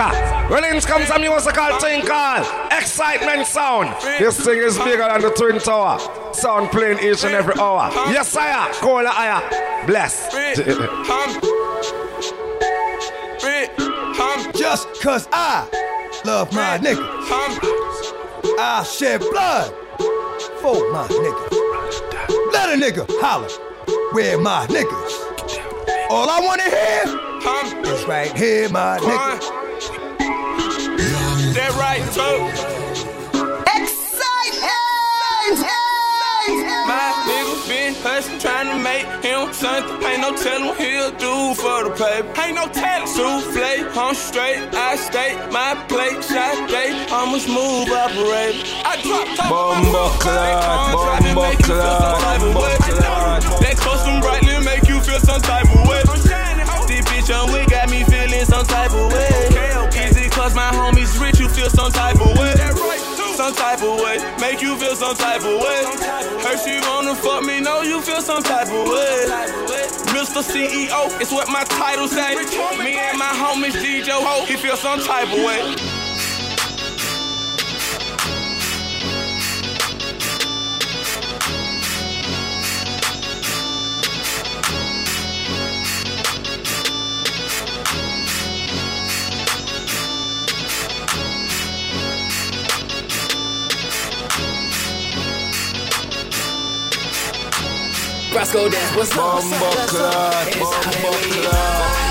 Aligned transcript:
Saga. 0.00 0.54
Release 0.54 0.86
comes 0.86 1.10
a 1.10 1.18
musical 1.18 1.78
thing 1.78 2.06
called 2.06 2.46
Xsytment 2.70 3.44
Sound. 3.44 3.94
This 4.18 4.42
thing 4.42 4.58
is 4.58 4.78
bigger 4.78 5.04
than 5.04 5.20
the 5.20 5.30
Twin 5.30 5.58
Tower. 5.58 5.98
Sound 6.32 6.70
playing 6.70 6.98
each 7.00 7.22
and 7.24 7.34
every 7.34 7.54
hour. 7.60 7.90
Yes, 8.10 8.28
sire. 8.28 8.72
Call 8.74 9.04
higher. 9.06 9.86
Bless. 9.86 10.32
Just 14.56 15.02
cause 15.02 15.28
I 15.32 15.68
love 16.24 16.52
my 16.52 16.78
nigga. 16.78 17.06
I 18.58 18.82
shed 18.84 19.20
blood 19.20 19.70
for 20.60 20.90
my 20.92 21.06
nigga. 21.08 22.52
Let 22.52 22.70
a 22.70 22.80
nigga 22.80 23.06
holler 23.20 23.48
where 24.12 24.38
my 24.38 24.66
niggas. 24.66 26.10
All 26.10 26.28
I 26.28 26.40
wanna 26.40 26.64
hear 26.64 27.92
is 27.92 28.04
right 28.06 28.36
here, 28.36 28.68
my 28.70 28.98
nigga. 28.98 29.59
That 31.50 31.74
right, 31.74 32.06
so. 32.14 32.46
Xsytment! 33.66 34.70
My 36.86 37.10
nigga 37.26 37.68
been 37.68 37.94
hustling, 37.98 38.38
trying 38.38 38.70
to 38.70 38.78
make 38.78 39.02
him 39.18 39.52
something. 39.52 39.98
Ain't 40.06 40.22
no 40.22 40.30
telling 40.38 40.78
he'll 40.78 41.10
do 41.18 41.54
for 41.58 41.82
the 41.84 41.90
paper. 41.90 42.30
Ain't 42.38 42.54
no 42.54 42.70
telling. 42.70 43.10
Souffle, 43.10 43.90
I'm 43.98 44.14
straight, 44.14 44.62
I 44.74 44.94
stay. 44.94 45.34
My 45.50 45.74
plate, 45.90 46.22
shot 46.22 46.70
day. 46.70 46.94
I'm 47.10 47.34
a 47.34 47.40
smooth 47.40 47.90
operator. 47.98 48.62
I 48.86 49.02
drop 49.02 49.26
top 49.34 49.50
Bomba 49.50 50.06
clot, 50.22 50.94
bomba 50.94 51.50
clot, 51.66 52.40
bomba 52.54 52.78
clot. 52.78 53.42
That 53.58 53.74
custom 53.74 54.20
brightly 54.20 54.54
make 54.64 54.86
you 54.88 55.00
feel 55.00 55.18
some 55.18 55.42
type 55.42 55.66
of 55.66 55.82
way. 55.88 56.02
Oh. 56.06 56.86
This 56.86 57.02
bitch 57.06 57.30
on 57.34 57.50
we 57.52 57.66
feel 61.70 61.84
some 61.84 61.92
type 61.92 62.20
of 62.20 62.38
way? 62.38 62.54
Some 63.34 63.54
type 63.54 63.82
of 63.82 64.00
way, 64.00 64.18
make 64.40 64.60
you 64.60 64.76
feel 64.76 64.94
some 64.94 65.16
type 65.16 65.40
of 65.40 65.60
way. 65.60 65.84
Her 66.42 66.56
she 66.58 66.78
wanna 66.88 67.14
fuck 67.14 67.42
me, 67.44 67.60
know 67.60 67.82
you 67.82 68.00
feel 68.02 68.20
some 68.20 68.42
type 68.42 68.68
of 68.68 68.88
way. 68.88 69.26
Mr. 70.12 70.42
CEO, 70.42 71.20
it's 71.20 71.32
what 71.32 71.48
my 71.48 71.64
title 71.64 72.08
say. 72.08 72.34
Me 72.34 72.98
and 72.98 73.18
my 73.18 73.32
homies 73.32 73.72
DJ 73.72 74.10
Ho, 74.10 74.44
he 74.44 74.56
feel 74.56 74.76
some 74.76 75.00
type 75.00 75.28
of 75.28 75.44
way. 75.44 75.99
Roscoe 98.32 98.68
dance, 98.68 98.96
what's 98.96 99.10
up? 99.16 99.42
Bomba 99.42 99.86
clot, 99.88 100.58
bomba 100.58 100.92
clot. 101.34 102.10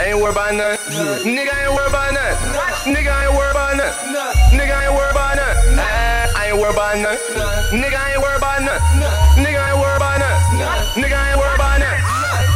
Ain't 0.00 0.16
worried 0.16 0.32
about 0.32 0.54
nothing. 0.54 0.96
Nigga 1.28 1.52
ain't 1.52 1.74
worried 1.74 1.88
about 1.90 2.14
nothing. 2.14 2.94
Nigga 2.94 3.12
ain't 3.12 3.34
worried 3.36 3.50
about 3.50 3.76
nothing. 3.76 4.58
Nigga 4.58 4.82
ain't 4.82 4.94
worried 4.94 5.10
about 5.12 5.36
nothing. 5.36 5.76
Ah, 5.78 6.32
I 6.34 6.48
ain't 6.48 6.56
worried 6.56 6.72
about 6.72 6.96
nothing. 6.96 7.36
Nigga 7.78 8.00
ain't 8.08 8.22
worried 8.22 8.38
about 8.38 8.62
nothing. 8.62 9.44
Nigga 9.44 9.60
ain't 9.68 9.78
worried 9.78 9.96
about 9.96 10.18
nothing. 10.18 10.39
Nigga 10.60 11.16
I 11.16 11.32
ain't 11.32 11.38
worried 11.40 11.56
about 11.56 11.80
nothing. 11.80 12.04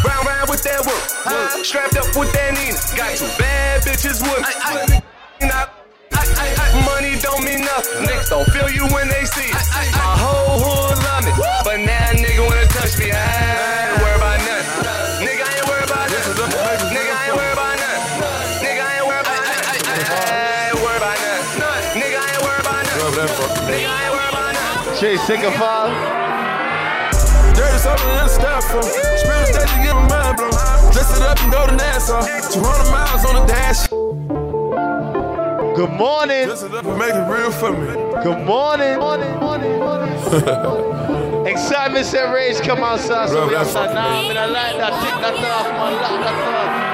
Round 0.04 0.26
round 0.28 0.50
with 0.50 0.62
that 0.69 0.84
work. 0.84 1.04
Strapped 1.65 1.97
up 1.97 2.04
with 2.12 2.28
that 2.37 2.53
Nina. 2.53 2.76
Got 2.92 3.16
two 3.16 3.31
bad 3.41 3.81
bitches 3.81 4.20
with 4.20 4.44
me. 4.44 5.00
Money 6.84 7.16
don't 7.22 7.41
mean 7.44 7.65
nothing. 7.65 8.04
Niggas 8.04 8.28
don't 8.28 8.44
feel 8.53 8.69
you 8.69 8.84
when 8.92 9.09
they 9.09 9.25
see 9.25 9.48
it. 9.48 9.56
My 9.97 10.20
whole 10.20 10.60
hood 10.60 11.00
love 11.00 11.25
me, 11.25 11.32
but 11.65 11.81
now 11.81 12.10
a 12.10 12.19
nigga 12.19 12.44
wanna 12.44 12.69
touch 12.69 12.98
me. 13.00 13.09
I 13.09 13.16
ain't 13.16 14.03
worried 14.03 14.21
about 14.21 14.38
nothing. 14.44 15.25
Nigga 15.25 15.41
I 15.41 15.53
ain't 15.56 15.65
worried 15.65 15.88
about 15.88 16.06
nothing. 16.12 16.92
Nigga 16.92 17.15
ain't 17.25 17.36
worried 17.41 17.56
about 17.56 17.76
nothing. 17.81 18.60
Nigga 18.60 18.84
ain't 18.84 19.06
worried 19.09 19.25
about 19.25 19.41
nothing. 19.48 19.65
I 19.65 20.12
ain't 20.69 20.76
worried 20.84 21.00
about 21.00 21.16
nothing. 21.25 21.97
Nigga 21.97 22.21
I 22.21 22.28
ain't 22.28 22.44
worried 22.44 22.60
about 22.60 22.84
nothing. 22.84 23.65
Nigga 23.65 23.88
ain't 23.88 24.12
worried 24.12 24.28
about 25.48 26.23
something 27.84 28.09
in 28.09 28.17
the 28.17 28.33
styrofoam. 28.33 28.89
Spirit 29.21 29.47
stage 29.53 29.72
to 29.77 29.81
get 29.84 29.95
my 29.95 30.09
mind 30.09 30.37
blown. 30.39 30.50
Dress 30.93 31.11
it 31.17 31.22
up 31.22 31.39
and 31.43 31.53
go 31.53 31.67
to 31.67 31.77
Nassau. 31.77 32.25
200 32.25 32.91
miles 32.91 33.25
on 33.28 33.34
the 33.37 33.45
dash. 33.47 33.89
Good 35.77 35.93
morning. 35.93 36.47
Dress 36.49 36.62
it 36.62 36.75
up 36.75 36.87
and 36.87 36.99
make 36.99 37.15
it 37.15 37.28
real 37.28 37.50
for 37.50 37.72
me. 37.72 37.93
Good 38.25 38.41
morning. 38.47 38.97
Xsytment 41.45 42.05
said 42.05 42.33
rage 42.33 42.61
come 42.62 42.83
outside. 42.83 43.28
So 43.28 43.47
we 43.47 43.55
outside 43.55 43.95
now. 43.95 44.09
I 44.09 44.28
mean, 44.28 44.37
I 44.37 44.47
like 44.47 44.77
that. 44.78 44.93
Take 45.05 45.21
that 45.21 45.34
off, 45.53 45.66
man. 45.69 45.93
Lock 46.01 46.21
that 46.25 46.89
off. 46.89 46.94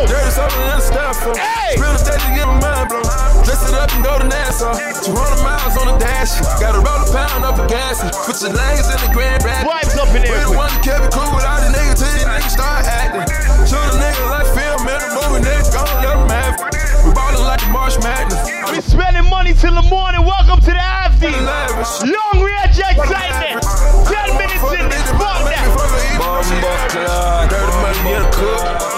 Yo! 0.00 0.06
Dirty 0.08 0.32
something 0.32 0.64
in 0.64 0.80
the 0.80 0.86
styrofoam. 0.88 1.36
Hey! 1.36 1.76
Spirit 1.76 2.00
stage 2.00 2.24
to 2.24 2.32
get 2.32 2.48
my 2.48 2.56
mind 2.56 2.88
blown. 2.88 3.04
Dress 3.44 3.60
it 3.68 3.76
up 3.76 3.92
and 3.92 4.00
go 4.00 4.16
to 4.16 4.24
Nassau. 4.32 4.72
200 4.72 5.44
miles 5.44 5.76
on 5.76 5.92
the 5.92 5.96
dash. 6.00 6.40
Gotta 6.56 6.80
roll 6.80 7.04
a 7.04 7.08
pound 7.12 7.44
up 7.44 7.60
a 7.60 7.68
gas. 7.68 8.00
Put 8.24 8.40
your 8.40 8.56
legs 8.56 8.88
in 8.88 8.96
the 9.04 9.12
grand 9.12 9.44
bag. 9.44 9.68
Vibes 9.68 9.92
up 10.00 10.08
in 10.16 10.24
We 10.24 10.32
here. 10.32 10.48
the 10.48 10.56
one 10.56 10.72
that 10.72 10.80
kept 10.80 11.04
it 11.04 11.12
cool 11.12 11.28
without 11.36 11.60
the 11.60 11.68
nigga 11.76 11.92
till 12.00 12.08
these 12.16 12.24
niggas 12.24 12.48
start 12.56 12.88
acting. 12.88 13.28
Show 13.68 13.76
the 13.92 14.00
nigga 14.00 14.24
like 14.32 14.48
film 14.56 14.80
in 14.88 15.00
the 15.04 15.10
movie, 15.20 15.40
niggas 15.44 15.68
gon' 15.68 15.84
let 16.00 16.16
them 16.16 16.32
have 16.32 16.56
it. 16.56 16.80
We 17.04 17.10
ballin' 17.12 17.44
like 17.44 17.60
the 17.60 17.68
March 17.68 18.00
Madness. 18.00 18.40
We 18.72 18.80
spending 18.80 19.28
money 19.28 19.52
till 19.52 19.76
the 19.76 19.84
morning. 19.84 20.24
Welcome 20.24 20.64
to 20.64 20.72
the 20.72 20.80
after. 20.80 21.28
Lavish. 21.28 22.08
Long 22.08 22.40
range 22.40 22.72
Xsytment. 22.72 23.60
10 24.08 24.32
minutes 24.40 24.64
in 24.80 24.84
this. 24.88 25.08
Fuck 25.20 25.44
that. 25.44 25.68
Bomba 26.16 26.72
clock. 26.88 27.52
Dirty 27.52 27.76
money 27.84 28.16
in 28.16 28.22
the 28.24 28.30
cook. 28.32 28.89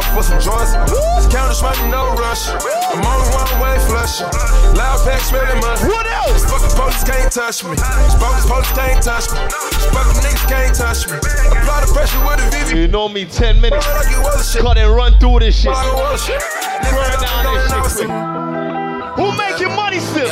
Out 0.00 0.14
for 0.16 0.22
some 0.22 0.40
joints. 0.40 0.72
Counter 1.28 1.54
smoking, 1.54 1.90
no 1.90 2.16
rush. 2.16 2.48
I'm 2.48 3.04
on 3.04 3.20
one 3.36 3.52
way 3.60 3.76
flush. 3.86 4.20
Loud 4.76 4.98
pack 5.04 5.20
smelling 5.20 5.60
money. 5.60 5.80
What 5.88 6.06
else? 6.06 6.44
Fucking 6.48 6.74
police 6.76 7.04
can't 7.04 7.32
touch 7.32 7.64
me. 7.64 7.76
Bogus 8.18 8.46
police 8.48 8.72
can't 8.72 9.02
touch 9.02 9.30
me. 9.32 9.38
Fucking 9.92 10.20
niggas 10.24 10.46
can't 10.48 10.74
touch 10.74 11.08
me. 11.08 11.16
Apply 11.16 11.84
the 11.84 11.92
pressure 11.92 12.20
with 12.24 12.40
a 12.40 12.46
VV. 12.50 12.76
You 12.76 12.88
know 12.88 13.08
me 13.08 13.24
10 13.24 13.60
minutes. 13.60 13.86
Like 13.86 14.10
it 14.10 14.18
was 14.18 14.50
shit. 14.50 14.62
Cut 14.62 14.78
and 14.78 14.94
run 14.94 15.18
through 15.18 15.40
this 15.40 15.60
shit. 15.60 15.72
Like 15.72 15.86
it 15.86 15.94
was. 15.94 16.28
Burn 16.28 17.20
down 17.20 17.54
this 17.54 17.70
shit 17.70 18.08
quick. 18.08 18.40
Who 19.16 19.36
making 19.36 19.74
money 19.76 19.98
still? 20.00 20.30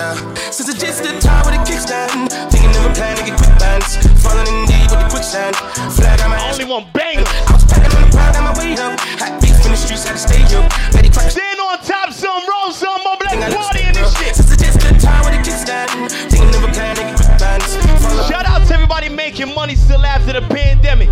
Since 0.51 0.69
it's 0.71 0.81
just 0.81 1.03
the 1.03 1.13
time 1.21 1.45
with 1.45 1.55
the 1.59 1.63
kickstand, 1.67 2.31
thinking 2.51 2.71
of 2.71 2.87
a 2.87 2.95
plan 2.95 3.17
to 3.19 3.25
get 3.25 3.37
quick 3.37 3.59
bands, 3.59 3.97
falling 4.23 4.47
in 4.49 4.65
deep 4.67 4.89
with 4.89 5.03
the 5.03 5.09
quicksand. 5.11 5.55
Flag 5.93 6.21
on 6.23 6.31
my 6.31 6.37
ass, 6.37 6.59
Only 6.59 6.73
one 6.73 6.87
banger. 6.95 7.25
I 7.27 7.53
was 7.53 7.65
packing 7.67 7.93
on 7.93 8.01
the 8.01 8.11
pride 8.17 8.37
on 8.37 8.45
my 8.45 8.55
way 8.57 8.73
up. 8.81 8.99
Hot 9.21 9.43
beef 9.43 9.51
in 9.51 9.57
the 9.57 9.58
streets, 9.79 10.05
to 10.05 10.19
stay 10.19 10.43
up. 10.57 10.67
Betty 10.93 11.11
crack 11.11 11.33
Then 11.33 11.59
on 11.61 11.79
top 11.81 12.13
some 12.13 12.43
roll 12.51 12.73
some 12.73 13.01
more 13.05 13.17
black 13.21 13.39
party 13.53 13.87
in 13.87 13.95
this 13.95 14.11
shit. 14.19 14.35
It's 14.35 14.57
just 14.57 14.81
the 14.81 14.99
time 14.99 15.23
with 15.25 15.35
the 15.39 15.43
kickstand, 15.47 15.89
thinking 16.31 16.55
of 16.55 16.65
a 16.67 16.71
plan 16.75 16.97
to 16.97 17.03
get 17.03 17.17
quick 17.17 17.39
bands, 17.39 17.77
falling 18.03 18.29
Shout 18.29 18.47
out 18.47 18.67
to 18.67 18.75
everybody 18.75 19.09
making 19.09 19.55
money 19.55 19.77
still 19.77 20.05
after 20.05 20.33
the 20.33 20.43
pandemic. 20.43 21.09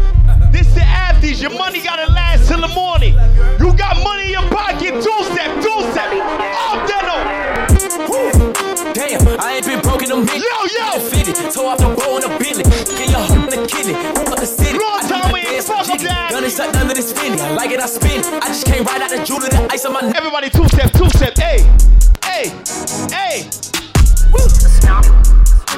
This 0.53 0.67
the 0.75 0.81
afties. 0.81 1.41
Your 1.41 1.53
money 1.57 1.83
gotta 1.83 2.11
last 2.13 2.49
till 2.49 2.61
the 2.61 2.69
morning. 2.69 3.15
You 3.61 3.73
got 3.77 4.03
money 4.03 4.27
in 4.27 4.31
your 4.31 4.49
pocket. 4.51 4.95
Two 5.03 5.19
step, 5.31 5.51
two 5.63 5.81
step. 5.93 6.11
Then 6.89 7.07
up. 7.07 7.23
Damn, 8.95 9.21
I 9.41 9.57
ain't 9.57 9.67
been 9.67 9.81
broken 9.81 10.09
them 10.09 10.27
bitch. 10.27 10.43
Yo, 10.43 10.57
yo. 10.77 11.51
Toe 11.51 11.67
off 11.69 11.79
the 11.79 11.89
bow 11.95 12.17
in 12.19 12.25
a 12.25 12.39
billy. 12.39 12.65
Under 16.77 16.95
this 16.95 17.13
finny. 17.13 17.41
I 17.41 17.51
like 17.55 17.71
it, 17.71 17.81
I 17.81 17.87
spin. 17.87 18.23
I 18.25 18.49
just 18.49 18.67
came 18.67 18.85
right 18.85 19.01
out 19.01 19.11
the 19.11 19.25
jewelry, 19.25 19.49
the 19.49 19.67
ice 19.71 19.85
on 19.85 19.93
my 19.93 20.01
neck. 20.01 20.17
Everybody 20.17 20.51
two 20.51 20.67
step, 20.69 20.93
two 20.93 21.09
step. 21.11 21.37
Hey, 21.37 21.63
hey, 22.25 22.53
hey. 23.11 23.51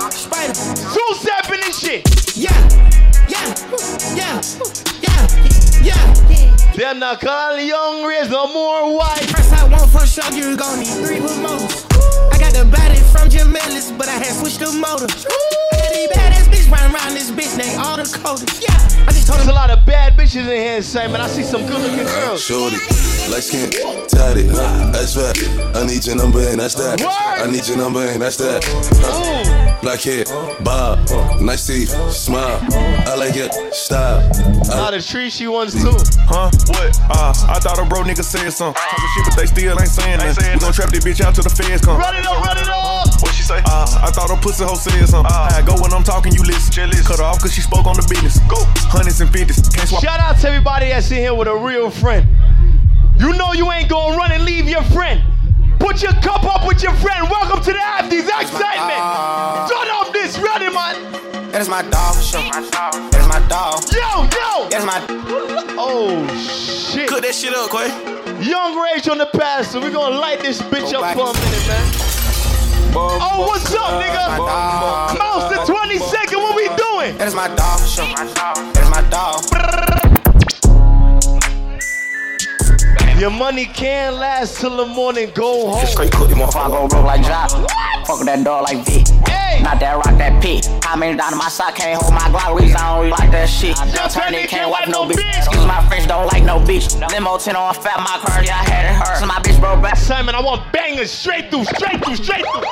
Spider. 0.07 0.55
Two 0.55 1.15
step 1.19 1.51
in 1.51 1.61
this 1.61 1.79
shit. 1.81 2.07
Yeah, 2.37 2.55
yeah, 3.27 3.55
yeah, 4.15 4.41
yeah, 5.03 5.27
yeah. 5.83 6.19
Them 6.77 7.01
not 7.01 7.21
call 7.21 7.59
young 7.59 8.05
raise 8.05 8.31
no 8.31 8.47
more 8.53 8.97
white. 8.97 9.27
First 9.35 9.53
I 9.53 9.67
want 9.69 9.91
for 9.91 10.07
sure, 10.07 10.31
you 10.33 10.57
gon' 10.57 10.79
need 10.79 10.95
three 11.03 11.19
remotes. 11.19 11.85
I 12.33 12.39
got 12.39 12.55
the 12.55 12.65
body 12.65 13.01
from 13.11 13.29
Jim 13.29 13.55
Ellis, 13.55 13.91
but 13.91 14.07
I 14.09 14.13
had 14.13 14.33
switched 14.39 14.61
the 14.61 14.71
motor. 14.71 15.11
I 15.11 16.07
got 16.07 16.15
badass 16.15 16.47
bitch 16.47 16.71
run 16.71 16.95
around 16.95 17.15
this 17.15 17.33
bitch 17.33 17.59
named 17.59 17.79
all 17.83 17.97
the 17.97 18.07
coldest. 18.23 18.63
Yeah. 18.63 18.75
I 19.07 19.11
just 19.11 19.27
told 19.27 19.41
There's 19.41 19.49
a 19.49 19.53
lot 19.53 19.71
of 19.71 19.85
bad 19.85 20.17
bitches 20.17 20.47
in 20.47 20.63
here, 20.63 20.83
Simon. 20.83 21.21
I 21.21 21.27
see 21.27 21.43
some 21.43 21.67
good 21.67 21.81
looking 21.81 22.07
girls. 22.07 22.43
Shorty, 22.45 22.77
light 23.27 23.43
skin, 23.43 23.71
tatted, 24.07 24.51
that's 24.95 25.15
fat. 25.15 25.37
I 25.75 25.85
need 25.85 26.07
your 26.07 26.17
number 26.17 26.41
and 26.41 26.61
that's 26.61 26.75
that. 26.75 27.03
I 27.03 27.51
need 27.51 27.67
your 27.67 27.77
number 27.77 28.01
and 28.01 28.23
that's 28.23 28.37
that. 28.37 28.63
Ooh. 29.03 29.83
Black 29.83 29.98
hair, 30.05 30.25
bob, 30.63 30.99
nice 31.41 31.67
teeth, 31.67 31.91
smile. 32.11 32.61
I 33.07 33.15
like 33.17 33.37
it, 33.37 33.53
style. 33.75 34.21
A 34.71 34.75
I 34.75 34.79
lot 34.79 34.95
of 34.95 35.05
tree 35.07 35.31
she 35.31 35.47
wants 35.47 35.75
too. 35.75 35.97
Huh? 36.27 36.51
What? 36.69 36.99
Uh, 37.11 37.33
I 37.49 37.59
thought 37.59 37.79
a 37.79 37.85
bro 37.85 38.03
nigga 38.03 38.23
said 38.23 38.51
something. 38.51 38.81
Talking 38.81 39.09
shit, 39.15 39.25
but 39.27 39.37
they 39.37 39.47
still 39.47 39.81
ain't 39.81 39.89
saying 39.89 40.19
nothing. 40.19 40.55
We 40.55 40.61
gon' 40.61 40.73
trap 40.73 40.91
this 40.91 41.05
bitch 41.05 41.21
out 41.21 41.35
till 41.35 41.45
the 41.45 41.51
feds 41.51 41.85
come. 41.85 41.99
Run 41.99 42.17
it 42.17 42.27
up, 42.27 42.45
run 42.45 42.59
it 42.59 42.69
up. 42.69 43.09
What 43.23 43.35
she 43.35 43.43
say? 43.43 43.59
Uh, 43.65 43.87
I 44.03 44.11
thought 44.11 44.31
a 44.31 44.37
pussy 44.41 44.65
hoe 44.65 44.75
said 44.75 45.09
something. 45.09 45.33
I 45.33 45.63
go 45.67 45.75
when 45.81 45.93
I'm 45.93 46.05
talking, 46.05 46.33
you 46.33 46.43
listen. 46.43 46.91
Cut 47.05 47.19
her 47.19 47.25
off 47.25 47.41
cause 47.41 47.53
she 47.53 47.61
spoke 47.61 47.87
on 47.87 47.97
the 47.97 48.07
business. 48.09 48.39
Go. 48.49 48.57
Hundreds 48.93 49.21
and 49.21 49.33
fifties. 49.33 49.69
Can't 49.69 49.89
swap. 49.89 50.03
Shout 50.03 50.21
out 50.21 50.39
to 50.41 50.49
everybody 50.49 50.89
that's 50.89 51.11
in 51.11 51.19
here 51.19 51.35
with 51.35 51.49
a 51.49 51.57
real 51.57 51.91
friend. 51.91 52.29
You 53.19 53.33
know 53.33 53.53
you 53.53 53.71
ain't 53.73 53.89
gonna 53.89 54.17
run 54.17 54.31
and 54.33 54.45
leave 54.45 54.69
your 54.69 54.83
friend. 54.85 55.23
Put 55.79 56.03
your 56.03 56.13
cup 56.21 56.45
up 56.45 56.67
with 56.67 56.83
your 56.83 56.95
friend. 56.95 57.29
Welcome 57.31 57.63
to 57.65 57.73
the 57.73 57.79
Afties 57.79 58.29
Xsytment. 58.29 59.69
Turn 59.69 59.89
up 59.91 60.13
this 60.13 60.39
ready, 60.39 60.73
man. 60.73 61.51
That 61.53 61.61
is 61.63 61.69
my 61.69 61.83
dog 61.83 62.15
for 62.17 62.23
sure. 62.23 62.43
That 62.43 63.15
is 63.19 63.29
my 63.29 63.41
dog. 63.49 63.83
Yo, 63.93 64.23
yo. 64.29 64.69
That 64.69 64.81
is 64.81 64.85
my. 64.85 65.01
Oh 65.79 66.27
shit. 66.37 67.09
Cook 67.09 67.23
that 67.23 67.35
shit 67.35 67.55
up, 67.55 67.71
Quay. 67.71 67.89
Yung 68.49 68.79
Rage 68.79 69.09
on 69.09 69.19
the 69.19 69.27
pass, 69.27 69.73
so 69.73 69.81
we 69.81 69.91
gonna 69.91 70.17
light 70.17 70.41
this 70.41 70.61
bitch 70.63 70.93
Go 70.93 70.99
up 70.99 71.03
back 71.03 71.17
for 71.17 71.27
a 71.27 71.31
and- 71.31 71.39
minute, 71.41 71.67
man. 71.69 72.05
Oh, 73.01 73.47
what's 73.49 73.73
up, 73.75 73.93
My 73.93 74.03
nigga? 74.03 74.37
dog. 74.39 75.19
Mouse 75.19 75.51
the 75.55 75.73
20 75.73 75.99
second, 75.99 76.39
what 76.41 76.55
we 76.57 76.67
doing? 76.77 77.17
That 77.19 77.29
is 77.29 77.35
my 77.35 77.49
dog 77.55 77.81
for 77.81 77.87
sure. 77.87 78.07
That 78.15 78.83
is 78.83 78.91
my 78.91 79.03
dog. 79.11 79.98
Your 83.19 83.31
money 83.31 83.65
can't 83.65 84.15
last 84.15 84.61
till 84.61 84.77
the 84.77 84.87
morning, 84.87 85.33
go 85.35 85.71
home. 85.71 85.87
Straight 85.87 86.13
cook, 86.13 86.31
you 86.31 86.37
motherfucker 86.37 86.71
go 86.71 86.87
broke 86.87 87.05
like. 87.05 87.25
Fuck 88.07 88.25
that 88.25 88.45
dog 88.45 88.63
like 88.63 88.87
V. 88.87 89.05
Hey! 89.27 89.61
Not 89.61 89.81
that 89.81 89.97
rock, 89.97 90.17
that 90.19 90.41
pit. 90.41 90.71
I 90.87 90.95
mean, 90.95 91.17
down 91.17 91.37
my 91.37 91.49
sock, 91.49 91.75
can't 91.75 92.01
hold 92.01 92.15
my 92.15 92.31
Glock, 92.31 92.61
reason 92.61 92.77
I 92.77 92.95
don't 93.03 93.11
like 93.11 93.33
that 93.33 93.49
shit. 93.49 93.77
I 93.77 93.91
Just 93.91 94.17
turn 94.17 94.35
it, 94.35 94.49
can't 94.49 94.71
wipe 94.71 94.87
no 94.87 95.03
no 95.03 95.11
bitch. 95.11 95.19
bitch. 95.19 95.39
Excuse 95.39 95.67
my 95.67 95.85
French, 95.89 96.07
don't 96.07 96.27
like 96.33 96.45
no 96.45 96.61
bitch. 96.61 96.95
Limo 97.11 97.39
10 97.39 97.57
on 97.57 97.75
fat, 97.75 97.99
my 97.99 98.23
car, 98.23 98.45
yeah, 98.45 98.55
I 98.55 98.71
had 98.71 98.85
it 98.87 98.95
hurt. 98.95 99.19
So 99.19 99.27
my 99.27 99.43
bitch 99.43 99.59
broke 99.59 99.83
back. 99.83 99.97
Simon, 99.97 100.37
I 100.37 100.41
want 100.41 100.63
bangers 100.73 101.11
straight 101.11 101.51
through, 101.51 101.65
straight 101.65 101.99
through, 102.05 102.23
straight 102.23 102.47
through, 102.47 102.63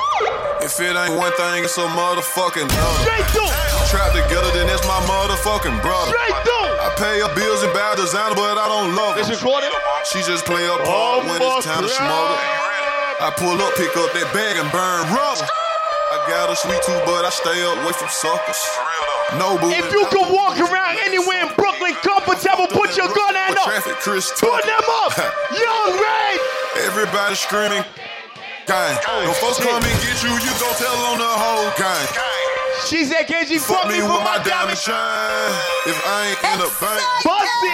If 0.61 0.79
it 0.81 0.95
ain't 0.95 1.15
one 1.15 1.31
thing, 1.37 1.63
it's 1.63 1.77
a 1.77 1.85
motherfucking 1.87 2.65
another. 2.67 3.01
straight 3.05 3.27
through, 3.31 3.51
Trap 3.87 4.11
together, 4.11 4.51
then 4.51 4.67
it's 4.67 4.83
my 4.83 4.99
motherfucking 5.07 5.79
brother. 5.81 6.11
straight 6.11 6.37
through. 6.43 6.69
I 6.81 6.89
pay 6.97 7.15
her 7.23 7.31
bills 7.37 7.63
and 7.63 7.71
buy 7.73 7.95
designer, 7.95 8.35
but 8.35 8.57
I 8.59 8.67
don't 8.67 8.91
love 8.97 9.15
This 9.15 9.29
her. 9.29 9.35
recorded? 9.39 9.71
She 10.11 10.19
just 10.27 10.43
play 10.45 10.63
her 10.65 10.75
Oh, 10.83 11.23
part 11.23 11.29
when 11.29 11.39
it's 11.41 11.65
time 11.65 11.83
to 11.85 11.89
fuck 11.89 12.03
smother. 12.03 12.37
I 13.21 13.29
pull 13.37 13.57
up, 13.61 13.73
pick 13.79 13.93
up 13.97 14.11
that 14.13 14.29
bag 14.35 14.57
and 14.59 14.67
burn 14.73 15.07
rubber. 15.13 15.47
I 15.47 16.17
got 16.29 16.49
a 16.51 16.55
sweet 16.55 16.81
tooth, 16.83 17.01
but 17.05 17.23
I 17.25 17.31
stay 17.31 17.57
away 17.63 17.93
from 17.95 18.09
suckers. 18.09 18.59
No 19.39 19.57
boo. 19.59 19.71
If 19.71 19.91
you 19.91 20.05
could 20.11 20.27
walk 20.31 20.55
around 20.59 20.97
anywhere 21.03 21.47
in 21.47 21.51
Brooklyn 21.55 21.93
comfortable, 22.03 22.67
put 22.71 22.95
your 22.95 23.07
gun 23.11 23.35
hand 23.35 23.57
up. 23.59 23.67
Traffic, 23.67 23.97
Chris 24.03 24.31
Put 24.39 24.63
them 24.63 24.85
up. 25.05 25.11
Young 25.51 25.91
Ray. 25.99 26.33
Everybody 26.87 27.35
screaming, 27.35 27.83
gang. 28.67 28.99
When 29.23 29.33
folks 29.39 29.57
come 29.63 29.79
and 29.79 29.97
get 30.03 30.19
you, 30.21 30.29
you 30.29 30.53
gon' 30.59 30.75
tell 30.75 30.99
on 31.07 31.17
the 31.17 31.33
whole 31.39 31.71
gang. 31.79 32.07
She 32.85 33.07
said, 33.07 33.25
can 33.25 33.47
she 33.47 33.57
Fuck 33.57 33.87
me 33.87 34.03
with 34.03 34.23
my 34.23 34.39
diamond 34.43 34.77
shine. 34.77 35.51
If 35.87 35.97
I 36.03 36.35
ain't 36.35 36.39
in 36.43 36.57
the 36.61 36.69
bank, 36.77 37.01
Bussy. 37.23 37.73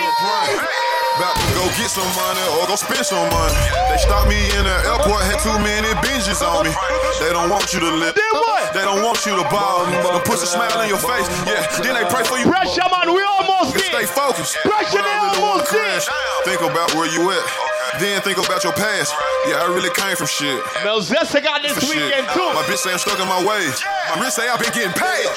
About 1.13 1.37
to 1.37 1.45
go 1.53 1.65
get 1.77 1.93
some 1.93 2.09
money 2.17 2.41
or 2.57 2.65
go 2.65 2.73
spend 2.73 3.05
some 3.05 3.29
money. 3.29 3.53
They 3.89 4.01
stopped 4.01 4.25
me 4.29 4.37
in 4.57 4.65
the 4.65 4.77
airport, 4.89 5.21
had 5.29 5.37
too 5.45 5.53
many 5.61 5.93
binges 6.01 6.41
on 6.41 6.65
me. 6.65 6.73
They 7.21 7.29
don't 7.29 7.49
want 7.53 7.69
you 7.73 7.81
to 7.81 7.91
live. 7.93 8.17
Then 8.17 8.33
what? 8.33 8.73
They 8.73 8.81
don't 8.81 9.05
want 9.05 9.21
you 9.25 9.37
to 9.37 9.45
ball. 9.53 9.85
They 9.85 10.21
put 10.25 10.41
a 10.41 10.49
smile 10.49 10.73
on 10.73 10.89
your 10.89 11.01
face. 11.01 11.29
Yeah, 11.45 11.61
then 11.85 11.93
they 11.93 12.05
pray 12.09 12.25
for 12.25 12.41
you. 12.41 12.49
Pressure, 12.49 12.85
man, 12.89 13.13
we 13.13 13.21
almost 13.21 13.77
to 13.77 13.81
stay 13.81 14.05
focused. 14.09 14.57
Pressure, 14.65 14.97
When 14.97 15.05
they 15.05 15.13
I 15.13 15.29
really 15.29 15.41
almost 15.41 15.69
wanna 15.69 16.45
think 16.49 16.61
about 16.65 16.89
where 16.97 17.09
you 17.13 17.29
at. 17.29 17.72
Then 17.99 18.21
think 18.21 18.37
about 18.41 18.63
your 18.63 18.73
past. 18.73 19.13
Yeah, 19.45 19.61
I 19.61 19.69
really 19.69 19.93
came 19.93 20.15
from 20.15 20.27
shit. 20.27 20.57
Melzessa 20.81 21.43
got 21.43 21.61
this 21.61 21.77
weekend 21.85 22.25
too. 22.33 22.49
My 22.57 22.65
bitch 22.65 22.81
say 22.81 22.91
I'm 22.91 22.97
stuck 22.97 23.19
in 23.19 23.27
my 23.29 23.37
ways. 23.45 23.77
My 24.09 24.17
bitch 24.17 24.33
say 24.33 24.49
I've 24.49 24.57
been 24.57 24.73
getting 24.73 24.97
paid. 24.97 25.29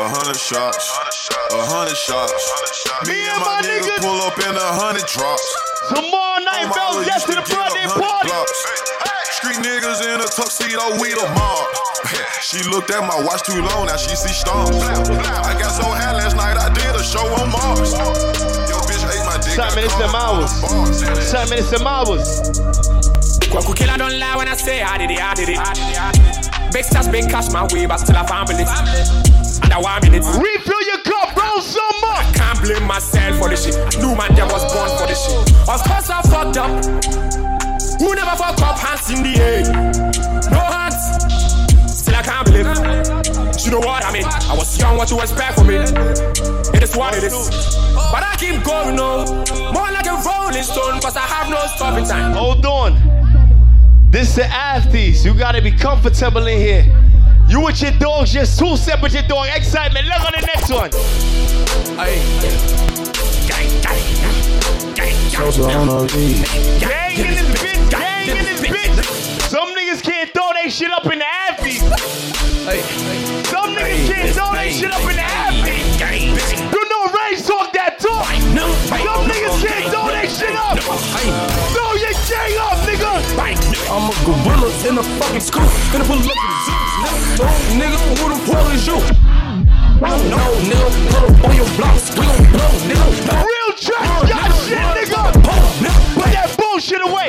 A 0.00 0.08
hundred 0.08 0.40
shots, 0.40 0.88
a 1.52 1.60
hundred 1.68 1.96
shots. 2.00 2.32
Me 3.04 3.28
and 3.28 3.40
my 3.44 3.60
niggas 3.60 4.00
pull 4.00 4.16
up 4.24 4.38
in 4.40 4.56
a 4.56 4.68
hundred 4.80 5.04
drops. 5.04 5.44
Tomorrow 5.92 6.40
night, 6.40 6.72
used 7.04 7.28
to 7.28 7.36
the 7.36 7.44
birthday 7.44 7.84
100 7.84 8.00
party. 8.00 8.32
Street 9.36 9.60
niggas 9.60 10.00
in 10.00 10.24
a 10.24 10.28
tuxedo, 10.32 10.96
we 10.96 11.12
the 11.12 11.28
mob. 11.36 11.68
She 12.40 12.64
looked 12.72 12.90
at 12.90 13.04
my 13.04 13.20
watch 13.28 13.44
too 13.44 13.60
long, 13.60 13.92
now 13.92 14.00
she 14.00 14.16
see 14.16 14.32
stars. 14.32 14.72
I 14.80 15.52
got 15.60 15.76
so 15.76 15.84
high 15.84 16.16
last 16.16 16.36
night, 16.36 16.56
I 16.56 16.72
did 16.72 16.96
a 16.96 17.04
show 17.04 17.28
on 17.36 17.52
Mars. 17.52 18.61
Simon, 19.52 19.78
I 19.78 19.84
it's 19.84 19.94
them 19.96 20.14
hours. 20.14 20.50
Seven 21.28 21.50
minutes 21.50 21.72
and 21.72 21.86
hours. 21.86 22.40
Kwaku 23.52 23.76
killer 23.76 23.98
don't 23.98 24.18
lie 24.18 24.36
when 24.36 24.48
I 24.48 24.54
say 24.56 24.80
I 24.80 24.96
did 24.96 25.10
it, 25.10 25.20
I 25.20 25.34
did 25.34 25.50
it. 25.50 26.72
Big 26.72 26.84
stars, 26.86 27.08
big 27.08 27.28
cash 27.28 27.52
my 27.52 27.68
way, 27.68 27.84
but 27.84 27.98
still 27.98 28.16
a 28.16 28.24
family. 28.26 28.64
And 28.64 29.72
I 29.72 29.78
want 29.78 30.04
minutes. 30.04 30.26
Refill 30.26 30.82
your 30.88 31.02
cup, 31.04 31.36
roll 31.36 31.60
some 31.60 31.84
up. 32.08 32.34
Can't 32.34 32.62
blame 32.62 32.86
myself 32.86 33.36
for 33.38 33.50
this 33.50 33.64
shit. 33.64 33.76
New 34.00 34.16
man, 34.16 34.32
I 34.40 34.44
was 34.48 34.64
born 34.72 34.88
for 34.96 35.06
this 35.06 35.20
shit. 35.20 35.36
Of 35.68 35.84
course 35.84 36.08
I 36.08 36.22
fucked 36.32 36.56
up. 36.56 36.72
Who 38.00 38.14
never 38.14 38.36
fuck 38.40 38.58
up? 38.62 38.78
Hands 38.78 39.10
in 39.10 39.22
the 39.22 39.36
air. 39.36 39.62
No 40.48 40.60
hands. 40.64 41.92
Still 41.92 42.16
I 42.16 42.22
can't 42.22 42.46
believe. 42.46 43.01
You 43.64 43.70
know 43.70 43.78
what 43.78 44.04
I 44.04 44.12
mean? 44.12 44.24
I 44.24 44.54
was 44.56 44.76
young, 44.78 44.96
what 44.96 45.10
you 45.10 45.20
expect 45.20 45.58
from 45.58 45.68
me? 45.68 45.76
It 45.76 46.82
is 46.82 46.96
what 46.96 47.14
it 47.14 47.22
is. 47.22 47.48
But 47.94 48.22
I 48.24 48.34
keep 48.36 48.64
going 48.64 48.98
on. 48.98 49.26
More 49.72 49.90
like 49.92 50.06
a 50.06 50.20
rolling 50.26 50.62
stone, 50.62 51.00
cause 51.00 51.16
I 51.16 51.20
have 51.20 51.48
no 51.48 51.64
stopping 51.76 52.04
time. 52.04 52.32
Hold 52.32 52.66
on. 52.66 52.98
This 54.10 54.30
is 54.30 54.34
the 54.34 54.42
Afties. 54.42 55.24
You 55.24 55.32
gotta 55.34 55.62
be 55.62 55.70
comfortable 55.70 56.46
in 56.46 56.58
here. 56.58 56.84
You 57.48 57.60
with 57.60 57.80
your 57.80 57.92
dogs, 57.92 58.32
just 58.32 58.58
two 58.58 58.76
step 58.76 59.00
with 59.00 59.14
your 59.14 59.22
dog. 59.22 59.46
Xsytment. 59.46 60.06
Look 60.06 60.20
on 60.20 60.32
the 60.32 60.46
next 60.46 60.70
one. 60.70 60.90
Gang 66.80 67.18
in 67.18 67.34
this 67.34 67.60
bitch, 67.60 67.90
gang 67.90 68.28
in 68.28 68.44
this 68.44 68.60
bitch. 68.60 69.40
Some 69.48 69.74
niggas 69.74 70.02
can't 70.02 70.30
throw 70.32 70.50
they 70.60 70.68
shit 70.68 70.90
up 70.90 71.06
in 71.06 71.18
the 71.20 71.24
Afties. 71.24 71.82
Some 71.82 72.00
niggas 72.02 72.30
can't 72.64 72.64
throw 72.64 72.72
they 72.72 73.41
shit 74.72 74.90
up 74.90 75.00
in 75.02 75.16
the 75.16 75.22
Afties. 75.22 75.92
You 76.72 76.82
know 76.88 77.04
Ray 77.12 77.36
talk 77.36 77.72
that 77.76 78.00
talk. 78.00 78.24
Some 78.88 79.28
niggas 79.28 79.60
can't 79.60 79.84
throw 79.92 80.08
they 80.08 80.24
shit 80.32 80.56
up. 80.56 80.80
Throw 80.80 81.92
your 82.00 82.16
gang 82.24 82.56
up, 82.56 82.80
nigga. 82.88 83.12
I'm 83.92 84.08
a 84.08 84.14
gorilla 84.24 84.72
in 84.88 84.96
a 84.96 85.04
fucking 85.20 85.44
school. 85.44 85.68
Gonna 85.92 86.08
pull 86.08 86.16
up 86.16 86.24
in 86.24 86.32
the 86.32 86.56
zoo. 86.64 87.44
Nigga, 87.76 87.98
who 88.16 88.32
the 88.32 88.38
fuck 88.48 88.72
is 88.72 88.86
you? 88.86 88.96
No, 90.00 90.40
nigga, 90.64 90.88
pull 91.12 91.24
up 91.28 91.44
on 91.44 91.52
your 91.54 91.68
blocks. 91.76 92.08
We 92.16 92.24
gon' 92.24 92.48
blow, 92.56 92.72
nigga. 92.88 93.04
Real 93.44 93.70
trash 93.76 94.24
got 94.24 94.48
shit, 94.64 94.80
nigga. 94.96 95.22
Put 96.16 96.30
that 96.32 96.48
bullshit 96.56 97.02
away. 97.04 97.28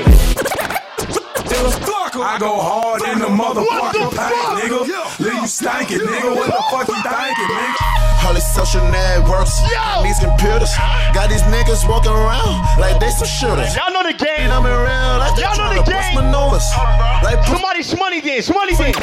I 2.15 2.37
go 2.39 2.59
hard 2.61 3.01
in 3.09 3.19
the 3.19 3.27
What 3.29 3.55
the 3.55 3.61
motherfucking 3.65 4.13
fuck? 4.13 4.29
paint, 4.29 4.53
nigga. 4.61 5.19
Leave 5.19 5.33
you 5.33 5.49
stankin', 5.49 6.01
nigga. 6.05 6.29
What 6.35 6.45
the 6.47 6.61
fuck 6.69 6.87
you 6.87 6.99
thinking, 7.01 7.49
nigga? 7.49 8.25
All 8.25 8.33
these 8.33 8.47
social 8.55 8.85
networks, 8.87 9.59
Yo! 9.67 10.03
these 10.03 10.19
computers, 10.19 10.71
got 11.11 11.27
these 11.29 11.41
niggas 11.51 11.83
walking 11.89 12.11
around 12.13 12.63
like 12.79 12.99
they 12.99 13.09
some 13.09 13.27
shooters. 13.27 13.75
Y'all 13.75 13.91
know 13.91 14.03
the 14.03 14.13
game. 14.13 14.47
I'm 14.51 14.63
in 14.65 14.71
real, 14.71 15.19
like 15.19 15.35
they 15.35 15.41
Y'all 15.43 15.57
know 15.57 15.73
the 15.75 15.83
bust 15.83 15.91
game. 15.91 16.15
maneuvers. 16.15 16.63
Uh-huh. 16.71 17.19
Like 17.25 17.43
Somebody 17.45 17.83
money 17.99 18.21
dance, 18.21 18.49
money 18.49 18.75
dance. 18.75 18.95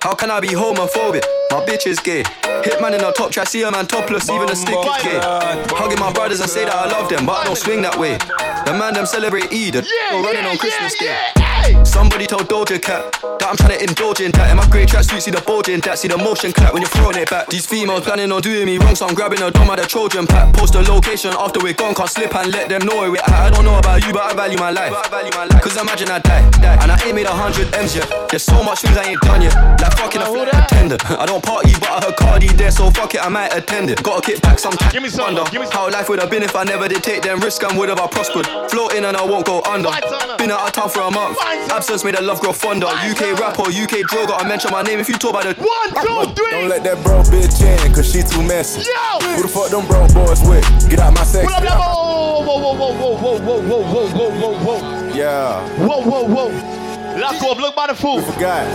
How 0.00 0.14
can 0.14 0.30
I 0.30 0.40
be 0.40 0.48
homophobic? 0.48 1.22
My 1.50 1.60
bitch 1.66 1.86
is 1.86 2.00
gay. 2.00 2.22
Hitman 2.64 2.96
in 2.98 3.04
a 3.04 3.12
top 3.12 3.32
try, 3.32 3.44
see 3.44 3.62
a 3.62 3.70
man 3.70 3.86
topless, 3.86 4.30
even 4.30 4.48
a 4.48 4.56
stick 4.56 4.78
is 4.78 5.02
gay. 5.02 5.20
Hugging 5.76 6.00
my 6.00 6.10
brothers 6.12 6.40
and 6.40 6.48
say 6.48 6.64
that 6.64 6.74
I 6.74 6.86
love 6.90 7.10
them, 7.10 7.26
but 7.26 7.36
I 7.36 7.44
don't 7.44 7.58
swing 7.58 7.82
that 7.82 7.98
way. 7.98 8.16
The 8.64 8.72
man 8.78 8.94
them 8.94 9.04
celebrate 9.04 9.52
Eid, 9.52 9.74
the 9.74 9.84
Yeah, 9.84 10.22
running 10.24 10.44
yeah, 10.44 10.50
on 10.50 10.56
Christmas 10.56 10.94
yeah, 11.02 11.32
Day. 11.34 11.44
Hey. 11.60 11.84
Somebody 11.84 12.26
told 12.26 12.48
Doja 12.48 12.80
Cat 12.80 13.12
that 13.40 13.48
I'm 13.48 13.56
trying 13.56 13.78
to 13.78 13.80
indulge 13.82 14.20
in 14.20 14.30
that. 14.32 14.50
In 14.50 14.56
my 14.56 14.66
grey 14.68 14.86
tracksuit, 14.86 15.20
see 15.20 15.30
the 15.30 15.40
bulging 15.42 15.74
in 15.74 15.80
that. 15.80 15.98
See 15.98 16.08
the 16.08 16.16
motion 16.16 16.52
clap 16.52 16.72
when 16.72 16.82
you're 16.82 16.90
throwing 16.90 17.16
it 17.16 17.30
back. 17.30 17.48
These 17.48 17.66
females 17.66 18.04
planning 18.04 18.32
on 18.32 18.40
doing 18.42 18.66
me 18.66 18.78
wrong, 18.78 18.94
so 18.94 19.06
I'm 19.06 19.14
grabbing 19.14 19.42
a 19.42 19.50
dome 19.50 19.70
at 19.70 19.78
the 19.78 19.86
Trojan 19.86 20.26
pack. 20.26 20.54
Post 20.54 20.74
the 20.74 20.82
location 20.82 21.32
after 21.36 21.60
we're 21.60 21.74
gone, 21.74 21.94
can't 21.94 22.08
slip 22.08 22.34
and 22.34 22.52
let 22.52 22.68
them 22.68 22.86
know 22.86 22.96
where 22.96 23.10
we're 23.10 23.24
at. 23.24 23.30
I 23.30 23.50
don't 23.50 23.64
know 23.64 23.78
about 23.78 24.06
you, 24.06 24.12
but 24.12 24.22
I 24.22 24.34
value 24.34 24.58
my 24.58 24.70
life. 24.70 24.92
Cause 25.60 25.76
imagine 25.76 26.10
I 26.10 26.18
die, 26.20 26.48
die, 26.60 26.78
and 26.82 26.90
I 26.92 26.96
ain't 27.04 27.14
made 27.14 27.26
a 27.26 27.34
hundred 27.34 27.74
M's 27.74 27.96
yet. 27.96 28.08
There's 28.30 28.44
so 28.44 28.62
much 28.62 28.80
things 28.80 28.96
I 28.96 29.04
ain't 29.04 29.20
done 29.20 29.42
yet. 29.42 29.54
Like 29.80 29.96
fucking 29.96 30.22
a 30.22 30.26
flight 30.26 30.52
attendant. 30.52 31.04
I 31.10 31.26
don't 31.26 31.42
party, 31.42 31.72
but 31.80 31.90
I 31.90 32.00
heard 32.04 32.16
Cardi 32.16 32.48
there, 32.48 32.70
so 32.70 32.90
fuck 32.90 33.14
it, 33.14 33.24
I 33.24 33.28
might 33.28 33.52
attend 33.54 33.90
it. 33.90 34.02
Gotta 34.02 34.22
kick 34.22 34.42
back 34.42 34.58
sometimes. 34.58 34.92
Give 34.92 35.02
me 35.02 35.08
some. 35.08 35.34
Wonder 35.34 35.44
how 35.72 35.90
life 35.90 36.08
would 36.08 36.20
have 36.20 36.30
been 36.30 36.42
if 36.42 36.56
I 36.56 36.64
never 36.64 36.88
did 36.88 37.02
take 37.02 37.22
them 37.22 37.40
risks 37.40 37.64
and 37.64 37.78
would 37.78 37.88
have 37.88 38.00
I 38.00 38.06
prospered. 38.06 38.46
Floating 38.70 39.04
and 39.04 39.16
I 39.16 39.24
won't 39.24 39.44
go 39.44 39.62
under. 39.62 39.90
Been 40.38 40.50
out 40.50 40.66
of 40.66 40.72
town 40.72 40.88
for 40.88 41.00
a 41.02 41.10
month. 41.10 41.36
Absence 41.68 42.02
made 42.04 42.16
the 42.16 42.22
love 42.22 42.40
grow 42.40 42.52
fonder. 42.52 42.86
UK 42.86 43.38
rapper, 43.38 43.68
UK 43.68 44.02
droga. 44.08 44.40
I 44.40 44.48
mention 44.48 44.70
my 44.70 44.82
name 44.82 44.98
if 44.98 45.08
you 45.08 45.14
talk 45.14 45.30
about 45.30 45.44
the 45.44 45.54
one, 45.62 45.90
two, 46.02 46.34
three. 46.34 46.50
Don't 46.50 46.68
let 46.68 46.82
that 46.84 47.02
bro 47.04 47.22
bitch 47.22 47.60
in, 47.60 47.92
cause 47.92 48.10
she 48.10 48.22
too 48.22 48.42
messy. 48.42 48.80
Yo! 48.90 49.36
Who 49.36 49.42
the 49.42 49.48
fuck 49.48 49.70
them 49.70 49.86
bro 49.86 50.06
boys 50.08 50.40
with? 50.48 50.64
Get 50.90 50.98
out 51.00 51.14
my 51.14 51.24
section. 51.24 51.50
Whoa, 51.50 52.42
whoa, 52.42 52.58
whoa, 52.58 52.74
whoa, 52.74 52.92
whoa, 52.94 53.16
whoa, 53.16 53.38
whoa, 53.38 53.60
whoa, 53.60 53.82
whoa, 53.82 54.10
whoa, 54.10 54.30
whoa, 54.40 54.78
whoa. 54.80 55.14
Yeah. 55.14 55.60
Whoa, 55.86 56.02
whoa, 56.02 56.24
whoa. 56.24 57.18
Lock 57.18 57.42
off, 57.42 57.58
look 57.58 57.74
by 57.76 57.86
the 57.88 57.94
food. 57.94 58.24
Forgot. 58.24 58.66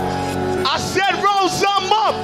I 0.66 0.78
said 0.78 1.22
roll 1.22 1.48
some 1.48 1.92
up. 1.92 2.14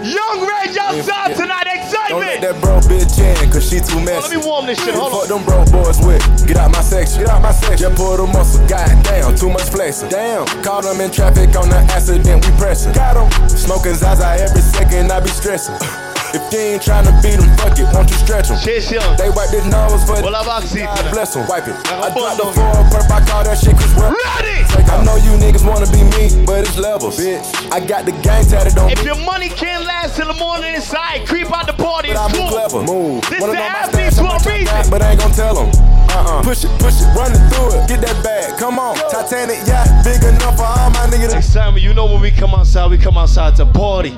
Young 0.00 0.40
Rage 0.40 0.76
outside 0.78 1.36
tonight, 1.36 1.66
Don't 2.10 2.26
let 2.26 2.40
that 2.42 2.60
bro 2.60 2.80
bitch 2.90 3.18
in, 3.22 3.50
cause 3.50 3.70
she 3.70 3.78
too 3.78 4.00
messy. 4.02 4.18
Let 4.18 4.30
me 4.34 4.42
warm 4.42 4.66
this 4.66 4.82
shit, 4.82 4.94
hold 4.94 5.12
fuck 5.14 5.28
them 5.30 5.44
bro 5.46 5.62
boys 5.70 5.98
with? 6.02 6.22
Get 6.46 6.56
out 6.56 6.72
my 6.72 6.82
section. 6.82 7.22
Get 7.22 7.30
out 7.30 7.42
my 7.42 7.52
section. 7.52 7.78
Just 7.78 7.96
pull 7.96 8.16
the 8.16 8.26
muscle. 8.26 8.66
God 8.66 8.90
damn, 9.04 9.36
too 9.36 9.50
much 9.50 9.70
flexing. 9.70 10.08
Damn. 10.10 10.46
Caught 10.62 10.84
them 10.84 11.00
in 11.00 11.10
traffic 11.10 11.54
on 11.54 11.70
the 11.70 11.78
accident, 11.94 12.44
we 12.44 12.50
pressing. 12.58 12.92
Got 12.92 13.16
'em. 13.16 13.30
Smoking 13.48 13.94
Zaza 13.94 14.42
every 14.42 14.62
second, 14.62 15.12
I 15.12 15.20
be 15.20 15.30
stressing. 15.30 15.78
If 16.30 16.46
you 16.54 16.60
ain't 16.60 16.82
tryna 16.82 17.10
beat 17.22 17.34
'em, 17.42 17.50
fuck 17.58 17.74
it, 17.76 17.90
won't 17.92 18.08
you 18.08 18.14
stretch 18.14 18.50
Young. 18.90 19.16
They 19.18 19.30
wipe 19.30 19.50
this 19.50 19.66
nose 19.66 19.98
for 20.06 20.14
Well. 20.22 20.30
God 20.86 21.10
bless 21.10 21.34
'em. 21.34 21.46
Wipe 21.48 21.66
it. 21.66 21.74
I 21.90 22.06
dropped 22.14 22.38
the 22.38 22.46
four 22.54 22.86
perp, 22.86 23.10
I 23.10 23.20
call 23.26 23.42
that 23.42 23.58
shit 23.58 23.74
Chris. 23.76 23.90
Ready? 23.98 24.62
I 24.90 25.04
know 25.04 25.14
you 25.16 25.38
niggas 25.38 25.62
wanna 25.66 25.86
be 25.94 26.02
me, 26.18 26.44
but 26.44 26.66
it's 26.66 26.76
levels. 26.76 27.16
Bitch, 27.16 27.46
I 27.70 27.78
got 27.78 28.04
the 28.06 28.12
gang 28.26 28.44
tatted 28.44 28.76
on 28.76 28.90
If 28.90 29.04
your 29.04 29.16
money 29.24 29.48
can't 29.48 29.84
last 29.84 30.16
till 30.16 30.26
the 30.26 30.34
morning 30.34 30.74
inside, 30.74 31.26
creep 31.28 31.46
out 31.56 31.66
the 31.66 31.72
party. 31.72 32.10
It's 32.10 32.20
cool. 32.34 32.48
clever. 32.48 32.82
Move. 32.82 33.22
This 33.30 33.44
the 33.44 33.54
Afties 33.54 34.18
for 34.18 34.34
a 34.34 34.52
reason. 34.52 34.90
But 34.90 35.02
I 35.02 35.12
ain't 35.12 35.20
gon' 35.20 35.32
tell 35.32 35.54
them. 35.54 35.70
Uh-uh. 36.10 36.42
Push 36.42 36.64
it, 36.64 36.70
push 36.80 37.00
it, 37.00 37.06
running 37.14 37.38
through 37.50 37.78
it. 37.78 37.88
Get 37.88 38.00
that 38.02 38.18
bag, 38.24 38.58
come 38.58 38.78
on. 38.80 38.96
Titanic 38.96 39.64
yacht, 39.66 39.86
big 40.04 40.22
enough 40.24 40.56
for 40.56 40.66
all 40.66 40.90
my 40.90 41.06
niggas. 41.06 41.32
Next 41.32 41.54
time, 41.54 41.78
you 41.78 41.94
know 41.94 42.06
when 42.06 42.20
we 42.20 42.32
come 42.32 42.50
outside, 42.50 42.90
we 42.90 42.98
come 42.98 43.16
outside 43.16 43.54
to 43.56 43.66
party. 43.66 44.16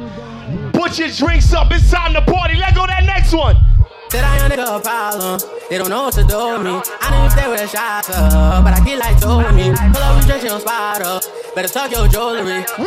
Put 0.73 0.99
your 0.99 1.09
drinks 1.09 1.53
up, 1.53 1.71
it's 1.71 1.91
time 1.91 2.15
to 2.15 2.23
party. 2.23 2.57
Let 2.57 2.75
go 2.75 2.87
that 2.87 3.05
next 3.05 3.35
one. 3.35 3.57
Said 4.11 4.25
I 4.25 4.45
ain't 4.45 4.53
nigga 4.53 4.77
a 4.77 4.81
problem. 4.81 5.41
They 5.71 5.79
don't 5.79 5.89
know 5.89 6.05
what 6.05 6.15
to 6.15 6.25
do 6.25 6.37
with 6.53 6.63
me. 6.63 6.81
I 7.01 7.11
know 7.11 7.25
you 7.25 7.31
stay 7.31 7.49
with 7.49 7.61
a 7.63 7.69
shot 7.69 8.09
up, 8.11 8.65
but 8.65 8.75
I 8.75 8.85
get 8.85 8.99
like 8.99 9.19
two 9.19 9.37
with 9.39 9.55
me. 9.55 9.73
Pull 9.73 10.03
up 10.03 10.19
and 10.19 10.27
drink 10.27 10.45
your 10.45 10.61
spot 10.61 11.01
up. 11.01 11.23
Better 11.55 11.69
tuck 11.69 11.91
your 11.91 12.09
jewelry. 12.09 12.65
Whoa! 12.77 12.87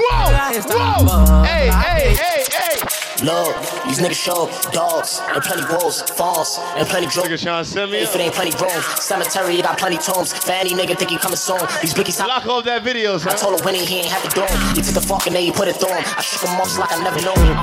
Whoa! 0.70 1.44
Hey, 1.44 1.70
hey, 1.70 2.14
hey, 2.14 2.46
hey! 2.46 3.06
Look, 3.24 3.56
these 3.88 4.00
niggas 4.00 4.20
show 4.22 4.50
dogs 4.72 5.22
and 5.34 5.42
plenty 5.42 5.64
wolves, 5.72 6.02
false 6.12 6.60
and 6.76 6.86
plenty 6.88 7.08
drones. 7.08 7.32
If 7.32 8.14
it 8.14 8.20
ain't 8.20 8.36
plenty 8.36 8.52
room, 8.62 8.82
cemetery, 9.00 9.56
you 9.56 9.64
got 9.64 9.78
plenty 9.80 9.98
tombs. 9.98 10.34
Fanny 10.34 10.72
nigga 10.72 10.98
think 10.98 11.12
he 11.12 11.18
coming 11.18 11.38
soon. 11.38 11.60
These 11.82 11.94
blickies 11.94 12.20
Lock 12.20 12.46
off 12.46 12.66
that 12.66 12.84
video, 12.84 13.18
son. 13.18 13.34
I 13.34 13.36
told 13.36 13.60
him 13.60 13.66
when 13.66 13.74
he, 13.76 13.86
he 13.86 14.00
ain't 14.00 14.12
have 14.12 14.22
to 14.24 14.30
do 14.30 14.42
him. 14.42 14.76
He 14.76 14.82
took 14.82 14.94
the 14.94 15.02
fuck 15.02 15.26
and 15.28 15.36
then 15.36 15.44
he 15.44 15.52
put 15.52 15.68
it 15.68 15.78
through 15.78 15.96
him. 15.96 16.04
I 16.06 16.22
shook 16.22 16.42
him 16.48 16.60
off 16.60 16.78
like 16.78 16.92
I 16.92 17.02
never 17.02 17.22
knew 17.22 17.34
him. 17.34 17.58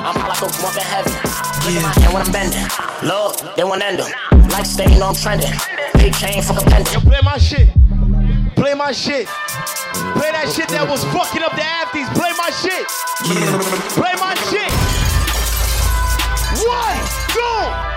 I'm 0.00 0.14
like 0.16 0.38
a 0.40 0.48
drunk 0.48 0.76
in 0.76 0.82
heaven. 0.82 1.45
My 1.66 1.72
hand 1.72 2.14
when 2.14 2.22
I'm 2.22 2.30
bending. 2.30 2.62
Look, 3.02 3.56
they 3.56 3.64
want 3.64 3.80
to 3.80 3.88
end 3.88 3.98
him. 3.98 4.48
Like 4.50 4.64
stay, 4.64 4.84
you 4.84 5.00
know 5.00 5.08
I'm 5.08 5.16
trending. 5.16 5.50
Big 5.94 6.14
chain, 6.14 6.40
fuck 6.40 6.62
a 6.62 6.64
pendant. 6.64 6.94
Yo, 6.94 7.00
play 7.00 7.18
my 7.24 7.38
shit. 7.38 7.68
Play 8.54 8.74
my 8.74 8.92
shit. 8.92 9.26
Play 10.14 10.30
that 10.30 10.52
shit 10.54 10.68
that 10.68 10.88
was 10.88 11.02
fucking 11.06 11.42
up 11.42 11.50
the 11.58 11.66
afties. 11.66 12.06
Play 12.14 12.30
my 12.38 12.50
shit. 12.54 12.86
Play 13.98 14.14
my 14.14 14.34
shit. 14.46 14.70
One, 16.62 17.02
two. 17.34 17.95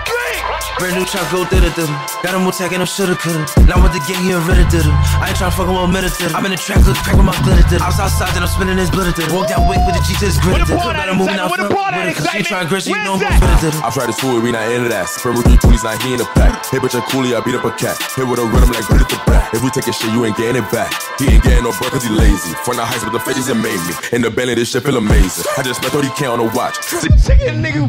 Brand 0.78 0.96
new 0.96 1.04
chop 1.04 1.26
go 1.32 1.44
did 1.48 1.64
it 1.64 1.74
did 1.74 1.90
Got 2.22 2.36
him 2.36 2.46
attacking 2.46 2.80
him 2.80 2.86
shoulda 2.86 3.16
coulda. 3.16 3.42
Now 3.66 3.82
with 3.82 3.92
the 3.92 4.02
gang 4.06 4.22
he 4.22 4.32
a 4.36 4.40
rid 4.44 4.60
did 4.70 4.84
him. 4.84 4.94
I 5.18 5.32
ain't 5.32 5.38
tryna 5.40 5.56
fuck 5.56 5.68
him 5.68 5.76
with 5.76 5.90
meditative. 5.90 6.34
I'm 6.36 6.44
in 6.46 6.52
the 6.52 6.60
trap, 6.60 6.84
good 6.84 6.96
crack 7.00 7.16
with 7.16 7.26
my 7.26 7.36
glitter 7.42 7.66
did 7.68 7.80
I 7.82 7.90
was 7.90 7.98
outside 7.98 8.32
then 8.36 8.44
I'm 8.44 8.52
spinning 8.52 8.78
his 8.78 8.90
glitter 8.90 9.12
did 9.12 9.32
Walk 9.32 9.48
that 9.48 9.60
way 9.64 9.76
with 9.82 9.96
the 9.96 10.02
G 10.06 10.14
to 10.20 10.26
his 10.30 10.38
grit 10.38 10.62
did 10.62 10.78
Could 10.78 10.94
better 10.94 11.16
moving 11.16 11.40
out 11.40 11.50
front 11.50 11.72
with 11.72 12.06
it. 12.06 12.16
Cause 12.16 12.30
she 12.30 12.42
tryna 12.46 12.68
grit, 12.68 12.84
she 12.84 12.94
know 12.94 13.16
I'm 13.16 13.22
gon' 13.22 13.60
fit 13.60 13.72
it 13.72 13.82
I 13.82 13.88
tried 13.90 14.08
to 14.08 14.16
school, 14.16 14.40
we 14.40 14.52
not 14.52 14.68
into 14.70 14.88
that. 14.92 15.08
Spread 15.08 15.36
with 15.36 15.46
three 15.46 15.58
twenties, 15.58 15.82
now 15.82 15.96
he 15.98 16.14
in 16.14 16.20
the 16.20 16.28
pack. 16.36 16.64
Hit 16.68 16.80
bitch 16.82 16.96
a 16.96 17.02
coolie, 17.08 17.32
I 17.34 17.40
beat 17.40 17.56
up 17.56 17.64
a 17.64 17.72
cat. 17.74 17.96
Hit 18.14 18.26
with 18.28 18.38
a 18.38 18.46
rhythm 18.46 18.70
like 18.70 18.86
put 18.86 19.00
it 19.00 19.08
to 19.10 19.18
back. 19.26 19.52
If 19.52 19.64
we 19.64 19.70
take 19.70 19.88
a 19.88 19.92
shit, 19.92 20.12
you 20.12 20.24
ain't 20.24 20.36
getting 20.36 20.62
it 20.62 20.68
back. 20.70 20.94
He 21.18 21.26
ain't 21.28 21.42
getting 21.42 21.64
no 21.64 21.72
bread 21.76 21.90
cause 21.90 22.04
he 22.04 22.12
lazy. 22.12 22.54
Front 22.62 22.78
the 22.78 22.86
heights 22.86 23.02
with 23.02 23.12
the 23.12 23.20
fetches 23.20 23.46
that 23.50 23.58
made 23.58 23.80
me. 23.88 23.94
In 24.12 24.22
the 24.22 24.30
belly, 24.30 24.54
this 24.54 24.70
shit 24.70 24.82
feel 24.82 24.96
amazing. 24.96 25.44
I 25.58 25.62
just 25.62 25.82
spent 25.82 25.92
30k 25.92 26.30
on 26.30 26.38
a 26.40 26.48
watch. 26.54 26.78
Sick 26.84 27.42
of 27.42 27.58
nigga 27.58 27.82
who 27.82 27.88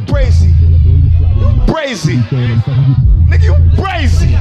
Brazy. 1.92 2.22
Nigga, 3.28 3.44
you 3.44 3.54
brazy. 3.76 4.32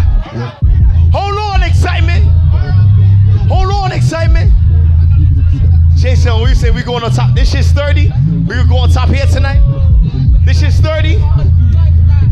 Hold 1.11 1.37
on, 1.37 1.61
Xsytment. 1.69 2.23
Hold 3.49 3.73
on, 3.73 3.91
Xsytment. 3.91 4.53
Jason, 5.97 6.41
we 6.45 6.55
say 6.55 6.71
we 6.71 6.85
going 6.85 7.03
on 7.03 7.11
top. 7.11 7.35
This 7.35 7.51
shit's 7.51 7.73
30. 7.73 8.13
We 8.47 8.55
gonna 8.55 8.69
go 8.69 8.77
on 8.77 8.91
top 8.91 9.09
here 9.09 9.27
tonight. 9.27 9.61
This 10.47 10.61
shit's 10.61 10.79
30. 10.79 11.17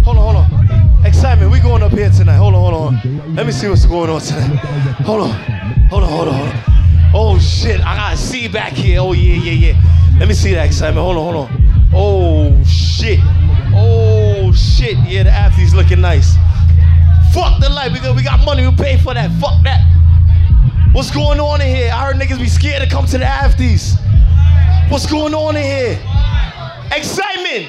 Hold 0.04 0.18
on, 0.18 0.22
hold 0.22 0.36
on. 0.36 1.02
Xsytment, 1.02 1.50
we 1.50 1.58
going 1.58 1.82
up 1.82 1.90
here 1.90 2.10
tonight. 2.10 2.36
Hold 2.36 2.54
on, 2.54 2.72
hold 2.72 2.94
on. 2.94 3.34
Let 3.34 3.44
me 3.44 3.50
see 3.50 3.68
what's 3.68 3.86
going 3.86 4.10
on 4.10 4.20
tonight. 4.20 4.54
Hold 5.02 5.22
on. 5.22 5.30
Hold 5.90 6.04
on, 6.04 6.10
hold 6.10 6.28
on, 6.28 6.34
hold 6.34 6.48
on. 6.48 7.12
Oh 7.12 7.38
shit, 7.40 7.80
I 7.80 7.96
gotta 7.96 8.16
see 8.16 8.46
back 8.46 8.72
here. 8.72 9.00
Oh 9.00 9.14
yeah, 9.14 9.34
yeah, 9.34 9.72
yeah. 9.72 10.16
Let 10.20 10.28
me 10.28 10.34
see 10.34 10.54
that 10.54 10.70
Xsytment. 10.70 10.94
Hold 10.94 11.16
on, 11.16 11.24
hold 11.24 11.48
on. 11.48 11.90
Oh 11.92 12.64
shit. 12.64 13.18
Oh 13.74 14.07
shit. 14.58 14.98
Yeah, 15.06 15.22
the 15.22 15.30
athlete's 15.30 15.74
looking 15.74 16.00
nice. 16.00 16.34
Fuck 17.32 17.60
the 17.60 17.68
light. 17.68 17.92
We 17.92 18.00
got, 18.00 18.16
we 18.16 18.22
got 18.22 18.44
money. 18.44 18.66
We 18.66 18.74
pay 18.74 18.98
for 18.98 19.14
that. 19.14 19.30
Fuck 19.40 19.62
that. 19.64 19.84
What's 20.92 21.10
going 21.10 21.38
on 21.38 21.60
in 21.60 21.68
here? 21.68 21.92
I 21.92 22.06
heard 22.06 22.16
niggas 22.16 22.38
be 22.38 22.48
scared 22.48 22.82
to 22.82 22.88
come 22.88 23.06
to 23.06 23.18
the 23.18 23.24
afties. 23.24 23.96
What's 24.90 25.06
going 25.06 25.34
on 25.34 25.56
in 25.56 25.62
here? 25.62 25.96
Xsytment. 26.90 27.68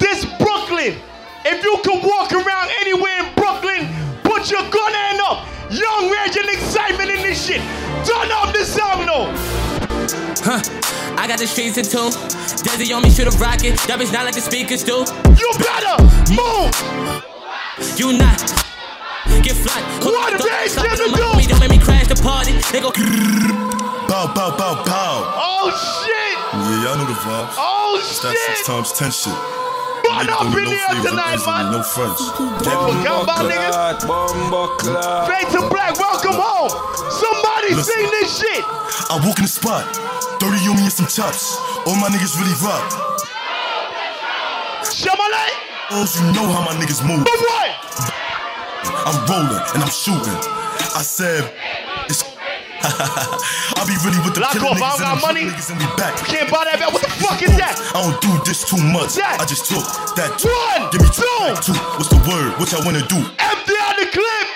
This 0.00 0.24
Brooklyn. 0.38 0.98
If 1.44 1.62
you 1.62 1.78
could 1.84 2.04
walk 2.04 2.32
around 2.32 2.70
anywhere 2.80 3.24
in 3.24 3.34
Brooklyn, 3.34 3.88
put 4.24 4.50
your 4.50 4.62
gun 4.70 4.92
hand 4.92 5.20
up. 5.22 5.46
Yung 5.70 6.10
Rage 6.10 6.36
and 6.36 6.48
Xsytment 6.48 7.16
in 7.16 7.22
this 7.22 7.46
shit. 7.46 7.60
Turn 8.04 8.30
up 8.32 8.52
the 8.52 8.64
sound 8.64 9.08
though. 9.08 9.67
Huh. 10.42 10.60
I 11.18 11.26
got 11.26 11.38
the 11.38 11.46
streets 11.46 11.76
in 11.78 11.84
tune. 11.84 12.12
Desi 12.64 12.94
on 12.94 13.02
me, 13.02 13.10
shoot 13.10 13.26
a 13.28 13.34
rocket. 13.38 13.76
That 13.86 13.98
bitch 14.00 14.12
not 14.12 14.24
like 14.24 14.34
the 14.34 14.40
speakers 14.40 14.82
do. 14.84 15.04
You 15.36 15.48
better 15.60 15.96
move. 16.32 16.72
You 17.98 18.16
not. 18.16 18.38
Get 19.44 19.54
flat. 19.56 19.82
What 20.02 20.34
a 20.34 20.38
day 20.38 20.68
to 20.72 20.80
do. 21.12 21.28
Me, 21.36 21.44
don't 21.46 21.60
make 21.60 21.70
me 21.70 21.78
crash 21.78 22.06
the 22.08 22.16
party. 22.16 22.52
They 22.72 22.80
go. 22.80 22.90
Bow, 24.08 24.26
bow, 24.34 24.50
bow, 24.56 24.82
bow. 24.84 25.16
Oh 25.36 25.68
shit. 25.70 26.36
Yeah, 26.52 26.82
y'all 26.88 26.96
know 26.96 27.04
the 27.06 27.12
vibes. 27.20 27.54
Oh 27.60 28.00
It's 28.00 28.20
that 28.24 28.32
six 28.34 28.58
shit. 28.58 28.66
times 28.66 28.92
ten 28.96 29.10
shit. 29.12 29.36
Run 30.08 30.24
Niggas 30.24 30.32
up 30.32 30.40
don't 30.40 30.56
in 30.56 30.64
need 30.64 30.72
here 30.72 30.88
no 30.88 30.94
favors, 30.96 31.10
tonight, 31.12 31.38
no 31.44 31.52
man. 31.52 31.72
no 31.72 31.82
fronts. 31.84 32.22
Forgot 32.32 33.22
about 33.28 33.44
niggas. 33.44 33.76
Fade 35.28 35.48
to 35.52 35.60
black. 35.68 35.92
Welcome 36.00 36.32
home. 36.40 36.72
Somebody 37.68 37.74
Listen. 37.76 38.00
sing 38.00 38.10
this 38.20 38.30
shit. 38.40 38.64
I 39.10 39.20
walk 39.24 39.36
in 39.38 39.44
the 39.44 39.48
spot, 39.52 39.84
30 40.40 40.56
on 40.72 40.76
me 40.80 40.88
and 40.88 40.92
some 40.92 41.06
chops. 41.06 41.56
All 41.84 41.96
my 42.00 42.08
niggas 42.08 42.32
really 42.40 42.56
rock. 42.64 42.88
Shamalay. 44.88 45.52
You 45.92 46.32
know 46.32 46.48
how 46.48 46.64
my 46.64 46.72
niggas 46.80 47.04
move. 47.04 47.24
But 47.24 47.36
what? 47.44 47.70
I'm 49.04 49.18
rolling 49.28 49.60
and 49.76 49.80
I'm 49.84 49.90
shooting. 49.92 50.36
I 50.96 51.02
said, 51.04 51.44
it's. 52.08 52.24
I 52.80 53.82
be 53.84 53.96
really 54.06 54.20
with 54.24 54.34
the 54.34 54.40
Lock 54.40 54.54
off, 54.56 54.78
I 54.80 54.96
don't 54.96 55.00
got 55.00 55.20
money. 55.20 55.44
niggas 55.44 55.70
and 55.70 55.78
we 55.80 55.86
back. 55.96 56.16
Can't 56.24 56.48
buy 56.50 56.64
that 56.64 56.78
back. 56.80 56.92
What 56.92 57.02
the 57.02 57.10
fuck 57.20 57.42
is 57.42 57.52
that? 57.58 57.74
I 57.92 58.00
don't 58.06 58.16
do 58.22 58.30
this 58.48 58.64
too 58.64 58.78
much. 58.80 59.16
That. 59.20 59.36
I 59.40 59.44
just 59.44 59.66
took 59.68 59.84
that. 60.16 60.30
One, 60.40 60.88
Give 60.92 61.02
me 61.04 61.10
two. 61.12 61.24
two. 61.60 61.76
What's 62.00 62.08
the 62.08 62.20
word? 62.24 62.56
What 62.56 62.70
y'all 62.72 62.84
wanna 62.86 63.04
do? 63.08 63.18
Empty 63.18 63.74
out 63.84 63.96
the 64.00 64.06
clip. 64.08 64.46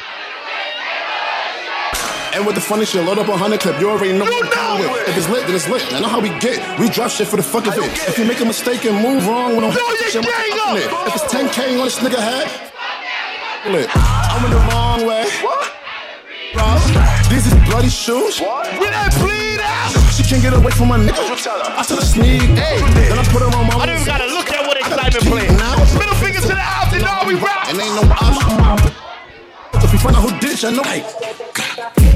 And 2.33 2.47
with 2.47 2.55
the 2.55 2.63
funny 2.63 2.87
shit, 2.87 3.05
load 3.05 3.19
up 3.19 3.29
a 3.29 3.37
hundred 3.37 3.61
clip. 3.61 3.79
You 3.79 3.91
already 3.91 4.17
know 4.17 4.25
what 4.25 4.49
I'm 4.57 4.81
with. 4.81 5.09
If 5.09 5.17
it's 5.19 5.29
lit, 5.29 5.45
then 5.47 5.55
it's 5.55 5.69
lit. 5.69 5.85
I 5.93 6.01
know 6.01 6.09
how 6.09 6.21
we 6.21 6.31
get. 6.41 6.57
We 6.81 6.89
drop 6.89 7.11
shit 7.11 7.29
for 7.29 7.37
the 7.37 7.43
fuck 7.43 7.67
of 7.67 7.75
it. 7.77 7.85
If 8.09 8.17
you 8.17 8.25
make 8.25 8.41
a 8.41 8.45
mistake 8.49 8.85
and 8.87 8.97
move 8.97 9.27
wrong, 9.29 9.53
we 9.53 9.61
don't 9.61 9.73
Throw 9.73 9.85
have 9.85 10.01
your 10.01 10.11
shit. 10.11 10.25
gang 10.25 10.33
we're 10.33 10.81
fucking 10.81 10.97
up. 10.97 11.05
it. 11.05 11.09
If 11.13 11.15
it's 11.21 11.29
10k 11.29 11.77
on 11.77 11.85
this 11.85 11.99
nigga 12.01 12.17
head, 12.17 12.49
lit. 13.69 13.89
I'm 13.93 14.45
in 14.49 14.51
the 14.51 14.63
wrong 14.73 15.05
way. 15.05 15.29
What? 15.45 15.69
These 17.29 17.53
is 17.53 17.55
bloody 17.69 17.89
shoes. 17.93 18.41
What? 18.41 18.65
Will 18.81 18.89
that 18.93 19.13
bleed 19.21 19.61
out? 19.61 19.93
She 20.13 20.25
can't 20.25 20.41
get 20.41 20.53
away 20.57 20.73
from 20.73 20.89
my 20.89 20.97
nigga. 20.97 21.21
I 21.77 21.83
took 21.85 22.01
a 22.01 22.05
sneak. 22.05 22.41
Hey, 22.57 22.81
then 22.97 23.19
I 23.19 23.25
put 23.29 23.45
her 23.45 23.53
on 23.53 23.69
my. 23.69 23.77
I 23.77 23.87
don't 23.87 23.97
even 24.01 24.09
gotta 24.09 24.29
look 24.33 24.49
at 24.53 24.65
what 24.67 24.77
Xsytment 24.81 25.29
playing. 25.29 25.53
Middle 26.01 26.17
finger 26.17 26.41
to 26.41 26.49
the 26.49 26.57
house 26.57 26.93
and 26.97 27.05
all 27.05 27.29
we 27.29 27.35
rock. 27.37 27.69
And 27.69 27.77
ain't 27.77 27.93
no 27.93 28.09
option. 28.09 28.89
If 29.85 29.93
we 29.93 29.99
find 29.99 30.17
out 30.17 30.25
who 30.25 30.33
did, 30.41 30.57
it, 30.57 30.65
I 30.65 30.71
know. 30.73 30.83
Hey. 30.85 31.05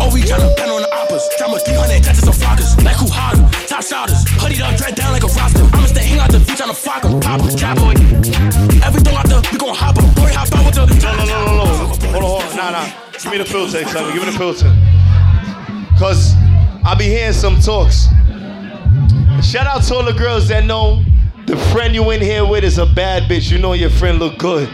Oh, 0.00 0.10
we 0.12 0.20
tryna 0.22 0.54
pen 0.56 0.70
on 0.70 0.82
the 0.82 0.90
oppas. 0.92 1.22
Drop 1.38 1.56
a 1.56 1.58
300 1.58 2.04
catches 2.04 2.24
some 2.24 2.34
flockers. 2.34 2.76
Like 2.84 2.96
who 2.96 3.08
harder? 3.10 3.42
Top 3.66 3.82
shotters. 3.82 4.24
Hoodie 4.38 4.62
up, 4.62 4.76
dread 4.76 4.94
down 4.94 5.12
like 5.12 5.24
a 5.24 5.32
roster. 5.32 5.64
I'ma 5.74 5.86
stay 5.86 6.04
hang 6.04 6.20
out 6.20 6.30
the 6.30 6.38
beach 6.40 6.60
on 6.60 6.68
the 6.68 6.74
flock 6.74 7.04
'em. 7.04 7.20
Pop 7.20 7.40
'em, 7.42 7.56
cowboy. 7.58 7.94
Everything 8.86 9.14
out 9.16 9.26
there, 9.26 9.42
we 9.50 9.58
gon' 9.58 9.74
hop 9.74 9.98
'em. 9.98 10.06
Boy, 10.14 10.30
hop 10.32 10.52
out 10.54 10.64
with 10.66 10.74
the. 10.74 10.86
No, 11.02 11.14
no, 11.16 11.24
no, 11.24 11.38
no, 11.46 11.54
no. 11.56 11.86
Hold 12.12 12.24
on, 12.24 12.30
hold 12.30 12.42
on. 12.42 12.56
Nah, 12.56 12.70
nah. 12.70 12.86
Give 13.22 13.32
me 13.32 13.38
the 13.38 13.44
filter, 13.44 13.82
Xsytment. 13.82 14.12
Give 14.12 14.22
me 14.24 14.30
the 14.30 14.38
filter. 14.38 14.70
Cause 15.98 16.34
I 16.84 16.94
be 16.94 17.04
hearing 17.04 17.32
some 17.32 17.58
talks. 17.60 18.08
Shout 19.42 19.66
out 19.66 19.82
to 19.84 19.94
all 19.94 20.04
the 20.04 20.12
girls 20.12 20.48
that 20.48 20.64
know 20.64 21.02
the 21.46 21.56
friend 21.72 21.94
you 21.94 22.10
in 22.10 22.20
here 22.20 22.44
with 22.44 22.64
is 22.64 22.78
a 22.78 22.86
bad 22.86 23.24
bitch. 23.24 23.50
You 23.50 23.58
know 23.58 23.72
your 23.72 23.90
friend 23.90 24.18
look 24.18 24.38
good. 24.38 24.68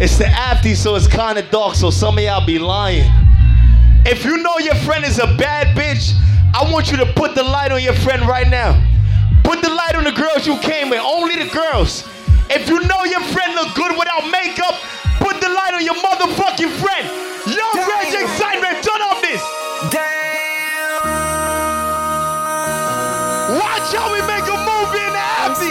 It's 0.00 0.16
the 0.16 0.26
after, 0.26 0.74
so 0.76 0.94
it's 0.94 1.08
kind 1.08 1.38
of 1.38 1.50
dark, 1.50 1.74
so 1.74 1.90
some 1.90 2.18
of 2.18 2.24
y'all 2.24 2.46
be 2.46 2.58
lying. 2.58 3.10
If 4.08 4.24
you 4.24 4.38
know 4.38 4.56
your 4.56 4.74
friend 4.88 5.04
is 5.04 5.18
a 5.18 5.26
bad 5.36 5.76
bitch, 5.76 6.16
I 6.56 6.64
want 6.72 6.90
you 6.90 6.96
to 6.96 7.04
put 7.12 7.34
the 7.34 7.42
light 7.42 7.72
on 7.72 7.82
your 7.82 7.92
friend 7.92 8.26
right 8.26 8.48
now. 8.48 8.72
Put 9.44 9.60
the 9.60 9.68
light 9.68 9.96
on 9.96 10.04
the 10.04 10.16
girls 10.16 10.46
you 10.46 10.56
came 10.64 10.88
with, 10.88 11.04
only 11.04 11.36
the 11.36 11.50
girls. 11.52 12.08
If 12.48 12.70
you 12.70 12.80
know 12.88 13.04
your 13.04 13.20
friend 13.28 13.52
look 13.52 13.76
good 13.76 13.92
without 13.92 14.24
makeup, 14.32 14.80
put 15.20 15.38
the 15.44 15.52
light 15.52 15.76
on 15.76 15.84
your 15.84 16.00
motherfucking 16.00 16.72
friend. 16.80 17.04
Yung 17.52 17.76
Rage 17.84 18.16
Xsytment, 18.16 18.80
turn 18.80 18.96
off 19.04 19.20
this. 19.20 19.44
Damn. 19.92 21.04
Watch 23.60 23.92
how 23.92 24.08
we 24.08 24.24
make 24.24 24.48
a 24.48 24.56
movie 24.56 25.04
in 25.04 25.12
the 25.12 25.20
after. 25.20 25.68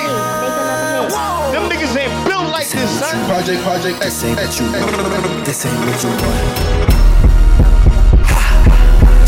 Them 1.57 1.65
niggas 1.73 1.97
ain't 1.97 2.13
built 2.29 2.53
like 2.53 2.69
this, 2.69 2.99
son. 3.01 3.17
Project, 3.25 3.63
project, 3.63 3.97
This 3.99 4.23
ain't 4.23 4.37
what 4.37 4.53
you 4.59 4.69
want. 4.69 5.41
This 5.43 5.65
ain't 5.65 5.73
what 5.89 6.03
you 6.03 6.09
want. 6.21 6.77
60 6.77 6.93
in 6.93 6.96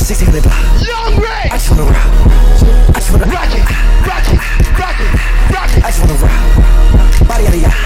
the 0.09 0.41
block. 0.41 0.57
Young 0.81 1.21
Ray! 1.21 1.53
I 1.53 1.57
just 1.61 1.69
wanna 1.69 1.85
rock. 1.85 2.09
I 2.89 2.97
just 2.97 3.13
wanna 3.13 3.29
rock 3.29 3.53
it, 3.53 3.61
rock 4.09 4.25
it, 4.25 4.41
rock 4.73 4.97
it, 4.97 5.09
rock 5.53 5.69
it. 5.69 5.81
I 5.85 5.89
just 5.93 6.01
wanna 6.01 6.17
rock. 6.17 7.29
Body 7.29 7.43
yada 7.45 7.57
yada. 7.61 7.77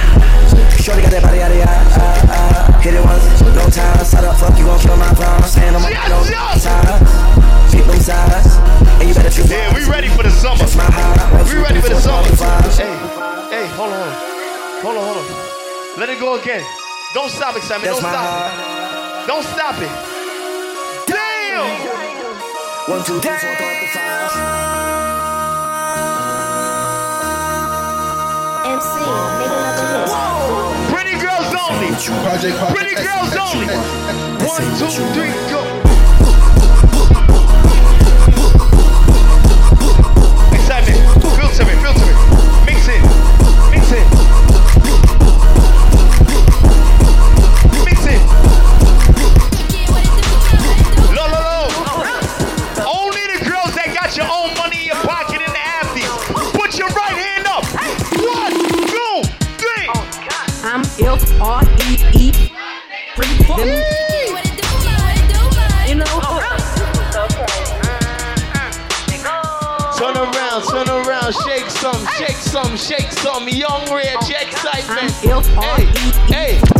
Shorty 0.79 1.03
got 1.03 1.11
that 1.11 1.19
body 1.19 1.43
yada. 1.43 1.59
Uh, 1.59 1.99
uh, 2.31 2.79
hit 2.79 2.95
it 2.95 3.03
once, 3.03 3.27
no 3.43 3.67
time. 3.67 3.99
Side 4.07 4.23
up, 4.23 4.39
fuck 4.39 4.55
you 4.55 4.63
gon' 4.63 4.79
kill 4.79 4.95
my. 4.95 5.11
Stand 5.51 5.75
on 5.75 5.81
my 5.83 5.91
Yes, 5.91 6.07
no 6.07 6.23
yes. 6.31 6.63
side. 6.63 7.03
Pick 7.75 7.83
them 7.83 7.99
sides, 7.99 8.55
and 9.03 9.09
you 9.09 9.13
better 9.13 9.29
treat 9.29 9.51
Yeah, 9.51 9.75
we 9.75 9.83
ready 9.91 10.07
for 10.07 10.23
the 10.23 10.31
summer. 10.31 10.63
We 11.43 11.59
ready 11.59 11.83
for 11.83 11.91
the 11.91 11.99
summer. 11.99 12.23
Hey, 12.79 12.87
Hey, 13.51 13.65
hold 13.75 13.91
on, 13.91 14.11
hold 14.79 14.95
on, 14.95 15.03
hold 15.11 15.17
on. 15.19 15.99
Let 15.99 16.07
it 16.07 16.23
go 16.23 16.39
again. 16.39 16.63
Don't 17.13 17.27
stop, 17.29 17.55
Xsytment. 17.59 17.83
That's 17.83 17.99
Don't 17.99 18.07
stop 18.07 18.23
it. 18.47 19.27
Don't 19.27 19.43
stop 19.43 19.75
it. 19.83 19.91
Damn! 21.11 22.02
One, 22.85 23.01
two, 23.05 23.17
three, 23.21 23.31
four, 23.37 23.55
five, 23.55 23.89
five. 23.93 24.31
MC, 28.65 28.99
make 29.39 29.55
another 29.55 29.87
hit. 29.93 30.11
Pretty 30.91 31.15
girls 31.15 31.47
only. 31.63 31.87
Project, 32.27 32.57
project. 32.57 32.75
Pretty 32.75 32.95
girls 32.95 33.33
only. 33.39 33.67
One, 34.43 34.67
two, 34.75 34.91
three, 35.15 35.31
go. 35.47 35.63
Xsytment. 40.51 40.99
Filter 41.37 41.63
it, 41.63 41.79
filter 41.79 42.02
it. 42.02 42.02
Mix 42.02 42.02
some, 72.53 72.77
shake 72.77 73.11
some. 73.11 73.49
Yung 73.49 73.91
Rage 73.91 74.13
oh. 74.13 74.45
Xsytment. 74.45 75.09
Hey, 75.63 75.85
hey, 75.85 76.27
hey, 76.29 76.57
hey. 76.57 76.72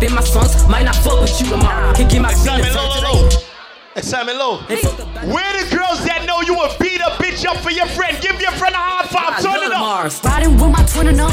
Say 0.00 0.06
your 0.06 0.16
name 0.16 0.18
up 0.18 0.24
in 0.24 0.40
my 0.40 0.48
songs. 0.48 0.68
Might 0.68 0.84
not 0.84 0.96
fuck 0.96 1.20
with 1.20 1.40
you 1.40 1.48
tomorrow. 1.48 1.92
Can 1.94 2.08
get 2.08 2.22
my 2.22 2.32
feelings 2.32 2.74
low, 2.74 2.90
hurt 2.90 3.02
low, 3.02 3.28
today. 3.28 3.36
low. 3.36 3.50
Xsytment 3.96 4.38
low. 4.38 4.56
Where 5.32 5.52
the 5.52 5.76
girls 5.76 6.04
that 6.04 6.24
know 6.26 6.40
you 6.42 6.54
would 6.54 6.78
beat 6.78 7.00
a 7.00 7.10
bitch 7.20 7.44
up 7.46 7.56
for 7.58 7.70
your 7.70 7.86
friend? 7.86 8.16
Give 8.20 8.40
your 8.40 8.52
friend 8.52 8.74
a 8.74 8.78
high 8.78 9.06
five. 9.06 9.42
Turn 9.42 9.62
it 9.62 9.72
up. 9.72 10.24
Riding 10.24 10.54
with 10.54 10.70
my 10.70 10.84
twin 10.86 11.08
and 11.08 11.20
um. 11.20 11.32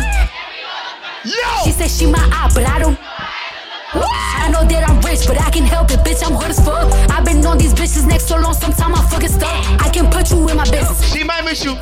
Yo! 1.23 1.65
She 1.65 1.71
said 1.71 1.89
she 1.89 2.05
my 2.09 2.19
eye, 2.31 2.49
but 2.53 2.67
I 2.67 2.79
don't. 2.79 2.97
I 3.93 4.49
know 4.51 4.63
that 4.67 4.89
I'm 4.89 4.99
rich, 5.01 5.27
but 5.27 5.39
I 5.41 5.49
can 5.49 5.63
help 5.63 5.91
it, 5.91 5.99
bitch. 5.99 6.25
I'm 6.25 6.33
hood 6.35 6.51
as 6.51 6.63
fuck. 6.63 6.91
I've 7.11 7.25
been 7.25 7.45
on 7.45 7.57
these 7.57 7.73
bitches 7.73 8.07
next 8.07 8.27
so 8.27 8.37
long, 8.37 8.53
sometimes 8.53 8.99
I'm 8.99 9.07
fucking 9.07 9.29
stuck. 9.29 9.81
I 9.81 9.89
can 9.89 10.09
put 10.11 10.29
you 10.29 10.47
in 10.49 10.57
my 10.57 10.69
business. 10.69 11.03
She 11.11 11.23
might 11.23 11.43
miss 11.43 11.63
you. 11.63 11.75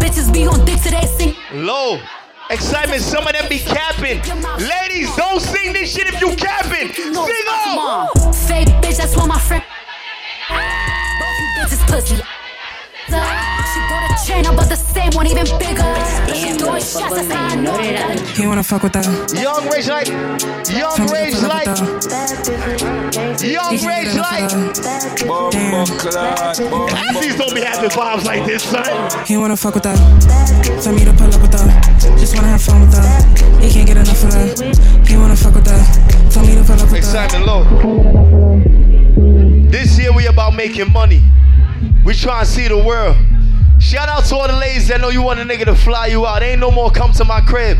Bitches 0.00 0.32
be 0.32 0.46
on 0.46 0.64
dick 0.64 0.80
today, 0.80 1.06
sing. 1.18 1.36
Low. 1.52 2.00
Xsytment, 2.50 3.00
some 3.00 3.26
of 3.26 3.32
them 3.32 3.48
be 3.48 3.58
capping. 3.58 4.22
Ladies, 4.58 5.14
don't 5.16 5.40
sing 5.40 5.72
this 5.72 5.92
shit 5.92 6.06
if 6.06 6.20
you 6.20 6.34
capping. 6.36 6.92
Sing 6.92 7.12
on. 7.12 8.08
Fake 8.32 8.68
bitch, 8.80 8.96
that's 8.98 9.16
what 9.16 9.26
my 9.26 9.38
friend. 9.38 9.64
Both 10.48 11.38
you 11.40 11.46
bitches 11.58 11.82
pussy. 11.90 12.16
She 13.06 13.80
bought 13.90 14.10
a 14.10 14.26
chain, 14.26 14.44
but 14.56 14.68
the 14.68 14.76
same 14.76 15.12
one 15.12 15.26
even 15.26 15.46
bigger. 15.58 15.94
She 16.34 16.52
throwing 16.58 16.82
shots, 16.82 17.14
that's 17.14 17.32
how 17.32 17.46
I 17.46 17.54
know 17.56 17.76
that. 17.76 18.20
He 18.36 18.46
wanna 18.46 18.62
fuck 18.62 18.82
with 18.82 18.92
that. 18.92 19.06
Yung 19.34 19.68
Rage 19.68 19.88
like. 19.88 20.08
Yung 20.70 21.06
Rage 21.08 21.40
like. 21.42 21.66
Yung 23.52 23.78
Rage 23.86 24.14
like. 24.14 24.50
Afties 26.96 27.36
don't 27.38 27.54
be 27.54 27.60
having 27.60 27.90
vibes 27.90 28.24
like 28.24 28.44
this, 28.44 28.62
son. 28.64 29.10
He 29.26 29.36
wanna 29.36 29.56
fuck 29.56 29.74
with 29.74 29.84
that. 29.84 29.98
Tell 30.82 30.92
me 30.92 31.04
to 31.04 31.12
pull 31.12 31.32
up 31.32 31.40
with 31.40 31.52
that. 31.52 32.18
Just 32.18 32.34
wanna 32.34 32.48
have 32.48 32.62
fun 32.62 32.80
with 32.80 32.92
that. 32.92 33.24
He 33.62 33.70
can't 33.70 33.86
get 33.86 33.96
enough 33.96 34.24
of 34.24 34.30
that. 34.32 35.06
He 35.06 35.16
wanna 35.16 35.36
fuck 35.36 35.54
with 35.54 35.64
that. 35.64 36.30
Tell 36.30 36.44
me 36.44 36.54
to 36.56 36.64
pull 36.64 36.74
up 36.74 36.90
with 36.90 37.12
that. 37.12 37.30
Xsytment 37.30 37.46
low. 37.46 37.64
This 39.70 39.98
year 39.98 40.12
we 40.12 40.26
about 40.26 40.54
making 40.54 40.92
money. 40.92 41.22
We 42.04 42.14
trying 42.14 42.44
to 42.44 42.50
see 42.50 42.68
the 42.68 42.78
world. 42.82 43.16
Shout 43.78 44.08
out 44.08 44.24
to 44.26 44.36
all 44.36 44.46
the 44.48 44.56
ladies 44.56 44.88
that 44.88 45.00
know 45.00 45.10
you 45.10 45.22
want 45.22 45.38
a 45.38 45.44
nigga 45.44 45.64
to 45.66 45.74
fly 45.74 46.06
you 46.06 46.26
out. 46.26 46.42
Ain't 46.42 46.60
no 46.60 46.70
more 46.70 46.90
come 46.90 47.12
to 47.12 47.24
my 47.24 47.40
crib. 47.40 47.78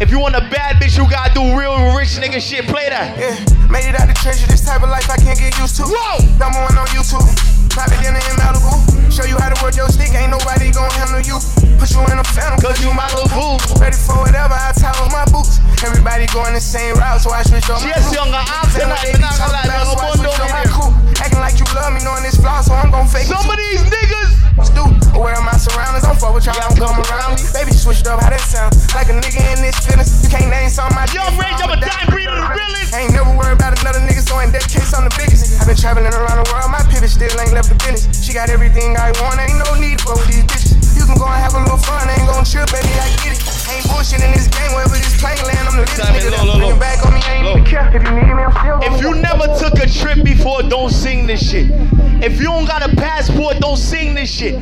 If 0.00 0.10
you 0.10 0.18
want 0.18 0.34
a 0.34 0.40
bad 0.40 0.76
bitch, 0.76 0.96
you 0.96 1.08
gotta 1.10 1.32
do 1.34 1.56
real 1.56 1.94
rich 1.94 2.16
nigga 2.18 2.40
shit. 2.40 2.66
Play 2.66 2.88
that. 2.88 3.18
Yeah, 3.18 3.36
made 3.72 3.88
it 3.88 3.96
out 3.96 4.06
the 4.06 4.14
treasure. 4.20 4.46
This 4.46 4.60
type 4.60 4.84
of 4.84 4.92
life 4.92 5.08
I 5.08 5.16
can't 5.16 5.40
get 5.40 5.56
used 5.56 5.80
to. 5.80 5.88
Whoa! 5.88 6.20
Number 6.36 6.60
one 6.60 6.76
on 6.76 6.86
YouTube. 6.92 7.24
Private 7.72 8.04
dinner 8.04 8.20
in 8.20 8.36
Malibu. 8.36 8.76
Show 9.08 9.24
you 9.24 9.40
how 9.40 9.48
to 9.48 9.56
work 9.64 9.74
your 9.74 9.88
stick. 9.88 10.12
Ain't 10.12 10.28
nobody 10.28 10.68
gon' 10.70 10.92
handle 10.92 11.24
you. 11.24 11.40
Put 11.80 11.88
you 11.88 12.04
in 12.12 12.20
a 12.20 12.26
phantom. 12.36 12.60
Cause 12.60 12.76
you 12.84 12.92
my 12.92 13.08
little 13.16 13.32
boo. 13.32 13.56
Ready 13.80 13.96
for 13.96 14.20
whatever. 14.20 14.52
I 14.52 14.76
tie 14.76 14.92
on 15.00 15.08
my 15.08 15.24
boots. 15.32 15.62
Everybody 15.82 16.30
going 16.30 16.54
the 16.54 16.62
same 16.62 16.94
route, 16.94 17.18
so 17.18 17.34
I 17.34 17.42
switch 17.42 17.66
my 17.66 17.74
Yes, 17.82 18.14
younger, 18.14 18.38
I'm 18.38 18.70
tonight, 18.70 19.02
they 19.02 19.18
be 19.18 19.18
not 19.18 19.34
gonna 19.34 19.50
lie, 19.50 19.66
I 19.66 19.82
Vagabundo 19.82 20.14
switch 20.14 20.38
on 20.38 20.50
my 20.54 20.62
crew. 20.70 20.94
Acting 21.18 21.42
like 21.42 21.58
you 21.58 21.66
love 21.74 21.90
me, 21.90 22.06
knowing 22.06 22.22
this 22.22 22.38
flaw, 22.38 22.62
so 22.62 22.70
I'm 22.70 22.94
gon' 22.94 23.10
fake 23.10 23.26
Some 23.26 23.42
it. 23.50 23.50
of 23.50 23.58
these 23.58 23.82
niggas. 23.90 24.30
Stu, 24.62 24.86
aware 25.18 25.34
of 25.34 25.42
my 25.42 25.58
surroundings. 25.58 26.06
I'm 26.06 26.14
fuck 26.14 26.38
with 26.38 26.46
y'all, 26.46 26.54
don't 26.54 26.78
come 26.78 27.02
around 27.02 27.34
me. 27.34 27.42
Baby, 27.50 27.74
switched 27.74 28.06
up, 28.06 28.22
how 28.22 28.30
that 28.30 28.46
sound? 28.46 28.78
Like 28.94 29.10
a 29.10 29.16
nigga 29.18 29.42
in 29.42 29.58
this 29.58 29.74
feelings. 29.82 30.22
You 30.22 30.30
can't 30.30 30.46
name 30.54 30.70
something 30.70 30.94
I 30.94 31.10
Yung 31.10 31.34
Rage, 31.34 31.58
I'm 31.58 31.74
a 31.74 31.78
dying 31.82 32.06
breed 32.14 32.30
of 32.30 32.38
the 32.38 32.46
realest. 32.46 32.94
Ain't 32.94 33.10
never 33.10 33.34
worried 33.34 33.58
about 33.62 33.78
another 33.78 34.02
nigga, 34.02 34.18
so 34.26 34.34
in 34.42 34.50
that 34.50 34.66
case, 34.66 34.90
I'm 34.90 35.06
the 35.06 35.14
biggest. 35.14 35.54
I've 35.62 35.70
been 35.70 35.78
traveling 35.78 36.10
around 36.10 36.42
the 36.42 36.48
world, 36.50 36.66
my 36.74 36.82
pivot 36.90 37.14
still 37.14 37.30
ain't 37.38 37.54
left 37.54 37.70
the 37.70 37.78
business. 37.78 38.10
She 38.18 38.34
got 38.34 38.50
everything 38.50 38.98
I 38.98 39.14
want, 39.22 39.38
ain't 39.38 39.54
no 39.54 39.78
need 39.78 40.02
for 40.02 40.18
these 40.26 40.42
bitches. 40.50 40.98
You 40.98 41.06
can 41.06 41.14
go 41.14 41.30
and 41.30 41.38
have 41.38 41.54
a 41.54 41.62
little 41.62 41.78
fun, 41.78 42.10
ain't 42.10 42.26
gon' 42.26 42.42
trip, 42.42 42.66
baby, 42.74 42.90
I 42.98 43.06
get 43.22 43.38
it. 43.38 43.42
Ain't 43.70 43.86
bullshit 43.86 44.18
in 44.18 44.34
this 44.34 44.50
game, 44.50 44.74
wherever 44.74 44.98
this 44.98 45.14
plane 45.22 45.38
land, 45.46 45.70
I'm 45.70 45.78
the 45.78 45.86
nigga 45.86 46.34
low, 46.42 46.58
low, 46.58 46.58
that's 46.58 46.58
bringing 46.58 46.74
low. 46.74 46.82
back 46.82 46.98
on 47.06 47.14
me, 47.14 47.22
ain't 47.30 47.46
even 47.46 47.62
care. 47.62 47.86
If 47.86 48.02
you 48.02 48.10
need 48.10 48.34
me, 48.34 48.42
I'm 48.42 48.50
still 48.50 48.82
If 48.82 48.94
you 48.98 49.10
never 49.22 49.46
took 49.54 49.78
a 49.78 49.86
trip 49.86 50.26
before, 50.26 50.66
don't 50.66 50.90
sing 50.90 51.30
this 51.30 51.38
shit. 51.38 51.70
If 52.18 52.42
you 52.42 52.50
don't 52.50 52.66
got 52.66 52.82
a 52.82 52.90
passport, 52.98 53.62
don't 53.62 53.78
sing 53.78 54.18
this 54.18 54.26
shit. 54.26 54.58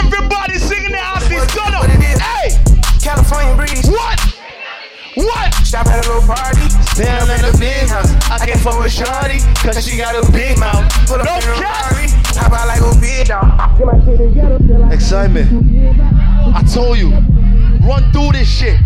Everybody 0.00 0.56
singing 0.56 0.96
it 0.96 1.04
out 1.04 1.20
this 1.28 1.44
gun. 1.52 1.76
Hey! 1.84 2.56
California 3.04 3.52
breeze. 3.56 3.84
What? 3.92 4.37
What? 5.18 5.50
Stop 5.66 5.86
at 5.88 6.06
a 6.06 6.08
little 6.08 6.22
party. 6.22 6.62
Down 6.94 7.26
in 7.30 7.42
the 7.42 7.56
big 7.58 7.88
house. 7.90 8.14
I 8.30 8.46
can 8.46 8.58
fuck 8.58 8.78
with 8.78 8.92
Shorty, 8.92 9.42
cause 9.58 9.82
she 9.84 9.96
got 9.98 10.14
a 10.14 10.22
big 10.30 10.58
mouth. 10.58 10.86
Pull 11.06 11.18
up 11.18 11.26
No 11.26 11.34
in 11.34 11.42
cap. 11.58 11.90
Ferrari. 11.90 12.06
Hop 12.38 12.52
out 12.52 12.66
like 12.68 12.80
a 12.80 13.00
big 13.00 13.26
dog. 13.26 13.78
Get 13.78 13.86
my 13.86 13.98
shit 14.04 14.18
together. 14.18 14.58
feel 14.58 14.78
like- 14.78 14.98
Xsytment. 14.98 16.54
I 16.54 16.62
told 16.62 16.98
you, 16.98 17.10
run 17.86 18.12
through 18.12 18.32
this 18.38 18.48
shit. 18.48 18.78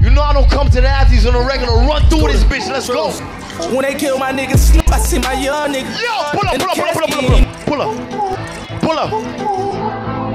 You 0.00 0.10
know 0.10 0.22
I 0.22 0.32
don't 0.32 0.48
come 0.50 0.68
to 0.70 0.80
the 0.80 0.86
Afties 0.86 1.26
on 1.26 1.34
a 1.34 1.46
regular. 1.46 1.72
Run 1.86 2.02
through 2.08 2.28
this 2.32 2.44
bitch. 2.44 2.68
Let's 2.70 2.88
go. 2.88 3.10
When 3.74 3.82
they 3.82 3.94
kill 3.94 4.18
my 4.18 4.30
nigga 4.32 4.56
Snoop, 4.56 4.88
I 4.92 4.98
see 4.98 5.18
my 5.18 5.32
young 5.32 5.72
nigga. 5.72 5.90
Yo, 5.98 6.38
pull 6.38 6.46
up, 6.48 6.58
pull 6.60 6.70
up, 6.70 6.76
pull 6.76 6.84
up, 6.84 7.10
pull 7.10 7.34
up, 7.34 7.66
pull 7.66 7.82
up, 7.82 7.96
pull 8.80 8.98
up, 8.98 9.10
pull 9.10 9.58
up. 9.64 9.67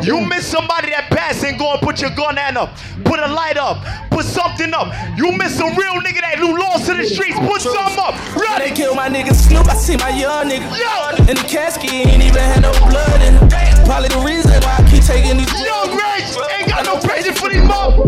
You 0.03 0.19
miss 0.19 0.45
somebody 0.45 0.89
that 0.91 1.07
passed 1.09 1.43
and 1.45 1.57
go 1.57 1.71
and 1.71 1.81
put 1.81 2.01
your 2.01 2.11
gun 2.11 2.35
hand 2.35 2.57
up, 2.57 2.75
put 3.05 3.19
a 3.19 3.27
light 3.27 3.55
up, 3.55 3.79
put 4.11 4.25
something 4.25 4.73
up. 4.73 4.91
You 5.17 5.31
miss 5.31 5.59
a 5.59 5.65
real 5.79 5.95
nigga 6.03 6.19
that 6.19 6.35
who 6.39 6.59
lost 6.59 6.87
to 6.87 6.93
the 6.93 7.07
streets, 7.07 7.39
put 7.39 7.61
something 7.61 7.99
up. 8.03 8.15
When 8.35 8.59
they 8.59 8.75
kill 8.75 8.95
my 8.95 9.07
nigga 9.07 9.33
Snoop, 9.33 9.67
I 9.67 9.75
see 9.75 9.95
my 9.95 10.09
young 10.11 10.51
nigga. 10.51 10.67
Yo. 10.75 11.23
In 11.31 11.39
the 11.39 11.47
casket, 11.47 11.89
he 11.89 12.03
ain't 12.03 12.23
even 12.23 12.43
had 12.43 12.61
no 12.67 12.71
blood 12.91 13.21
in 13.23 13.39
him. 13.39 13.47
Probably 13.87 14.09
the 14.09 14.19
reason 14.27 14.51
why 14.59 14.75
I 14.79 14.83
keep 14.91 15.03
taking 15.03 15.37
these. 15.39 15.51
Yung 15.63 15.95
Rage 15.95 16.35
ain't 16.51 16.67
got 16.67 16.83
no 16.83 16.99
patience 16.99 17.39
for 17.39 17.47
these 17.47 17.63
mother. 17.63 18.03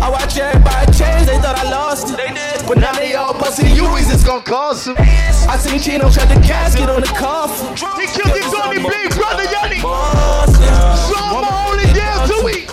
I 0.00 0.10
watch 0.10 0.36
everybody 0.36 0.92
change, 0.92 1.28
they 1.28 1.38
thought 1.40 1.56
I 1.56 1.68
lost 1.70 2.08
it. 2.08 2.16
They 2.16 2.28
did, 2.28 2.53
but 2.66 2.78
now 2.78 2.92
they 2.92 3.14
all 3.14 3.34
busting 3.34 3.66
is 3.66 4.08
just 4.08 4.26
gonna 4.26 4.42
cause 4.42 4.82
some. 4.82 4.96
I 4.98 5.56
seen 5.58 5.80
Chino 5.80 6.10
shut 6.10 6.28
the 6.28 6.40
casket 6.40 6.88
on 6.88 7.00
the 7.00 7.06
coffin. 7.08 7.68
He 8.00 8.06
killed 8.06 8.36
his 8.36 8.54
only 8.54 8.78
big 8.78 9.10
brother, 9.14 9.44
Yanni. 9.44 9.80
I'm 9.84 11.44
only 11.68 11.86
there 11.92 12.26
two 12.26 12.44
weeks. 12.44 12.72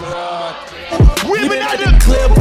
We 1.25 1.47
Women 1.47 1.59
out 1.59 1.77
the 1.77 1.97
clip. 1.99 2.31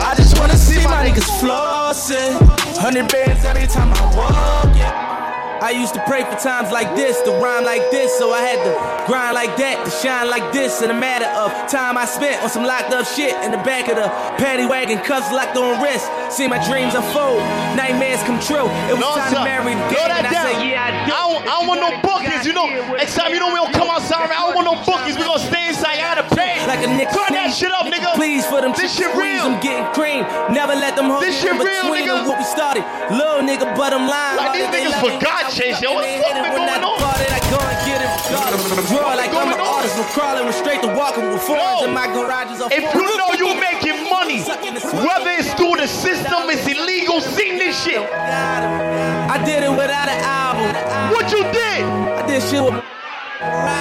I 0.00 0.14
just 0.16 0.38
wanna 0.38 0.56
see 0.56 0.82
my 0.84 1.06
niggas 1.06 1.28
flossing. 1.40 2.34
Hundred 2.78 3.10
bands 3.10 3.44
every 3.44 3.66
time 3.66 3.92
I 3.94 4.16
walk. 4.16 4.76
Yeah. 4.76 5.23
I 5.62 5.70
used 5.70 5.94
to 5.94 6.02
pray 6.06 6.22
for 6.24 6.36
times 6.36 6.70
like 6.70 6.94
this, 6.96 7.20
to 7.22 7.30
rhyme 7.40 7.64
like 7.64 7.90
this, 7.90 8.12
so 8.18 8.32
I 8.32 8.40
had 8.42 8.58
to 8.64 8.72
grind 9.06 9.34
like 9.34 9.56
that, 9.56 9.84
to 9.84 9.90
shine 9.90 10.28
like 10.28 10.52
this. 10.52 10.82
In 10.82 10.90
a 10.90 10.98
matter 10.98 11.26
of 11.26 11.50
time 11.70 11.96
I 11.96 12.04
spent 12.04 12.42
on 12.42 12.50
some 12.50 12.64
locked 12.64 12.92
up 12.92 13.06
shit 13.06 13.32
in 13.44 13.50
the 13.50 13.62
back 13.64 13.88
of 13.88 13.96
the 13.96 14.08
paddy 14.36 14.66
wagon, 14.66 14.98
cuffs 14.98 15.30
locked 15.32 15.56
on 15.56 15.80
wrist. 15.82 16.04
See 16.30 16.48
my 16.48 16.58
dreams 16.68 16.94
unfold, 16.94 17.40
nightmares 17.78 18.20
come 18.24 18.40
true. 18.40 18.66
It 18.90 18.94
was 18.98 19.00
No, 19.00 19.14
time 19.16 19.32
sir. 19.32 19.38
to 19.40 19.44
marry 19.44 19.72
the 19.74 19.86
game, 19.94 20.10
and 20.10 20.26
I 20.26 20.32
said, 20.32 20.66
yeah, 20.68 20.84
I 20.84 20.90
do. 21.06 21.12
I 21.14 21.23
I 21.44 21.60
don't 21.60 21.68
want 21.68 21.80
no 21.84 21.90
bookings, 22.00 22.44
you 22.48 22.52
know. 22.56 22.66
Next 22.96 23.14
time, 23.14 23.32
you 23.32 23.40
know 23.40 23.48
we 23.52 23.60
don't 23.60 23.72
come 23.72 23.88
outside. 23.92 24.30
I 24.32 24.48
don't 24.48 24.56
want 24.56 24.66
no 24.66 24.76
bookings. 24.84 25.16
We 25.16 25.24
gonna 25.24 25.38
stay 25.38 25.68
inside. 25.68 26.00
I 26.00 26.16
gotta 26.16 26.26
pay. 26.34 26.64
Like 26.66 26.80
a 26.80 26.88
nigga 26.88 27.12
Turn 27.12 27.36
that 27.36 27.52
shit 27.52 27.68
up, 27.70 27.84
nigga. 27.86 28.16
Please 28.16 28.46
for 28.48 28.64
them 28.64 28.72
This 28.72 28.96
shit 28.96 29.12
real. 29.14 29.44
I'm 29.44 29.60
getting 29.60 29.84
cream. 29.92 30.24
Never 30.48 30.72
let 30.72 30.96
them 30.96 31.12
hold 31.12 31.20
This 31.20 31.36
me 31.36 31.52
shit 31.52 31.56
real, 31.60 31.84
between 31.92 32.08
nigga. 32.08 32.24
of 32.24 32.26
what 32.26 32.40
we 32.40 32.46
started. 32.48 32.80
Little 33.12 33.44
nigga, 33.44 33.68
but 33.76 33.92
I'm 33.92 34.08
lying. 34.08 34.40
Like, 34.40 34.56
these 34.56 34.70
niggas 34.72 34.96
forgot, 35.04 35.44
I'm 35.44 35.52
Chase, 35.52 35.84
yo. 35.84 35.92
fucking 35.92 36.00
What 36.00 36.00
the 36.00 36.08
they 36.08 36.16
fuck 36.24 36.32
hate 36.32 36.40
it 36.40 36.44
been 36.48 36.64
when 36.64 36.80
going 36.80 36.88
on? 36.88 36.96
I 37.04 37.40
go 37.52 37.60
and 37.60 37.78
get 37.84 38.00
it 38.00 38.10
regardless. 38.24 38.88
Draw 38.88 39.12
like 39.20 39.32
I'm 39.36 39.52
an 39.52 39.60
artist, 39.60 39.94
from 40.00 40.08
crawling 40.16 40.48
straight 40.56 40.80
to 40.80 40.90
walking 40.96 41.28
with 41.28 41.44
fours 41.44 41.84
in 41.84 41.92
my 41.92 42.08
garages. 42.08 42.64
are 42.64 42.72
If 42.72 42.88
you 42.96 43.04
know 43.20 43.36
you're 43.36 43.60
making 43.60 44.00
money, 44.08 44.40
whether 44.40 45.30
it's 45.36 45.52
through 45.60 45.76
the 45.76 45.86
system, 45.86 46.48
it's 46.48 46.64
illegal, 46.64 47.20
sing 47.20 47.43
this 47.74 47.82
shit. 47.84 47.98
I 47.98 49.42
did 49.44 49.62
it 49.66 49.70
without 49.70 50.06
an 50.06 50.20
album. 50.22 50.70
What 51.10 51.26
you 51.34 51.42
did? 51.50 51.82
I 51.82 52.22
did 52.26 52.42
shit 52.42 52.62
with 52.62 52.78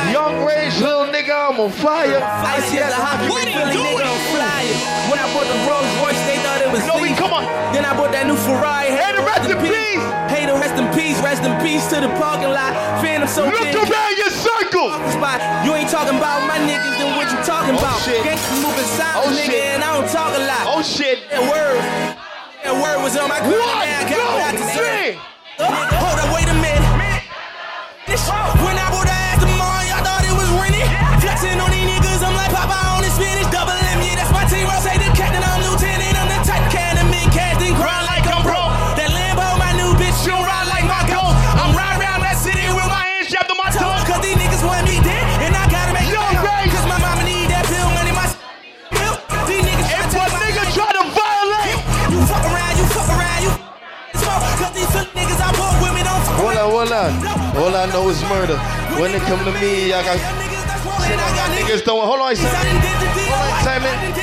Yung 0.10 0.42
Rage, 0.46 0.82
little 0.82 1.06
nigga, 1.14 1.30
I'm 1.54 1.60
on 1.62 1.70
fire. 1.72 2.18
Icy 2.18 2.80
as 2.82 2.90
a 2.92 2.98
hockey 2.98 3.30
ring, 3.30 3.54
Philly 3.54 3.78
nigga 3.78 4.06
on 4.10 4.22
flyer. 4.34 4.74
When 5.14 5.20
I 5.22 5.30
bought 5.34 5.46
the 5.46 5.58
Rolls 5.70 5.86
Royce, 6.02 6.18
they 6.26 6.42
thought 6.42 6.60
it 6.66 6.72
was 6.74 6.82
No, 6.90 6.98
we 6.98 7.14
come 7.14 7.34
on. 7.38 7.46
Then 7.74 7.86
I 7.86 7.94
bought 7.96 8.12
that 8.18 8.26
new 8.26 8.36
Ferrari. 8.36 8.90
Hey, 8.98 9.14
the 9.14 9.22
rest 9.22 9.46
in 9.46 9.58
peace. 9.62 10.02
Hey, 10.34 10.44
the 10.50 10.58
rest 10.58 10.74
in 10.76 10.90
peace, 10.98 11.18
rest 11.22 11.46
in 11.46 11.54
peace 11.62 11.86
to 11.94 12.02
the 12.02 12.10
parking 12.18 12.50
lot. 12.50 12.74
Phantom 13.00 13.30
so 13.30 13.46
Look 13.46 13.62
big. 13.62 13.78
around 13.78 14.14
your 14.18 14.34
circle. 14.34 14.90
Spot. 15.14 15.38
You 15.64 15.78
ain't 15.78 15.90
talking 15.94 16.18
about 16.18 16.44
my 16.50 16.58
niggas, 16.66 16.98
then 16.98 17.14
what 17.16 17.30
you 17.30 17.38
talking 17.46 17.78
Oh, 17.78 17.84
about? 17.86 18.02
shit. 18.02 18.26
Gangsta 18.26 18.58
moving 18.58 18.90
silent, 18.98 19.22
Oh, 19.22 19.38
nigga, 19.38 19.54
shit. 19.54 19.70
and 19.78 19.84
I 19.86 19.90
don't 19.96 20.10
talk 20.10 20.34
a 20.34 20.42
lot. 20.44 20.64
Oh 20.74 20.82
shit. 20.82 21.30
That 21.30 21.46
word, 21.46 21.78
that 22.63 22.73
word 22.73 23.04
was 23.04 23.15
on 23.17 23.28
my 23.30 23.39
grind, 23.39 23.60
One, 23.60 23.80
man. 23.84 23.99
I 23.99 24.10
got 24.10 24.23
what 24.32 24.43
I 24.43 24.52
two, 24.52 24.63
deserve. 24.63 24.80
three. 24.80 25.12
Hold 25.60 26.17
up, 26.23 26.30
wait 26.36 26.47
a 26.47 26.56
minute. 26.58 27.23
This 28.08 28.23
when 28.63 28.76
I 28.80 28.88
bought 28.91 29.08
the 29.08 29.15
ass 29.15 29.39
tomorrow, 29.43 29.84
y'all 29.88 30.04
thought 30.04 30.23
it 30.23 30.36
was 30.36 30.49
rented. 30.56 30.88
Flexing 31.23 31.60
on 31.60 31.69
these 31.71 31.88
niggas, 31.88 32.21
I'm 32.23 32.36
like 32.36 32.52
Papa 32.52 32.76
on 32.95 33.02
the 33.04 33.12
spinach, 33.12 33.49
double 33.52 33.76
All 57.74 57.82
I 57.82 57.90
know 57.90 58.06
is 58.06 58.22
murder. 58.30 58.54
When 59.02 59.10
it 59.18 59.26
come 59.26 59.42
to 59.50 59.54
me, 59.58 59.90
I 59.98 60.06
got 60.06 60.14
shit 61.10 61.18
I 61.18 61.30
got 61.34 61.50
niggas 61.58 61.82
don't. 61.82 62.06
Hold 62.06 62.22
on, 62.22 62.38
Xsytment. 62.38 62.70
Hold 63.34 63.50
on. 63.90 64.14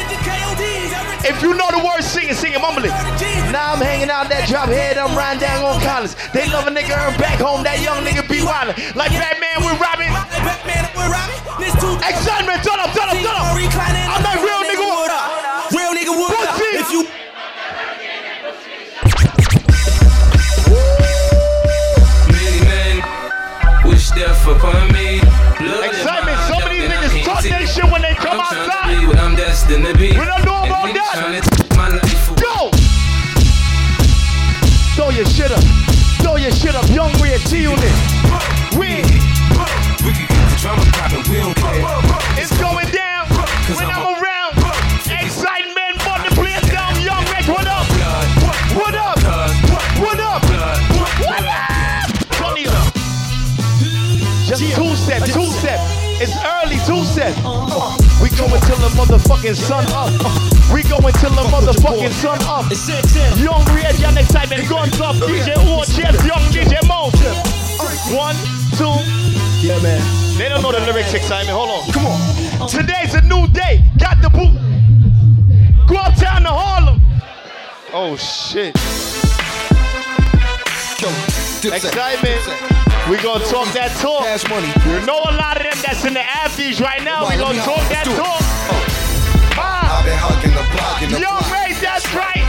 If 1.27 1.43
you 1.43 1.59
know 1.59 1.67
the 1.75 1.83
words, 1.83 2.07
sing 2.07 2.31
it, 2.31 2.39
sing 2.39 2.55
it, 2.55 2.63
mumble 2.63 2.87
it. 2.87 2.95
Now 3.51 3.75
I'm 3.75 3.83
hanging 3.83 4.07
out 4.07 4.31
that 4.31 4.47
drop 4.47 4.71
head, 4.71 5.03
I'm 5.03 5.19
riding 5.19 5.43
down 5.43 5.67
on 5.67 5.83
Collins. 5.83 6.15
They 6.31 6.47
love 6.47 6.71
a 6.71 6.71
nigga 6.71 6.95
earn 6.95 7.19
back 7.19 7.43
home, 7.43 7.67
that 7.67 7.83
young 7.83 8.07
nigga 8.07 8.23
be 8.31 8.39
wildin'. 8.39 8.79
Like 8.95 9.11
Batman 9.19 9.67
with 9.67 9.83
Robin. 9.83 10.15
Xsytment, 12.07 12.63
turn 12.63 12.79
up, 12.79 12.95
turn 12.95 13.11
up, 13.11 13.19
turn 13.19 13.35
up. 13.35 13.51
I'm 13.51 14.23
that 14.23 14.39
real 14.39 14.60
It's 56.23 56.37
early, 56.45 56.77
two 56.85 57.03
step. 57.09 57.35
We 58.21 58.29
going 58.37 58.61
till 58.69 58.77
the 58.77 58.93
motherfucking 58.93 59.57
sun 59.57 59.87
up. 59.97 60.13
We 60.69 60.83
going 60.83 61.15
till 61.15 61.31
the 61.33 61.49
motherfucking 61.49 62.13
sun 62.13 62.37
up. 62.45 62.69
Young 63.41 63.65
Red, 63.75 63.99
young 63.99 64.13
Xsytment, 64.13 64.69
guns 64.69 65.01
up. 65.01 65.17
DJ 65.17 65.57
War, 65.65 65.83
Chef, 65.87 66.13
young 66.27 66.45
DJ 66.53 66.77
Mo. 66.87 67.09
One, 68.15 68.37
two. 68.77 68.93
Yeah, 69.67 69.81
man. 69.81 70.03
They 70.37 70.51
don't 70.51 70.61
know 70.61 70.73
the 70.73 70.81
lyrics, 70.81 71.11
Xsytment. 71.11 71.57
Hold 71.57 71.71
on. 71.71 71.91
Come 71.91 72.05
on. 72.05 72.69
Today's 72.69 73.15
a 73.15 73.23
new 73.23 73.47
day. 73.49 73.83
Got 73.97 74.21
the 74.21 74.29
boot. 74.29 74.53
Go 75.89 75.97
uptown 75.97 76.43
to 76.43 76.51
Harlem. 76.51 77.01
Oh 77.95 78.17
shit. 78.17 78.75
Xsytment. 81.65 82.90
We 83.09 83.17
gonna 83.19 83.45
talk 83.47 83.73
that 83.73 83.97
talk. 83.99 84.23
Cash 84.23 84.45
money. 84.51 84.69
You 84.85 85.01
know 85.07 85.19
a 85.25 85.35
lot 85.35 85.57
of 85.57 85.65
them 85.65 85.79
that's 85.83 86.05
in 86.05 86.15
the 86.15 86.21
Afties 86.21 86.81
right 86.81 87.03
now. 87.03 87.25
We 87.27 87.35
Come 87.41 87.57
gonna 87.57 87.65
talk 87.65 87.83
that 87.89 88.05
talk. 88.05 88.43
Ah, 89.57 89.99
I've 89.99 90.05
been 90.05 90.19
hugging 90.19 90.55
the 90.55 90.65
block 90.75 91.01
in 91.03 91.09
the 91.11 91.19
Yo. 91.19 91.33
Ray, 91.51 91.75
that's 91.81 92.07
right. 92.13 92.45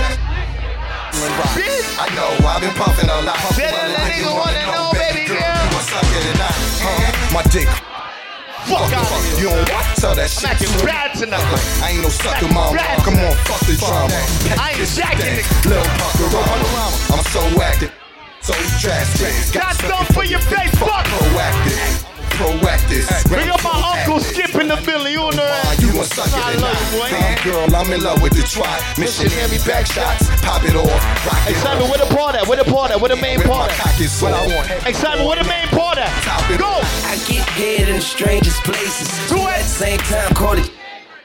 Bitch. 1.55 1.87
I 1.97 2.07
know, 2.13 2.29
I've 2.45 2.61
been 2.61 2.73
pumping 2.75 3.09
a 3.09 3.21
lot. 3.25 3.37
Said 3.53 3.73
that 3.73 3.89
the 3.89 4.01
nigga 4.09 4.31
wanna 4.33 4.61
know, 4.69 4.91
baby 4.93 5.29
girl. 5.29 5.61
What's 5.73 5.89
up, 5.93 6.03
get 6.13 6.25
it 6.29 6.37
out. 6.37 6.53
Uh, 6.83 7.33
my 7.33 7.43
dick. 7.49 7.69
Fuck 8.69 8.93
out 8.93 9.01
of 9.01 9.39
You 9.41 9.49
don't 9.49 9.65
want 9.73 9.85
to 9.89 10.01
tell 10.01 10.13
that 10.15 10.29
shit. 10.29 10.45
I'm 10.45 10.53
acting 10.53 10.71
bad 10.85 11.17
tonight. 11.17 11.41
I 11.81 11.97
ain't 11.97 12.05
no 12.05 12.09
sucker, 12.13 12.47
mom. 12.53 12.77
Come 13.01 13.17
on, 13.17 13.33
fuck 13.49 13.59
the 13.65 13.73
drama. 13.81 14.13
I 14.61 14.77
ain't 14.77 14.85
jacking 14.93 15.41
it. 15.41 15.45
Little 15.65 15.83
panorama. 15.89 16.93
I'm 17.09 17.25
so 17.33 17.41
active, 17.57 17.91
so 18.41 18.53
drastic. 18.79 19.53
Got 19.53 19.75
something 19.75 20.13
for 20.13 20.23
your 20.25 20.39
face, 20.39 20.71
fuck. 20.75 21.05
Proactive, 21.05 22.03
proactive. 22.37 23.05
Bring 23.29 23.49
up 23.49 23.63
my 23.63 23.71
uncle 23.97 24.19
Skip 24.19 24.55
in 24.55 24.67
the 24.67 24.77
building. 24.85 25.13
You 25.13 25.19
know 25.19 25.45
that. 25.45 25.77
You 25.79 25.91
gon' 25.93 26.05
suck 26.05 26.27
it 26.27 26.33
I 26.33 26.55
love 26.57 26.75
you, 26.93 26.99
boy. 26.99 27.09
Damn, 27.09 27.37
girl, 27.45 27.75
I'm 27.75 27.91
in 27.93 28.01
love 28.03 28.21
with 28.21 28.33
the 28.33 28.43
try. 28.43 28.67
Missionary 28.97 29.59
back 29.65 29.85
shots, 29.85 30.27
pop 30.41 30.63
it 30.65 30.75
off, 30.75 30.89
rock 31.25 31.37
it 31.47 31.55
Xsytment, 31.55 31.81
off. 31.85 31.89
where 31.89 32.01
the 32.01 32.15
part 32.15 32.35
at? 32.35 32.47
Where 32.47 32.57
the 32.57 32.69
part 32.69 32.91
at? 32.91 32.99
Where 32.99 33.09
the 33.09 33.21
main 33.21 33.37
With 33.37 33.47
part 33.47 33.69
my 33.69 33.73
at? 33.75 33.79
cock 33.79 33.99
is 34.01 34.11
sore. 34.11 34.31
Xsytment, 34.31 35.27
where 35.27 35.37
the 35.41 35.47
main 35.47 35.67
part 35.69 35.97
at? 35.97 36.09
Go! 36.57 36.81
I 37.07 37.15
get 37.29 37.45
head 37.55 37.89
in 37.89 37.95
the 37.97 38.01
strangest 38.01 38.63
places. 38.63 39.07
Do 39.29 39.37
it. 39.37 39.61
At 39.61 39.63
the 39.63 39.69
same 39.69 39.99
time, 40.09 40.33
call 40.33 40.57
it. 40.57 40.71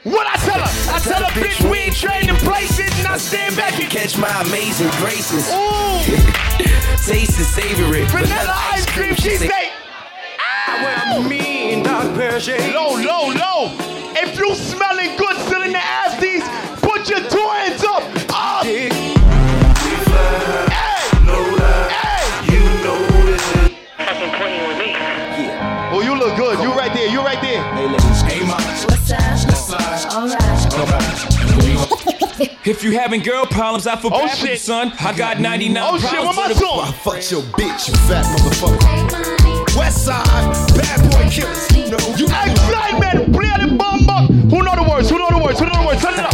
What 0.03 0.25
I 0.27 0.37
tell 0.45 0.59
her? 0.61 0.71
I 0.95 0.99
tell 0.99 1.19
her, 1.23 1.31
bitch, 1.41 1.59
we 1.69 1.79
ain't 1.79 1.95
trading 1.95 2.35
places, 2.37 2.87
and 2.99 3.07
I 3.07 3.17
stand 3.17 3.57
back 3.57 3.77
and 3.81 3.89
Catch 3.89 4.17
my 4.17 4.29
amazing 4.47 4.89
graces. 5.01 5.49
Ooh! 5.51 6.63
Taste 7.07 7.37
and 7.37 7.47
savor 7.47 7.95
it. 7.95 8.11
Vanilla 8.11 8.53
ice 8.73 8.85
cream, 8.87 9.15
she 9.15 9.37
say. 9.37 9.71
Ah, 10.41 11.15
I 11.15 11.19
wear 11.19 11.29
mean 11.29 11.87
of 11.87 12.41
shades. 12.41 12.73
Low, 12.73 12.95
low, 12.95 13.31
low. 13.31 13.71
If 14.13 14.37
you 14.37 14.53
smelling 14.53 14.86
If 32.65 32.83
you 32.83 32.91
having 32.99 33.21
girl 33.23 33.45
problems, 33.45 33.87
I 33.87 33.95
feel 33.95 34.11
Oh, 34.13 34.25
bad 34.27 34.37
for 34.37 34.47
you, 34.47 34.57
son. 34.57 34.91
I 34.99 35.15
got 35.15 35.39
99 35.39 35.81
Oh 35.85 35.97
shit, 35.97 36.09
problems. 36.09 36.25
what 36.27 36.35
my 36.35 36.47
for 36.47 36.53
the- 36.53 36.59
song? 36.59 36.79
I 36.79 36.91
fucked 36.91 37.31
your 37.31 37.41
bitch, 37.57 37.87
you 37.87 37.95
fat 38.07 38.25
motherfucker. 38.25 39.77
West 39.77 40.05
side, 40.05 40.25
bad 40.75 40.99
boy 41.11 41.29
killers. 41.29 41.71
You 41.71 41.91
know, 41.91 42.15
you 42.17 42.25
Xsytment, 42.27 43.33
play 43.33 43.65
the 43.65 43.73
bomba. 43.75 44.27
Who 44.49 44.63
know 44.63 44.75
the 44.75 44.89
words? 44.89 45.09
Who 45.09 45.17
know 45.17 45.29
the 45.29 45.37
words? 45.43 45.59
Who 45.59 45.65
know 45.67 45.81
the 45.81 45.87
words? 45.87 46.01
Turn 46.01 46.13
it 46.15 46.19
up. 46.19 46.33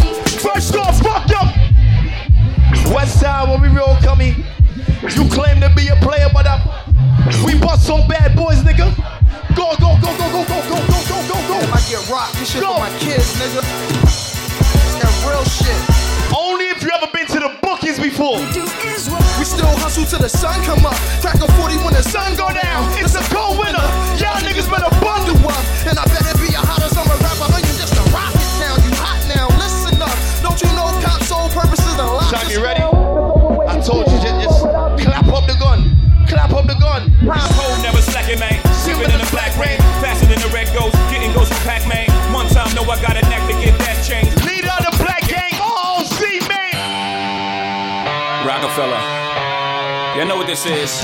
This 50.64 51.04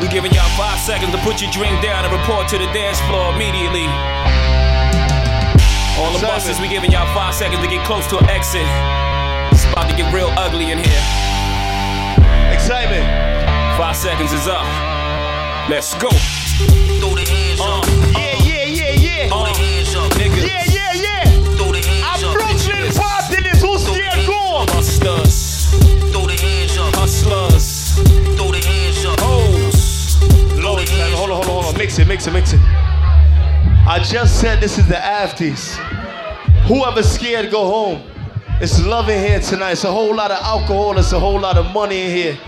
We 0.00 0.08
giving 0.08 0.32
y'all 0.32 0.48
five 0.56 0.78
seconds 0.80 1.12
to 1.12 1.18
put 1.18 1.42
your 1.42 1.50
drink 1.50 1.82
down 1.82 2.06
and 2.06 2.12
report 2.16 2.48
to 2.48 2.56
the 2.56 2.64
dance 2.72 2.98
floor 3.04 3.34
immediately. 3.34 3.84
All 6.00 6.12
the 6.12 6.18
Simon. 6.18 6.32
buses, 6.32 6.58
we 6.60 6.68
giving 6.68 6.90
y'all 6.90 7.04
five 7.12 7.34
seconds 7.34 7.60
to 7.60 7.68
get 7.68 7.84
close 7.84 8.06
to 8.06 8.16
an 8.16 8.24
exit. 8.30 8.64
It's 9.52 9.68
about 9.68 9.90
to 9.90 9.96
get 9.96 10.08
real 10.14 10.32
ugly 10.40 10.72
in 10.72 10.78
here. 10.78 11.02
Xsytment. 12.56 13.04
Five 13.76 13.96
seconds 13.96 14.32
is 14.32 14.48
up. 14.48 14.64
Let's 15.68 15.92
go. 16.00 16.08
Throw 16.08 17.12
the 17.12 17.28
hands 17.28 17.60
Uh, 17.60 17.84
Yeah, 18.16 18.40
yeah, 18.40 18.64
yeah, 18.64 18.92
yeah. 18.96 19.28
Throw 19.28 19.44
the 19.44 19.52
hands 19.60 19.94
up, 19.94 20.10
nigga. 20.12 20.40
Yeah, 20.40 20.64
yeah, 20.72 20.92
yeah. 20.94 21.56
Throw 21.56 21.70
the 21.70 21.84
hands 21.84 22.24
I'm 22.24 22.30
up, 22.30 22.32
Brooklyn 22.32 23.15
it, 32.06 32.08
mix 32.08 32.26
it, 32.26 32.32
mix 32.32 32.52
it. 32.52 32.60
I 33.88 34.00
just 34.02 34.40
said 34.40 34.60
this 34.60 34.78
is 34.78 34.86
the 34.88 34.94
afties. 34.94 35.74
Whoever's 36.66 37.08
scared, 37.08 37.50
go 37.50 37.66
home. 37.66 38.02
It's 38.60 38.84
love 38.84 39.08
in 39.08 39.22
here 39.24 39.40
tonight. 39.40 39.72
It's 39.72 39.84
a 39.84 39.92
whole 39.92 40.14
lot 40.14 40.30
of 40.30 40.42
alcohol. 40.42 40.98
It's 40.98 41.12
a 41.12 41.20
whole 41.20 41.38
lot 41.38 41.58
of 41.58 41.72
money 41.72 42.02
in 42.02 42.10
here. 42.10 42.38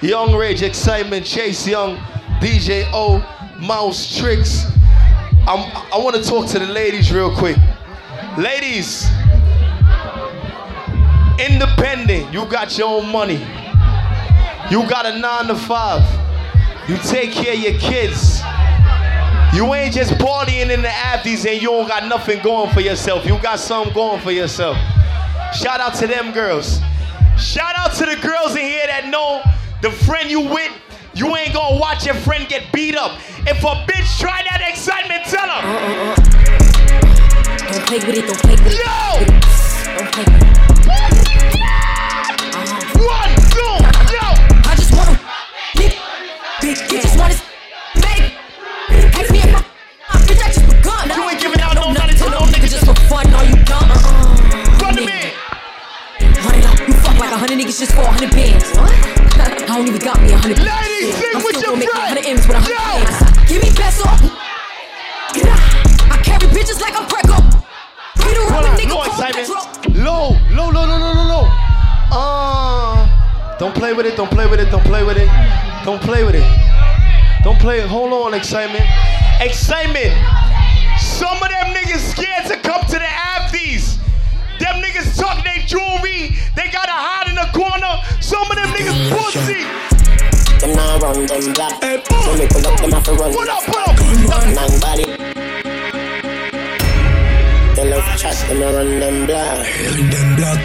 Yung 0.00 0.34
Rage, 0.34 0.60
Xsytment, 0.60 1.24
Chase 1.24 1.66
Young, 1.68 1.96
DJ 2.40 2.88
O, 2.92 3.18
Mouse 3.60 4.18
Tricks. 4.18 4.66
I'm, 5.46 5.70
I 5.92 5.98
want 5.98 6.16
to 6.16 6.22
talk 6.22 6.46
to 6.48 6.58
the 6.58 6.66
ladies 6.66 7.12
real 7.12 7.34
quick. 7.34 7.56
Ladies, 8.36 9.08
independent. 11.38 12.32
You 12.32 12.46
got 12.46 12.76
your 12.76 12.88
own 12.88 13.08
money. 13.10 13.38
You 14.70 14.88
got 14.88 15.06
a 15.06 15.18
nine 15.18 15.46
to 15.46 15.54
five. 15.54 16.02
You 16.88 16.96
take 16.98 17.32
care 17.32 17.54
of 17.54 17.60
your 17.60 17.78
kids. 17.78 18.42
You 19.54 19.74
ain't 19.74 19.94
just 19.94 20.12
partying 20.14 20.70
in 20.70 20.80
the 20.80 20.88
afties 20.88 21.44
and 21.50 21.60
you 21.60 21.68
don't 21.68 21.86
got 21.86 22.08
nothing 22.08 22.42
going 22.42 22.72
for 22.72 22.80
yourself. 22.80 23.26
You 23.26 23.38
got 23.42 23.60
something 23.60 23.92
going 23.92 24.20
for 24.22 24.30
yourself. 24.30 24.78
Shout 25.54 25.78
out 25.78 25.94
to 25.96 26.06
them 26.06 26.32
girls. 26.32 26.80
Shout 27.36 27.76
out 27.76 27.92
to 27.96 28.06
the 28.06 28.16
girls 28.16 28.52
in 28.52 28.62
here 28.62 28.86
that 28.86 29.08
know 29.08 29.42
the 29.82 29.90
friend 29.90 30.30
you 30.30 30.40
with, 30.40 30.72
you 31.12 31.36
ain't 31.36 31.52
gonna 31.52 31.78
watch 31.78 32.06
your 32.06 32.14
friend 32.14 32.48
get 32.48 32.72
beat 32.72 32.96
up. 32.96 33.18
If 33.40 33.62
a 33.62 33.74
bitch 33.84 34.18
try 34.18 34.42
that 34.42 34.62
Xsytment, 34.72 35.24
tell 35.28 35.46
her. 35.46 35.62
Don't 37.72 37.86
play 37.86 37.98
with 37.98 38.16
it, 38.16 38.26
don't 38.26 38.38
play 38.38 38.56
with 38.56 38.66
it. 38.66 38.78
Yo! 38.80 38.86
Don't 39.98 40.12
play 40.12 40.24
with 40.24 40.40
it. 40.40 40.52
One, 42.96 43.30
two, 43.52 43.76
yo! 44.14 44.24
I 44.64 44.74
just 44.76 44.92
wanna 44.96 45.20
big, 45.76 45.92
big, 46.62 47.02
just 47.02 47.18
wanna 47.18 47.51
like 57.22 57.30
a 57.30 57.38
hundred 57.38 57.58
niggas 57.58 57.78
just 57.78 57.94
for 57.94 58.02
a 58.02 58.10
hundred 58.10 58.30
bands. 58.34 58.66
I 58.74 59.78
don't 59.78 59.86
even 59.86 60.02
got 60.02 60.20
me 60.20 60.32
a 60.32 60.38
hundred. 60.38 60.58
Ladies, 60.58 61.14
sing 61.14 61.30
I'm 61.30 61.42
with 61.46 61.54
still 61.54 61.78
your 61.78 61.86
gonna 61.86 61.86
make 61.86 61.94
a 61.94 62.06
hundred 62.10 62.26
M's 62.26 62.46
with 62.50 62.56
a 62.56 62.62
hundred 62.66 62.82
bands. 62.82 63.14
Give 63.46 63.62
me 63.62 63.70
peso. 63.70 64.10
I 66.10 66.18
carry 66.26 66.50
bitches 66.50 66.82
like 66.82 66.98
I'm 66.98 67.06
Prego. 67.06 67.38
Beat 68.18 68.34
her 68.34 68.42
up 68.42 68.58
Hold 68.58 68.66
a 68.66 68.74
on, 68.74 68.76
nigga 68.76 68.98
low 68.98 69.06
Xsytment. 69.06 69.46
Low, 70.02 70.34
low, 70.50 70.68
low, 70.74 70.82
low, 70.82 70.98
low, 70.98 71.14
low, 71.14 71.26
low. 71.30 71.46
Uh, 72.10 73.06
don't 73.58 73.74
play 73.74 73.92
with 73.92 74.06
it, 74.06 74.16
don't 74.16 74.30
play 74.30 74.50
with 74.50 74.58
it, 74.58 74.70
don't 74.70 74.84
play 74.84 75.04
with 75.04 75.16
it. 75.16 75.30
Don't 75.86 76.02
play 76.02 76.24
with 76.24 76.34
it. 76.34 76.46
Don't 77.44 77.58
play 77.58 77.80
it. 77.80 77.86
Hold 77.86 78.12
on, 78.12 78.32
Xsytment. 78.38 78.86
Xsytment. 79.38 80.14
Some 80.98 81.38
of 81.42 81.48
them 81.48 81.74
niggas 81.74 82.02
scared 82.10 82.46
to 82.50 82.56
come 82.58 82.82
to 82.86 82.98
the 82.98 83.06
afties. 83.06 83.51
Them 84.62 84.78
niggas 84.78 85.18
tuck 85.18 85.42
their 85.42 85.58
jewelry. 85.66 86.38
They 86.54 86.70
gotta 86.70 86.94
hide 86.94 87.26
in 87.26 87.34
the 87.34 87.50
corner. 87.50 87.98
Some 88.22 88.46
of 88.46 88.54
them 88.54 88.70
niggas 88.70 89.10
pussy. 89.10 89.66
Them 90.62 90.78
now 90.78 91.02
run 91.02 91.26
them 91.26 91.52
black. 91.52 91.82
When 91.82 92.38
we 92.38 92.46
pull 92.46 92.62
up, 92.70 92.78
them 92.78 92.92
have 92.94 93.02
to 93.10 93.14
run. 93.18 93.34
What 93.34 93.48
up, 93.50 93.66
what 93.66 93.90
up? 93.90 93.98
Nine 93.98 94.78
body. 94.78 95.10
They 97.74 97.90
love 97.90 98.06
chat, 98.14 98.38
them 98.46 98.62
a 98.62 98.70
run 98.70 99.00
them 99.02 99.26
black. 99.26 99.66
Run 99.66 100.10
them 100.14 100.28
black. 100.38 100.62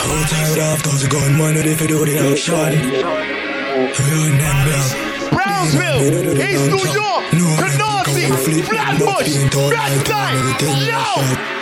How 0.00 0.24
tired 0.32 0.80
of 0.80 0.80
those 0.80 1.04
gun 1.12 1.36
money 1.36 1.60
if 1.60 1.80
you 1.82 1.88
do 1.92 2.08
the 2.08 2.24
out 2.24 2.38
shot. 2.40 2.72
Run 2.72 4.32
them 4.40 4.56
black. 4.64 4.96
Brownsville, 5.28 6.40
East 6.40 6.72
New 6.72 6.88
York, 6.88 7.22
Canarsie, 7.60 8.32
Flatbush, 8.64 9.28
Bed-Stuy. 9.52 10.88
Yo! 10.88 11.59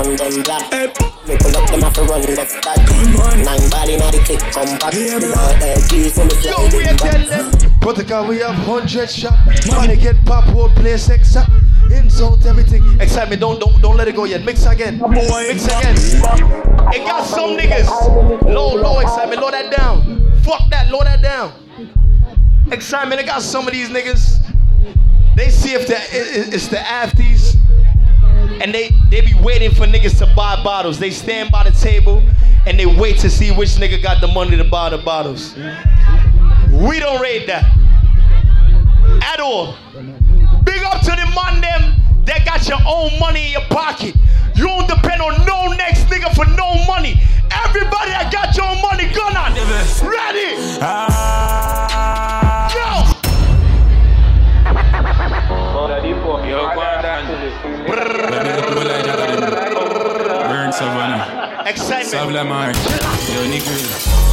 Them 0.00 0.16
now 0.16 0.24
run 0.24 0.32
them 0.32 0.42
black. 0.42 0.72
Me 1.28 1.36
pull 1.36 1.56
up 1.56 1.70
them 1.70 1.80
have 1.82 1.92
to 1.92 2.02
run 2.04 2.22
left 2.34 2.64
back. 2.64 2.78
Nine 3.44 3.70
body 3.70 3.96
now 3.96 4.10
the 4.10 4.18
click 4.24 4.40
come 4.52 4.78
back. 4.78 4.94
Lord 4.94 5.60
help 5.60 5.88
please 5.88 6.16
me 6.16 6.24
Yo, 6.40 6.64
we 6.76 6.84
tell 6.96 7.26
them. 7.26 7.80
Protocol, 7.80 8.26
we 8.28 8.38
have 8.38 8.54
hundred 8.54 9.10
shot. 9.10 9.36
Money 9.66 9.96
get 9.96 10.16
pop, 10.24 10.44
whole 10.44 10.70
place 10.70 11.08
except 11.10 11.50
insult 11.92 12.46
everything. 12.46 12.82
Xsytment, 12.98 13.40
don't 13.40 13.60
don't 13.60 13.80
don't 13.82 13.96
let 13.96 14.08
it 14.08 14.16
go 14.16 14.24
yet. 14.24 14.42
Mix 14.44 14.64
again. 14.64 15.02
Mix 15.10 15.66
again. 15.66 15.96
It 16.94 17.04
got 17.06 17.26
some 17.26 17.56
niggas. 17.58 17.90
Low, 18.44 18.74
low 18.74 19.02
Xsytment. 19.04 19.40
Low 19.40 19.50
that 19.50 19.70
down. 19.76 20.32
Fuck 20.42 20.70
that. 20.70 20.90
Low 20.90 21.02
that 21.04 21.20
down. 21.22 21.52
Xsytment. 22.68 23.18
It 23.18 23.26
got 23.26 23.42
some 23.42 23.66
of 23.66 23.72
these 23.72 23.90
niggas. 23.90 24.38
They 25.36 25.50
see 25.50 25.74
if 25.74 25.86
the 25.86 25.96
it's 26.54 26.68
the 26.68 26.76
afties 26.76 27.59
and 28.60 28.74
they 28.74 28.90
they 29.10 29.20
be 29.20 29.34
waiting 29.34 29.70
for 29.70 29.86
niggas 29.86 30.18
to 30.18 30.26
buy 30.34 30.62
bottles. 30.62 30.98
They 30.98 31.10
stand 31.10 31.50
by 31.50 31.64
the 31.64 31.72
table 31.72 32.22
and 32.66 32.78
they 32.78 32.86
wait 32.86 33.18
to 33.20 33.30
see 33.30 33.50
which 33.50 33.70
nigga 33.70 34.02
got 34.02 34.20
the 34.20 34.28
money 34.28 34.56
to 34.56 34.64
buy 34.64 34.90
the 34.90 34.98
bottles. 34.98 35.54
We 36.70 37.00
don't 37.00 37.20
rate 37.20 37.46
that 37.46 37.64
at 39.22 39.40
all. 39.40 39.76
Big 40.64 40.82
up 40.84 41.00
to 41.00 41.10
the 41.10 41.32
man 41.34 41.60
them 41.60 42.00
that 42.26 42.44
got 42.44 42.68
your 42.68 42.78
own 42.86 43.18
money 43.18 43.46
in 43.46 43.52
your 43.52 43.66
pocket. 43.70 44.14
You 44.54 44.66
don't 44.66 44.88
depend 44.88 45.22
on 45.22 45.44
no 45.46 45.72
next 45.72 46.04
nigga 46.04 46.34
for 46.34 46.44
no 46.56 46.84
money. 46.86 47.20
Everybody 47.50 48.10
that 48.10 48.30
got 48.32 48.56
your 48.56 48.66
own 48.66 48.80
money, 48.82 49.12
gun 49.12 49.36
on. 49.36 49.54
Ready? 50.06 50.56
Burn 50.78 51.99
Xsytment. 61.70 62.10
Savla 62.10 62.44
Mark. 62.44 62.74
Yo, 63.32 63.46
Nicky. 63.46 63.70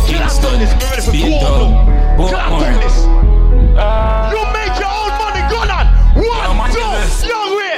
Kingston. 0.08 0.66
Speed 1.02 1.40
Dog. 1.40 1.86
Baltimore. 2.18 2.66
You 4.34 4.42
make 4.58 4.74
your 4.82 4.90
own 4.90 5.12
money, 5.22 5.44
gun 5.52 5.70
on. 5.70 5.86
One, 6.18 6.72
two, 6.72 6.82
young 7.30 7.52
way. 7.58 7.78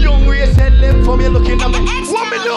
Young 0.00 0.22
way 0.28 0.46
said 0.52 0.74
live 0.74 1.04
from 1.04 1.20
you 1.20 1.30
looking 1.30 1.60
at 1.60 1.68
me. 1.68 1.78
What 2.12 2.30
me 2.30 2.38
do? 2.44 2.56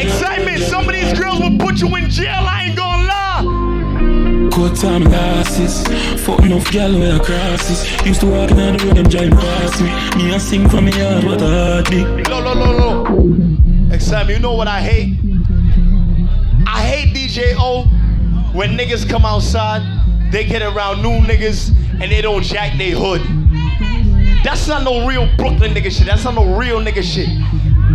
Xsytment. 0.00 0.60
Some 0.70 0.88
of 0.88 0.94
these 0.94 1.12
girls 1.18 1.38
will 1.40 1.58
put 1.58 1.80
you 1.82 1.94
in 1.96 2.08
jail. 2.08 2.30
I 2.30 2.64
ain't 2.64 2.73
gonna 2.73 2.73
lie. 2.73 2.73
Cut 4.54 4.76
time 4.76 5.02
glasses, 5.02 5.82
fuck 6.24 6.38
enough 6.40 6.70
gal 6.70 6.92
where 6.92 7.16
I 7.16 7.18
crosses. 7.18 8.06
Used 8.06 8.20
to 8.20 8.26
walk 8.26 8.50
down 8.50 8.76
the 8.76 8.84
road, 8.84 8.96
them 8.96 9.08
drive 9.08 9.32
past 9.32 9.80
me. 9.80 9.88
Me 10.22 10.32
I 10.32 10.38
sing 10.38 10.68
from 10.68 10.84
me 10.84 10.92
heart, 10.92 11.24
what 11.24 11.42
a 11.42 11.46
heartbeat. 11.46 12.28
No, 12.28 12.40
no, 12.40 12.54
no, 12.54 12.78
no. 12.78 13.04
Xsytment. 13.96 14.28
You 14.28 14.38
know 14.38 14.54
what 14.54 14.68
I 14.68 14.80
hate? 14.80 15.18
I 16.68 16.82
hate 16.82 17.16
DJ 17.16 17.54
O 17.58 17.86
when 18.54 18.78
niggas 18.78 19.08
come 19.08 19.24
outside, 19.24 19.82
they 20.30 20.44
get 20.44 20.62
around 20.62 21.02
new 21.02 21.18
niggas 21.26 21.74
and 22.00 22.12
they 22.12 22.22
don't 22.22 22.44
jack 22.44 22.78
they 22.78 22.90
hood. 22.90 23.22
That's 24.44 24.68
not 24.68 24.84
no 24.84 25.04
real 25.08 25.28
Brooklyn 25.36 25.74
nigga 25.74 25.90
shit. 25.90 26.06
That's 26.06 26.22
not 26.22 26.36
no 26.36 26.56
real 26.56 26.78
nigga 26.78 27.02
shit. 27.02 27.28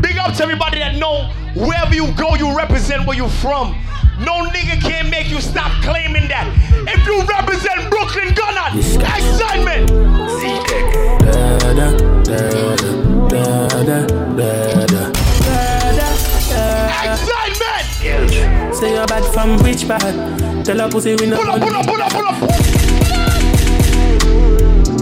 Big 0.02 0.17
up 0.17 0.36
to 0.36 0.43
everybody 0.43 0.80
that 0.80 0.98
know 0.98 1.32
wherever 1.56 1.95
you 1.95 2.12
go, 2.15 2.36
you 2.36 2.54
represent 2.58 3.08
where 3.08 3.15
you 3.15 3.30
from. 3.30 3.82
No 4.19 4.43
nigga 4.51 4.82
can 4.82 5.10
make 5.10 5.29
you 5.29 5.39
stop 5.39 5.71
claiming 5.82 6.27
that. 6.27 6.47
If 6.88 7.05
you 7.08 7.23
represent 7.23 7.89
Brooklyn, 7.89 8.34
gun 8.34 8.58
on. 8.58 8.71
Xsytment. 8.79 9.88
Xsytment. 16.99 18.73
Say 18.73 18.93
you're 18.93 19.08
bad 19.08 19.23
from 19.34 19.58
which 19.63 19.88
part? 19.88 20.01
Tell 20.65 20.79
her 20.79 20.89
pussy 20.89 21.15
we 21.15 21.27
not 21.27 21.39
Pull 21.39 21.51
up, 21.51 21.62
pull 21.62 21.75
up, 21.75 21.86
pull 21.86 22.01
up, 22.01 22.12
pull 22.12 22.25
up. 22.25 22.36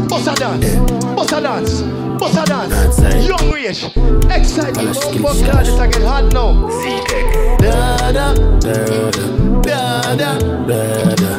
Bossa 0.07 0.35
dance, 0.35 0.75
bossa 1.15 1.41
dance, 1.41 1.81
bossa 2.19 2.45
dance. 2.45 2.99
Yung 3.27 3.51
Rage, 3.51 3.93
Xsytment. 4.29 4.95
Oh 4.97 5.13
fuck 5.13 5.51
God, 5.51 5.67
it's 5.67 5.77
like 5.77 5.91
get 5.91 6.03
hot 6.03 6.33
now. 6.33 7.46
Da 7.59 8.11
da 8.11 8.33
da 8.33 8.73
da 9.61 10.15
da 10.15 10.15
da 10.15 10.37
da 10.37 11.19
da. 11.19 11.37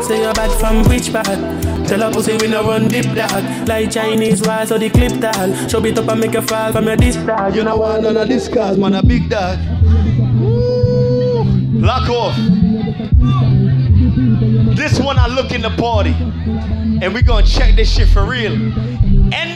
Say 0.00 0.20
you're 0.22 0.34
bad 0.34 0.50
from 0.60 0.84
which 0.88 1.12
part? 1.12 1.26
Tell 1.88 2.00
her 2.00 2.12
pussy 2.12 2.36
we 2.36 2.48
no 2.48 2.62
run 2.62 2.88
deep 2.88 3.06
dog 3.14 3.68
Like 3.68 3.90
Chinese 3.90 4.42
wise 4.42 4.70
or 4.70 4.78
the 4.78 4.88
clip 4.90 5.20
tall 5.20 5.68
Show 5.68 5.84
it 5.84 5.98
up 5.98 6.08
and 6.08 6.20
make 6.20 6.32
you 6.32 6.42
fall 6.42 6.72
from 6.72 6.86
your 6.86 6.96
disc 6.96 7.24
dog 7.26 7.54
You 7.54 7.64
know 7.64 7.76
what? 7.76 8.02
None 8.02 8.16
of 8.16 8.28
this 8.28 8.48
cars, 8.48 8.76
man, 8.78 8.94
a 8.94 9.02
big 9.02 9.28
dog. 9.28 9.58
Lock 11.80 12.08
off. 12.08 12.36
This 14.76 14.98
one 15.00 15.18
I 15.18 15.26
look 15.26 15.52
in 15.52 15.62
the 15.62 15.70
party, 15.70 16.14
and 17.02 17.14
we 17.14 17.22
gonna 17.22 17.46
check 17.46 17.76
this 17.76 17.92
shit 17.92 18.08
for 18.08 18.24
real. 18.24 18.52
And 18.52 19.55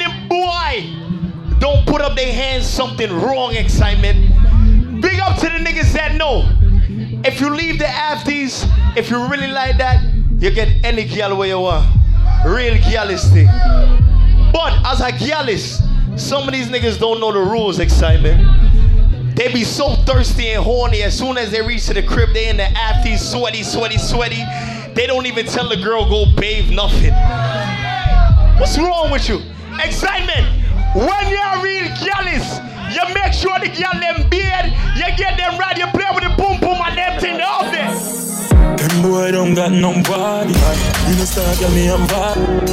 don't 1.60 1.86
put 1.86 2.00
up 2.00 2.16
their 2.16 2.32
hands. 2.32 2.66
Something 2.66 3.12
wrong. 3.12 3.52
Xsytment. 3.52 5.00
Big 5.00 5.20
up 5.20 5.38
to 5.38 5.46
the 5.46 5.58
niggas 5.58 5.92
that 5.92 6.16
know. 6.16 6.50
If 7.24 7.40
you 7.40 7.50
leave 7.50 7.78
the 7.78 7.84
afties, 7.84 8.66
if 8.96 9.10
you 9.10 9.26
really 9.28 9.46
like 9.46 9.78
that, 9.78 10.02
you 10.38 10.50
get 10.50 10.84
any 10.84 11.04
gal 11.04 11.36
where 11.36 11.48
you 11.48 11.60
want. 11.60 11.86
Real 12.46 12.74
galistic. 12.76 13.46
But 14.52 14.72
as 14.86 15.00
a 15.00 15.12
gyalis, 15.12 15.80
some 16.18 16.48
of 16.48 16.52
these 16.52 16.68
niggas 16.68 16.98
don't 16.98 17.20
know 17.20 17.32
the 17.32 17.40
rules, 17.40 17.78
Xsytment. 17.78 19.36
They 19.36 19.52
be 19.52 19.64
so 19.64 19.94
thirsty 20.04 20.48
and 20.48 20.62
horny 20.62 21.02
as 21.02 21.16
soon 21.16 21.38
as 21.38 21.50
they 21.50 21.62
reach 21.62 21.86
to 21.86 21.94
the 21.94 22.02
crib, 22.02 22.30
they 22.34 22.48
in 22.48 22.56
the 22.56 22.64
afties, 22.64 23.18
sweaty, 23.18 23.62
sweaty, 23.62 23.96
sweaty. 23.96 24.42
They 24.94 25.06
don't 25.06 25.26
even 25.26 25.46
tell 25.46 25.68
the 25.68 25.76
girl 25.76 26.08
go 26.08 26.24
bathe 26.36 26.70
nothing. 26.70 27.12
What's 28.60 28.76
wrong 28.76 29.10
with 29.10 29.28
you? 29.28 29.38
Xsytment. 29.78 30.59
When 30.92 31.06
you're 31.30 31.62
real 31.62 31.86
gyalis, 32.02 32.58
you 32.92 33.14
make 33.14 33.32
sure 33.32 33.56
the 33.60 33.66
gyal 33.70 34.00
them 34.00 34.28
beard, 34.28 34.74
you 34.96 35.06
get 35.16 35.36
them 35.36 35.56
right, 35.56 35.76
you 35.78 35.86
play 35.86 36.06
with 36.12 36.24
the 36.24 36.30
boom 36.36 36.58
boom 36.58 36.78
and 36.84 36.98
them 36.98 37.20
thing 37.20 37.40
up 37.40 37.70
there. 37.70 37.94
Them 38.76 39.02
boy 39.02 39.30
don't 39.30 39.54
got 39.54 39.70
no 39.70 39.92
body 40.02 40.52
You 40.52 41.16
know 41.16 41.24
start 41.24 41.58
get 41.60 41.70
me 41.72 41.88
on 41.90 42.00
vibe 42.08 42.68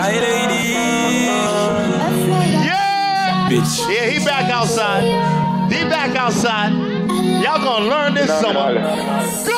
Hi 0.00 0.12
lady 0.18 0.72
Yeah. 2.64 3.48
Bitch 3.50 3.88
Yeah, 3.88 4.06
he 4.10 4.24
back 4.24 4.50
outside. 4.50 5.04
He 5.70 5.84
back 5.84 6.16
outside. 6.16 6.72
Y'all 6.72 7.62
gonna 7.62 7.86
learn 7.86 8.14
this 8.14 8.28
summer. 8.40 8.74
Go! 9.46 9.57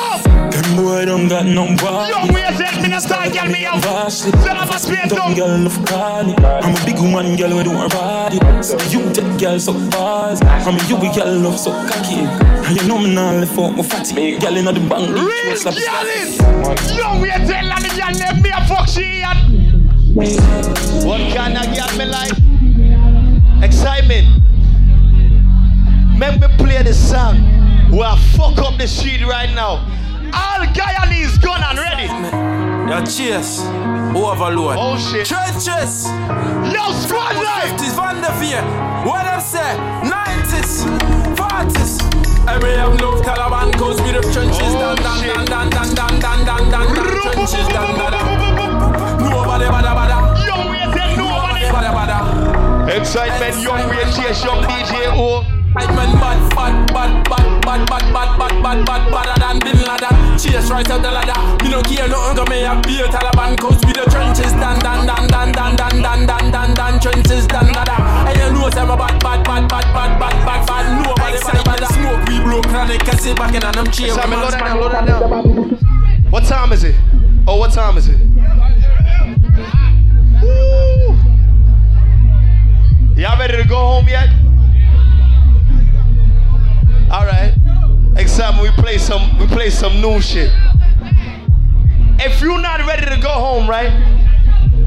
Them 0.61 0.75
boy 0.75 1.05
don't 1.05 1.27
got 1.27 1.45
no 1.45 1.65
body 1.75 2.11
Young 2.11 2.27
way 2.33 2.45
said 2.55 2.81
me 2.83 2.89
not 2.89 3.01
start 3.01 3.33
get 3.33 3.49
me 3.49 3.65
out. 3.65 3.81
Vastly 3.81 4.31
Set 4.41 4.55
up 4.57 4.69
a 4.69 4.77
space 4.77 5.09
Dumb 5.09 5.17
down. 5.17 5.33
girl 5.33 5.57
love 5.57 5.85
calling 5.87 6.35
I'm 6.45 6.75
a 6.75 6.85
big 6.85 6.99
woman 6.99 7.35
girl 7.35 7.55
with 7.57 7.65
her 7.65 7.89
body 7.89 8.37
So 8.61 8.77
you 8.89 9.11
take 9.11 9.39
girl 9.39 9.59
so 9.59 9.73
fast 9.89 10.43
I'm 10.45 10.75
a 10.77 10.87
you 10.87 10.97
we 10.97 11.11
girl 11.15 11.33
love 11.39 11.57
so 11.57 11.71
cocky 11.71 12.21
And 12.67 12.79
you 12.79 12.87
know 12.87 12.99
me 12.99 13.13
now 13.13 13.31
left 13.31 13.57
out 13.57 13.75
my 13.75 13.81
fatty 13.81 14.37
Girl 14.37 14.55
inna 14.55 14.71
the 14.71 14.81
bank 14.81 15.09
Real 15.09 15.55
slap 15.57 15.73
gyalis. 15.73 16.37
Young 16.95 17.21
way 17.21 17.29
tell 17.29 17.71
and 17.71 17.83
the 17.83 17.89
gyal 17.97 18.13
them 18.17 18.41
me 18.43 18.49
a 18.51 18.65
fuck 18.67 18.87
she 18.87 19.23
and. 19.23 19.39
What 21.03 21.21
kind 21.35 21.57
of 21.57 21.65
gyal 21.73 21.97
me 21.97 22.05
like? 22.05 22.33
Xsytment. 23.67 24.27
Make 26.19 26.39
me 26.39 26.47
play 26.57 26.83
the 26.83 26.93
song 26.93 27.37
where 27.89 28.09
I 28.09 28.17
fuck 28.37 28.59
up 28.59 28.77
the 28.77 28.87
street 28.87 29.23
right 29.25 29.49
now. 29.55 29.90
All 30.33 30.65
Guyanese 30.75 31.39
gone 31.41 31.63
and 31.63 31.79
ready. 31.79 32.07
Yo, 32.89 33.05
cheers. 33.05 33.59
Overload. 34.15 34.75
Oh 34.77 34.97
shit. 34.97 35.25
Trenches. 35.25 36.07
Yo, 36.73 36.83
squad 36.91 37.35
life. 37.35 37.71
50s, 37.77 37.95
Van 37.95 38.21
der 38.21 38.33
Veer. 38.39 38.63
What 39.05 39.23
them 39.23 39.39
say? 39.41 39.75
90s, 40.03 40.85
40s. 41.35 41.99
Every 42.47 42.73
have 42.75 42.93
enough 42.93 43.23
Calaban 43.23 43.71
goes 43.77 44.01
with 44.01 44.13
the 44.13 44.21
trenches. 44.33 44.59
Oh, 44.59 44.95
dan, 44.95 45.21
dan, 45.21 45.45
dan, 45.45 45.69
dan, 45.69 45.95
dan, 45.95 46.19
dan, 46.19 46.45
dan, 46.45 46.69
dan, 46.69 46.71
dan, 46.71 46.87
trenches. 47.31 47.67
Dan, 47.67 47.95
dan, 47.95 48.11
dan. 48.11 48.25
Nobody 49.23 49.65
bada 49.65 49.91
bada. 49.95 50.17
Young 50.45 50.69
way 50.69 50.83
say 50.91 51.15
nobody. 51.15 51.65
Bada 51.71 51.91
bada. 51.95 52.17
Xsytment, 52.99 53.63
young 53.63 53.87
way 53.89 54.03
chase 54.11 54.43
young 54.43 54.63
DJ 54.67 55.07
O. 55.15 55.43
Man, 55.73 55.87
bad, 56.19 56.49
bad, 56.55 56.93
bad, 56.93 57.29
bad, 57.29 57.50
bad, 57.61 57.85
bad, 57.87 58.05
bad, 58.13 58.29
bad, 58.37 58.63
bad, 58.63 58.85
bad, 58.85 59.11
badder 59.11 59.37
than 59.39 59.59
Bin 59.59 59.79
Laden. 59.85 60.37
Chase 60.37 60.69
right 60.69 60.89
out 60.89 61.01
the 61.01 61.11
ladder. 61.11 61.39
Me 61.63 61.69
no 61.69 61.81
care 61.81 62.07
nothing 62.07 62.35
'cause 62.35 62.49
me 62.49 62.63
a 62.63 62.75
beer 62.81 63.07
Taliban. 63.07 63.57
Cause 63.57 63.79
we 63.85 63.93
the 63.93 64.05
trenches, 64.09 64.53
dan, 64.53 64.79
dan, 64.79 65.05
dan, 65.05 65.27
dan, 65.27 65.51
dan, 65.51 65.75
dan, 65.75 66.01
dan, 66.01 66.25
dan, 66.25 66.51
dan, 66.51 66.73
dan, 66.73 66.99
trenches, 66.99 67.45
dan, 67.47 67.71
da, 67.73 67.83
da. 67.83 67.95
And 68.27 68.37
you 68.37 68.51
know 68.51 68.69
say 68.69 68.81
I'm 68.81 68.89
a 68.89 68.97
bad, 68.97 69.23
bad, 69.23 69.43
bad, 69.43 69.67
bad, 69.69 69.85
bad, 69.93 70.19
bad, 70.19 70.45
bad, 70.45 70.67
bad. 70.67 70.85
Nobody, 71.03 71.37
bad, 71.39 71.63
bad, 71.65 71.83
smoke, 71.93 72.21
we 72.27 72.39
blow 72.41 72.61
chronic, 72.61 73.07
and 73.07 73.19
sit 73.19 73.37
back 73.37 73.53
in 73.53 73.63
on 73.63 73.73
them 73.73 73.91
chair. 73.91 74.13
Simon, 74.13 74.39
load 74.41 74.53
that 74.53 74.65
down, 74.65 74.79
load 74.79 74.91
that 74.91 75.05
down. 75.05 75.21
What 76.29 76.45
time 76.45 76.71
is 76.73 76.83
it? 76.83 76.95
Oh, 77.47 77.57
what 77.57 77.71
time 77.73 77.97
is 77.97 78.07
it? 78.07 78.17
Y'all 83.17 83.37
ready 83.37 83.57
to 83.57 83.67
go 83.67 83.75
home 83.75 84.07
yet? 84.07 84.29
Play 89.61 89.69
some 89.69 90.01
new 90.01 90.19
shit. 90.19 90.51
If 92.17 92.41
you're 92.41 92.59
not 92.59 92.79
ready 92.79 93.05
to 93.05 93.21
go 93.21 93.29
home, 93.29 93.69
right? 93.69 93.93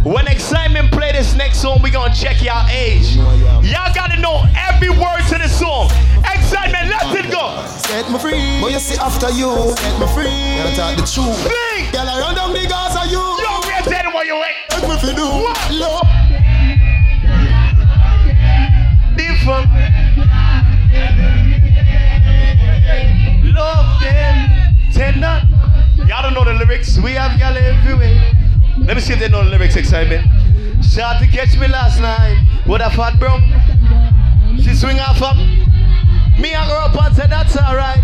When 0.03 0.27
Xsytment 0.27 0.91
play 0.91 1.13
this 1.13 1.37
next 1.37 1.63
song, 1.63 1.79
we 1.81 1.93
gonna 1.93 2.13
check 2.13 2.43
y'all 2.43 2.69
age. 2.69 3.15
Y'all 3.15 3.95
gotta 3.95 4.21
know 4.21 4.43
every 4.57 4.91
word 4.91 5.23
to 5.29 5.39
the 5.39 5.47
song. 5.47 5.91
Xsytment, 6.27 6.91
let 6.91 7.25
it 7.25 7.31
go. 7.31 7.65
Set 7.87 8.11
me 8.11 8.19
free. 8.19 8.61
But 8.61 8.73
you 8.73 8.81
see 8.81 8.99
after 8.99 9.31
you, 9.31 9.55
set 9.79 10.01
me 10.01 10.09
free. 10.09 10.27
You 10.27 10.75
talk 10.75 10.97
the 10.99 11.07
truth. 11.07 11.39
Big. 11.47 11.93
Girl, 11.93 12.09
I 12.09 12.19
run 12.19 12.35
down 12.35 12.53
the 12.53 12.67
gas 12.67 12.97
of 12.99 13.07
you. 13.13 13.23
Yo, 13.23 13.61
we 13.63 13.73
are 13.79 13.83
telling 13.87 14.13
what 14.13 14.27
you 14.27 14.35
ain't. 14.35 14.57
What 14.83 14.91
me 14.91 14.97
fi 14.99 15.15
do? 15.15 15.23
What? 15.23 15.71
Love. 15.71 16.03
Different. 19.15 19.71
Love 23.55 24.01
them 24.01 24.44
tender. 24.95 25.43
Y'all 26.07 26.23
don't 26.23 26.35
know 26.35 26.45
the 26.45 26.55
lyrics. 26.55 26.99
We 26.99 27.13
have 27.13 27.39
y'all 27.39 27.57
everywhere. 27.57 28.33
Let 28.79 28.97
me 28.97 29.03
see 29.03 29.15
if 29.15 29.19
they 29.19 29.29
know 29.29 29.43
the 29.43 29.51
lyrics, 29.51 29.75
Xsytment. 29.75 30.23
Shot 30.85 31.21
to 31.21 31.27
catch 31.27 31.59
me 31.59 31.67
last 31.67 32.01
night 32.01 32.39
with 32.67 32.81
a 32.81 32.91
fat 32.91 33.19
bro. 33.19 33.41
She 34.63 34.75
swing 34.75 35.01
off 35.01 35.21
up. 35.21 35.37
Me 36.39 36.55
I 36.55 36.67
grow 36.67 36.87
up 36.87 37.07
and 37.07 37.17
say 37.17 37.27
that's 37.27 37.57
alright. 37.57 38.03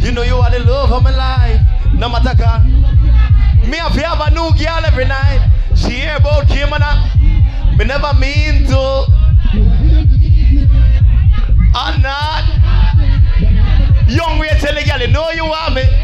You 0.00 0.10
know 0.10 0.22
you 0.22 0.36
are 0.36 0.50
the 0.50 0.64
love 0.64 0.90
of 0.90 1.02
my 1.04 1.14
life. 1.14 1.60
No 1.94 2.08
matter 2.08 2.34
what. 2.42 2.64
Me 3.68 3.78
to 3.78 4.00
have 4.02 4.20
a 4.20 4.30
new 4.34 4.50
girl 4.58 4.84
every 4.84 5.04
night. 5.04 5.48
She 5.76 6.02
hear 6.02 6.16
about 6.16 6.48
Kim 6.48 6.72
and 6.72 6.82
I. 6.82 7.76
Me 7.78 7.84
never 7.84 8.12
mean 8.18 8.66
to. 8.66 9.06
I'm 11.74 12.02
not. 12.02 12.42
Young 14.08 14.38
way 14.38 14.48
tell 14.58 14.74
the 14.74 14.84
girl, 14.84 15.00
you 15.00 15.08
know 15.08 15.30
you 15.30 15.44
want 15.44 15.74
me. 15.74 16.01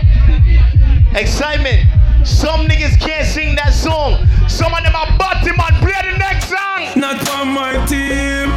Xsytment. 1.18 1.82
Some 2.24 2.68
niggas 2.68 2.96
can't 3.00 3.26
sing 3.26 3.56
that 3.56 3.74
song. 3.74 4.22
Some 4.48 4.72
of 4.72 4.84
them 4.84 4.94
are 4.94 5.10
bottom 5.18 5.56
man. 5.58 5.74
Play 5.82 5.98
the 6.06 6.16
next 6.16 6.46
song. 6.46 6.94
Not 6.94 7.18
on 7.34 7.48
my 7.50 7.74
team. 7.90 8.54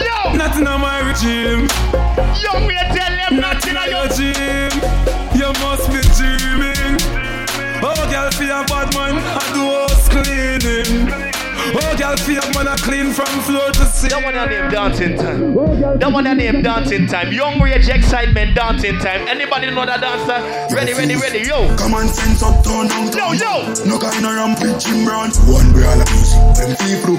Yo. 0.00 0.32
Nothing 0.32 0.66
on 0.66 0.80
my 0.80 1.04
regime. 1.04 1.68
Young 2.40 2.64
way 2.64 2.80
tell 2.96 3.12
them 3.12 3.40
Not 3.44 3.60
nothing 3.60 3.76
in 3.76 3.76
on 3.76 3.88
your 3.92 4.08
gym. 4.08 4.72
You 5.36 5.52
must 5.60 5.92
be 5.92 6.00
dreaming. 6.16 6.96
Oh, 7.84 7.92
girl, 8.08 8.30
feel 8.32 8.56
a 8.56 8.64
bad 8.64 8.95
girl, 12.06 12.16
feel 12.16 12.38
a 12.38 12.54
man. 12.54 12.68
I 12.68 12.76
clean 12.76 13.12
from 13.12 13.26
floor 13.42 13.70
to 13.70 13.84
ceiling. 13.86 14.22
That 14.22 14.24
one 14.24 14.36
I 14.38 14.46
name 14.46 14.70
dancing 14.70 15.16
time. 15.16 15.54
That 15.98 16.12
one 16.12 16.26
I 16.26 16.34
name 16.34 16.62
dancing 16.62 17.06
time. 17.06 17.32
Yung 17.32 17.60
Rage 17.60 17.86
Xsytment 17.86 18.54
dancing 18.54 18.98
time. 18.98 19.26
Anybody 19.28 19.70
know 19.70 19.86
that 19.86 20.00
dancer? 20.00 20.74
Ready, 20.74 20.94
ready, 20.94 21.16
ready. 21.16 21.48
Yo. 21.48 21.74
Come 21.76 21.94
on, 21.94 22.08
fence 22.08 22.42
up, 22.42 22.64
turn 22.64 22.88
down, 22.88 23.12
Yo, 23.12 23.32
yo. 23.32 23.66
No 23.84 23.98
kind 23.98 24.24
of 24.24 24.34
ramp 24.34 24.60
with 24.60 24.78
Jim 24.80 25.04
Brown. 25.04 25.30
One 25.46 25.72
brand 25.72 26.02
of 26.02 26.08
music, 26.14 26.40
them 26.58 26.76
people. 26.84 27.16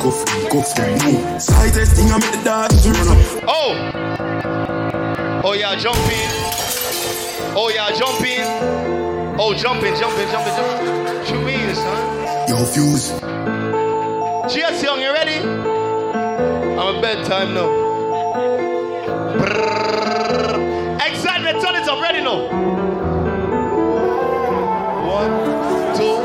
Go 0.00 0.10
free, 0.10 0.48
go 0.48 0.62
free. 0.62 0.94
No. 1.02 1.38
Side 1.38 1.74
testing, 1.74 2.10
I 2.10 2.18
make 2.18 2.32
the 2.32 2.42
dance 2.44 2.86
run 2.86 3.08
up. 3.08 3.18
Oh. 3.48 3.72
Oh 5.44 5.52
yeah, 5.54 5.76
jump 5.76 5.96
in. 6.08 6.30
Oh 7.54 7.68
yeah, 7.74 7.90
jump 7.92 8.22
in. 8.22 8.46
Oh, 9.38 9.54
jump 9.54 9.82
in, 9.82 9.96
jump 9.96 10.16
in, 10.18 10.28
jump 10.30 10.46
in, 10.46 10.54
jump 10.56 10.82
in. 10.82 11.04
What 11.18 11.30
you 11.30 11.40
mean, 11.40 11.74
son? 11.74 12.48
Yo, 12.48 12.64
fuse. 12.66 13.51
GS 14.48 14.82
Young, 14.82 15.00
you 15.00 15.12
ready? 15.12 15.36
I'm 15.38 16.96
a 16.96 17.00
bedtime 17.00 17.54
now. 17.54 17.68
Xsytment, 20.98 21.62
turn 21.62 21.76
it 21.76 21.88
up, 21.88 22.02
ready 22.02 22.20
now. 22.20 22.50
One, 25.06 25.94
two, 25.96 26.16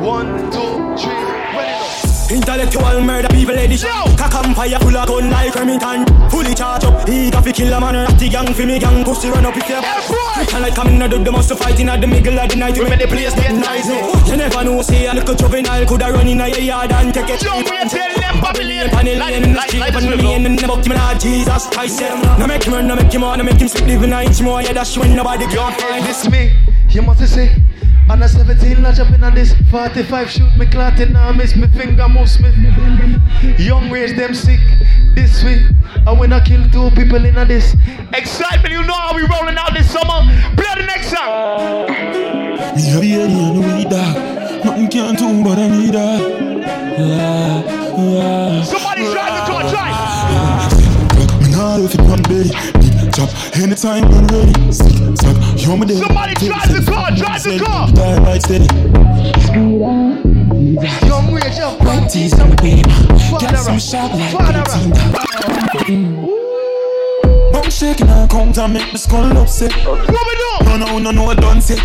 one, 0.00 0.50
two, 0.52 0.94
three, 0.96 1.12
ready 1.56 1.74
now. 1.74 2.30
Intellectual 2.30 3.00
murder 3.00 3.28
people 3.30 3.58
edition 3.58 3.90
Cock 4.16 4.44
and 4.44 4.54
fire 4.54 4.78
full 4.78 4.96
of 4.96 5.08
gun 5.08 5.28
like 5.30 5.52
Remington 5.52 6.06
Fully 6.30 6.54
charge 6.54 6.84
up, 6.84 7.08
he 7.08 7.28
got 7.28 7.42
fi 7.42 7.50
kill 7.50 7.72
a 7.72 7.80
man 7.80 7.96
Ratty 7.96 8.28
gang 8.28 8.54
fi 8.54 8.64
me 8.64 8.78
gang, 8.78 9.04
pussy 9.04 9.28
run 9.28 9.44
up 9.46 9.56
if 9.56 9.68
Can 10.48 10.62
like 10.62 10.74
coming 10.74 11.00
out 11.02 11.12
of 11.12 11.24
the 11.24 11.30
must 11.32 11.52
fight 11.58 11.78
in 11.80 11.88
at 11.88 12.00
the 12.00 12.06
middle 12.06 12.38
of 12.38 12.48
the 12.48 12.56
night. 12.56 12.78
We 12.78 12.84
make 12.88 12.98
the 13.00 13.06
place 13.06 13.34
get 13.34 13.52
nice 13.54 13.86
You 14.28 14.36
never 14.36 14.64
know, 14.64 14.80
say 14.82 15.06
a 15.06 15.14
little 15.14 15.34
juvenile 15.34 15.86
Coulda 15.86 16.12
run 16.12 16.26
in 16.28 16.40
a 16.40 16.48
yard 16.48 16.92
and 16.92 17.12
take 17.12 17.28
it. 17.30 17.42
Yo, 17.42 17.58
we 17.58 17.64
tell 17.88 18.12
them 18.20 18.40
Babylon. 18.40 18.88
Panel 18.90 19.18
Light- 19.18 19.42
lane, 19.42 19.54
light- 19.54 19.68
street 19.68 19.80
light 19.80 19.96
on 19.96 20.02
is 20.04 20.20
the 20.20 20.28
And 20.32 20.56
never 20.60 20.76
give 20.76 20.88
me 20.88 20.94
that 20.96 21.20
Jesus 21.20 21.66
Christ. 21.68 22.00
No 22.38 22.46
make 22.46 22.64
him 22.64 22.72
run, 22.74 22.86
no 22.86 22.96
make 22.96 23.12
him 23.12 23.24
on, 23.24 23.38
no 23.38 23.44
make 23.44 23.56
him 23.60 23.68
sleep 23.68 23.86
Live 23.86 24.02
in 24.02 24.12
a 24.12 24.22
inch 24.22 24.40
more, 24.40 24.62
yeah 24.62 24.72
that's 24.72 24.96
when 24.96 25.14
nobody 25.14 25.46
can 25.46 25.72
find 25.78 26.04
This 26.06 26.28
me, 26.30 26.52
you 26.88 27.02
must 27.02 27.26
say. 27.28 27.50
On 28.08 28.20
a 28.22 28.28
17, 28.28 28.84
I 28.84 28.92
jump 28.92 29.14
in 29.14 29.22
on 29.22 29.34
this. 29.34 29.54
45, 29.70 30.30
shoot 30.30 30.56
me 30.58 30.66
clotting, 30.66 31.12
now 31.12 31.30
miss 31.32 31.54
me 31.54 31.68
finger 31.68 32.08
move 32.08 32.28
smith. 32.28 32.54
Young 33.58 33.88
raise 33.90 34.16
them 34.16 34.34
sick 34.34 34.58
this 35.14 35.42
way. 35.44 35.66
And 36.06 36.18
when 36.18 36.32
I 36.32 36.40
kill 36.44 36.68
two 36.70 36.90
people 36.94 37.24
in 37.24 37.36
a 37.36 37.44
this 37.44 37.74
excitement, 38.14 38.72
you 38.72 38.82
know 38.82 38.94
how 38.94 39.14
we 39.14 39.22
rolling 39.22 39.56
out 39.56 39.72
this 39.74 39.90
summer. 39.90 40.22
Play 40.56 40.74
the 40.76 40.84
next 40.86 41.10
song. 41.10 41.86
Me 42.76 42.82
have 42.90 43.02
the 43.02 43.10
idea, 43.22 43.28
no 43.28 43.60
need 43.76 43.90
that 43.90 44.64
Nothing 44.64 44.88
can 44.88 45.14
do 45.14 45.42
but 45.42 45.58
I 45.58 45.68
need 45.68 45.94
yeah. 45.94 46.22
Somebody 48.62 49.02
drive 49.04 49.34
the 49.36 49.42
car, 49.50 49.62
drive. 49.70 49.96
Me 51.40 51.46
nah 51.50 51.76
love 51.76 51.94
it 51.94 52.00
one 52.02 52.22
Big 53.20 53.28
chop 53.28 53.56
anytime 53.56 54.04
I'm 54.04 54.26
ready 54.28 54.72
Stick, 54.72 55.16
suck, 55.18 55.36
you're 55.60 55.76
my 55.76 55.84
daddy. 55.84 56.00
Somebody 56.00 56.34
drive 56.34 56.68
the 56.68 56.90
car, 56.90 57.10
drive 57.10 57.42
the 57.42 57.58
car. 57.58 57.90
Die 57.92 58.18
right 58.22 58.42
steady. 58.42 58.66
Yung 61.06 61.34
Rage, 61.34 61.58
yo. 61.58 61.76
Panties 61.78 62.38
on 62.40 62.50
the 62.50 62.56
beam 62.62 62.84
Father 63.30 63.46
Get 63.46 63.58
some 63.58 63.78
sharp 63.78 64.12
like 64.12 64.32
Father 64.32 64.62
guillotine 65.72 66.26
Bum 67.52 67.70
shaking 67.70 68.08
and 68.08 68.30
count 68.30 68.56
and 68.58 68.72
make 68.72 68.90
the 68.92 68.98
skull 68.98 69.36
upset. 69.36 69.72
What 69.84 70.06
we 70.08 70.08
do? 70.08 70.64
No, 70.64 70.76
no, 70.76 70.98
no, 70.98 71.10
no, 71.10 71.30
I 71.30 71.34
done 71.34 71.60
set 71.60 71.78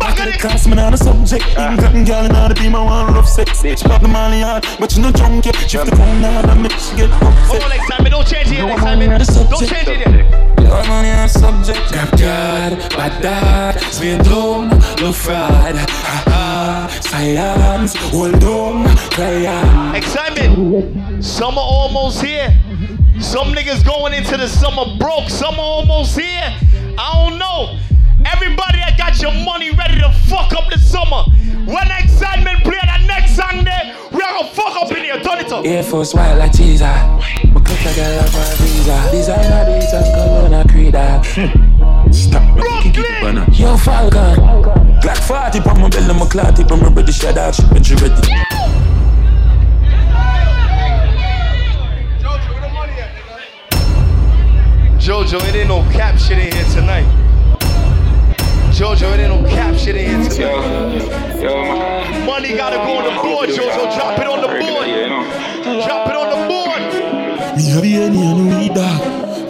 Back 0.00 0.18
of 0.18 0.32
the 0.32 0.38
class, 0.38 0.66
man, 0.66 0.78
on 0.78 0.92
the 0.92 0.98
subject. 0.98 1.44
Ah. 1.56 1.72
England 1.72 2.06
girl, 2.06 2.24
and 2.24 2.36
all 2.36 2.48
the 2.48 2.54
be 2.54 2.68
my 2.68 2.82
one 2.82 3.14
rough 3.14 3.28
sex 3.28 3.62
She 3.62 3.76
pop 3.76 4.02
the 4.02 4.08
money 4.08 4.40
hard, 4.40 4.66
but 4.78 4.94
you 4.96 5.02
no 5.02 5.12
drunk 5.12 5.46
yet. 5.46 5.54
Shift 5.54 5.90
the 5.90 5.96
phone 5.96 6.20
now, 6.20 6.50
and 6.50 6.62
make 6.62 6.72
she 6.72 6.96
get 6.96 7.10
Hold 7.10 7.62
upset 7.62 7.62
on, 7.62 7.70
Xsytment. 7.70 8.10
Don't 8.10 8.26
change 8.26 8.50
it, 8.50 8.58
Xsytment. 8.58 9.50
Don't 9.50 9.68
change 9.68 9.88
it. 9.88 10.55
Your 10.66 10.82
money 10.88 11.10
on 11.10 11.28
subject 11.28 11.92
low 15.00 15.12
fried 15.12 15.76
Ha 15.76 16.22
ha, 16.26 16.98
silence 17.00 17.94
Hold 18.10 18.42
on, 18.42 18.96
cry 19.10 19.46
on 19.46 19.94
Xsytment. 19.94 21.22
Summer 21.22 21.60
almost 21.60 22.20
here. 22.20 22.52
Some 23.20 23.54
niggas 23.54 23.84
going 23.84 24.12
into 24.12 24.36
the 24.36 24.48
summer 24.48 24.96
broke. 24.98 25.30
Summer 25.30 25.60
almost 25.60 26.18
here. 26.18 26.52
I 26.98 27.28
don't 27.28 27.38
know. 27.38 27.78
Everybody 28.32 28.78
that 28.78 28.98
got 28.98 29.22
your 29.22 29.32
money 29.44 29.70
ready 29.70 30.00
to 30.00 30.10
fuck 30.28 30.52
up 30.52 30.68
the 30.68 30.78
summer. 30.78 31.22
When 31.64 31.86
Xsytment 31.86 32.64
play 32.64 32.85
there, 34.36 34.50
we 34.50 34.54
gonna 34.54 34.54
fuck 34.54 34.82
up 34.82 34.96
in 34.96 35.04
here. 35.04 35.20
Turn 35.20 35.38
it 35.38 35.52
up. 35.52 35.64
Air 35.64 35.82
Force 35.82 36.14
white 36.14 36.34
like 36.34 36.56
cheese. 36.56 36.80
My 36.80 37.20
cook 37.54 37.84
like 37.84 37.96
a 37.96 38.16
love 38.16 38.30
for 38.30 38.38
a 38.38 38.66
visa 38.66 39.08
Designer 39.10 39.64
beats 39.66 39.92
and 39.92 40.04
cologne 40.14 40.54
a 40.54 40.68
creed. 40.68 40.94
Stop 42.14 42.56
me, 42.56 42.62
kick 42.82 42.98
it 42.98 43.20
banana 43.20 43.46
Yo 43.52 43.76
Falcon 43.76 44.36
Glock 45.00 45.18
40 45.26 45.60
pon 45.60 45.80
my 45.80 45.88
belly, 45.88 46.14
my 46.14 46.26
clot 46.26 46.56
tip, 46.56 46.70
I'm 46.70 46.94
ready, 46.94 47.12
shut 47.12 47.36
out, 47.36 47.54
shit, 47.54 47.68
but 47.68 47.88
you 47.88 47.96
ready 47.96 48.14
Jojo, 54.98 55.38
it 55.48 55.54
ain't 55.54 55.68
no 55.68 55.82
cap 55.92 56.18
shit 56.18 56.38
in 56.38 56.52
here 56.52 56.64
tonight. 56.74 57.25
Jojo, 58.76 59.08
it 59.14 59.20
ain't 59.20 59.30
no 59.30 59.48
cap 59.48 59.74
shit 59.74 59.96
in 59.96 60.20
here 60.20 60.28
tonight. 60.28 62.26
Money 62.26 62.54
gotta 62.54 62.76
go 62.76 62.98
on 62.98 63.04
the 63.04 63.10
board, 63.22 63.48
Jojo. 63.48 63.88
Drop 63.96 64.18
it 64.18 64.26
on 64.26 64.42
the 64.42 64.48
board. 64.48 64.86
Drop 65.86 66.08
it 66.10 66.14
on 66.14 66.28
the 66.28 66.36
board. 66.46 66.82
Me 67.56 67.62
have 67.70 67.80
the 67.80 67.94
any 67.94 68.20
and 68.20 68.48
we 68.50 68.68
dog 68.68 69.00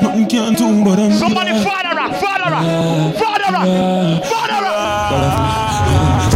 Nothing 0.00 0.28
can 0.28 0.54
do 0.54 0.84
but 0.84 1.00
I'm 1.00 1.10
Somebody 1.10 1.50
father 1.64 1.96
rock, 1.96 2.12
father 2.20 2.50
rock, 2.52 3.16
father 3.16 3.50
rock, 3.52 4.24
father 4.26 4.60
rock. 4.62 6.32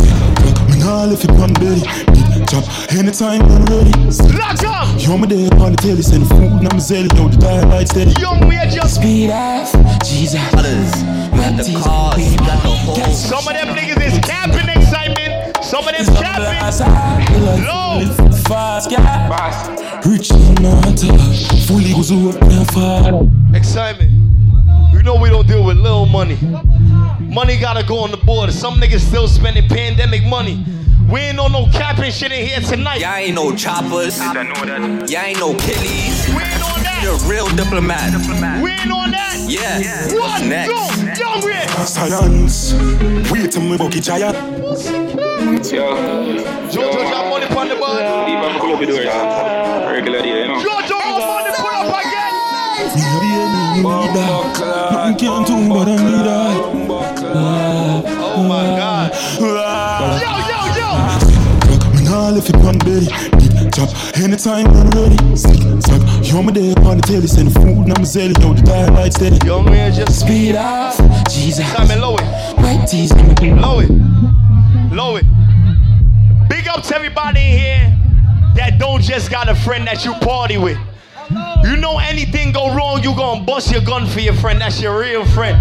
Me 0.68 0.74
nah 0.80 1.04
left 1.04 1.22
it 1.22 1.30
on 1.30 1.52
belly. 1.54 2.09
Big 2.50 2.62
chop 2.62 2.92
anytime 2.92 3.42
I'm 3.42 3.64
ready. 3.64 3.92
Lock 4.36 4.62
up. 4.64 5.00
Yo, 5.00 5.16
me 5.16 5.26
there 5.26 5.52
on 5.60 5.72
the 5.72 5.78
telly, 5.80 6.02
send 6.02 6.28
food, 6.28 6.50
and 6.50 6.72
I'm 6.72 6.80
selling 6.80 7.10
out 7.18 7.30
the 7.30 7.36
dial 7.36 7.86
steady. 7.86 8.12
Young 8.20 8.48
we 8.48 8.56
are 8.56 8.66
just 8.66 8.96
speed 8.96 9.30
off. 9.30 9.72
Jesus. 10.04 10.40
Got 10.50 11.56
the 11.56 11.80
cars, 11.82 12.36
got 12.36 12.62
the 12.62 12.70
whole. 12.70 13.14
Some 13.14 13.46
of 13.46 13.54
them 13.54 13.76
niggas 13.76 14.02
is 14.04 14.18
camping 14.26 14.66
Xsytment. 14.66 15.62
Some 15.62 15.86
of 15.86 15.94
them 15.94 16.06
camping. 16.16 17.64
Low. 17.64 18.04
Fast, 18.48 18.90
yeah. 18.90 20.00
Rich 20.06 20.30
and 20.32 20.62
not 20.62 20.98
fully 21.66 21.92
goes 21.92 22.10
up 22.10 22.40
there 22.48 22.64
far. 22.66 23.12
Xsytment. 23.52 24.92
You 24.92 25.02
know 25.02 25.16
we 25.20 25.28
don't 25.28 25.46
deal 25.46 25.64
with 25.64 25.76
little 25.76 26.06
money. 26.06 26.38
Money 27.20 27.58
gotta 27.58 27.86
go 27.86 27.98
on 27.98 28.10
the 28.10 28.16
board. 28.16 28.52
Some 28.52 28.80
niggas 28.80 29.00
still 29.00 29.28
spending 29.28 29.68
pandemic 29.68 30.24
money. 30.24 30.64
We 31.10 31.18
ain't 31.20 31.40
on 31.40 31.50
no 31.50 31.66
capping 31.72 32.12
shit 32.12 32.30
in 32.30 32.46
here 32.46 32.60
tonight. 32.60 33.00
Y'all 33.00 33.16
ain't 33.16 33.34
no 33.34 33.52
choppers. 33.56 34.16
Y'all 34.20 34.36
ain't 34.36 35.40
no 35.40 35.54
killies. 35.54 36.28
We 36.28 36.40
ain't 36.40 36.62
on 36.62 36.82
that. 36.86 37.00
You're 37.02 37.16
a 37.16 37.28
real 37.28 37.48
diplomat. 37.56 38.14
We 38.62 38.70
ain't 38.70 38.92
on 38.92 39.10
that. 39.10 39.34
Yeah. 39.48 40.06
One, 40.16 40.48
Next. 40.48 40.70
two, 40.70 41.24
young 41.24 41.42
we. 41.42 41.52
Science. 41.84 42.74
Wait 43.32 43.50
till 43.50 43.62
me 43.62 43.76
bucky 43.76 43.98
giant. 43.98 44.36
Jojo 46.70 47.02
got 47.10 47.28
money 47.28 47.46
on 47.46 47.68
the 47.68 47.74
board. 47.74 47.98
Jojo 50.62 50.88
got 50.88 51.18
money 51.26 51.50
pull 51.58 51.74
up 51.74 51.90
again. 52.06 52.34
Nothing 53.82 55.16
can 55.18 55.42
do 55.42 55.54
but 55.68 55.88
I 55.88 55.96
need 55.96 56.24
that. 56.24 57.69
Me 62.30 62.36
left 62.36 62.50
it 62.50 62.56
on 62.62 62.78
belly. 62.78 63.08
Big 63.42 63.72
chop 63.74 63.90
anytime 64.16 64.66
I'm 64.68 64.90
ready. 64.90 65.18
Sick, 65.34 65.58
suck. 65.82 66.00
Yo, 66.22 66.40
me 66.42 66.52
there 66.52 66.78
on 66.86 66.98
the 66.98 67.02
telly, 67.02 67.26
send 67.26 67.52
food, 67.52 67.88
and 67.88 67.98
I'm 67.98 68.04
selling 68.04 68.40
out 68.44 68.54
the 68.54 68.62
dial 68.62 69.10
steady. 69.10 69.44
Young 69.44 69.64
we 69.64 69.76
just 69.90 70.20
speed 70.20 70.54
off. 70.54 70.96
Jesus. 71.28 71.66
Simon, 71.72 72.00
low 72.00 72.14
it. 72.14 72.22
White 72.58 72.86
tees, 72.86 73.12
me 73.16 73.52
Low 73.54 73.80
it. 73.80 73.90
Low 74.92 75.16
it. 75.16 75.24
Big 76.48 76.68
up 76.68 76.84
to 76.84 76.94
everybody 76.94 77.40
here 77.40 77.98
that 78.54 78.76
don't 78.78 79.02
just 79.02 79.28
got 79.28 79.48
a 79.48 79.54
friend 79.56 79.84
that 79.88 80.04
you 80.04 80.14
party 80.22 80.56
with. 80.56 80.78
You 81.64 81.76
know 81.78 81.98
anything 81.98 82.52
go 82.52 82.72
wrong, 82.76 83.02
you 83.02 83.12
gonna 83.16 83.44
bust 83.44 83.72
your 83.72 83.82
gun 83.82 84.06
for 84.06 84.20
your 84.20 84.34
friend. 84.34 84.60
That's 84.60 84.80
your 84.80 85.00
real 85.00 85.24
friend. 85.24 85.58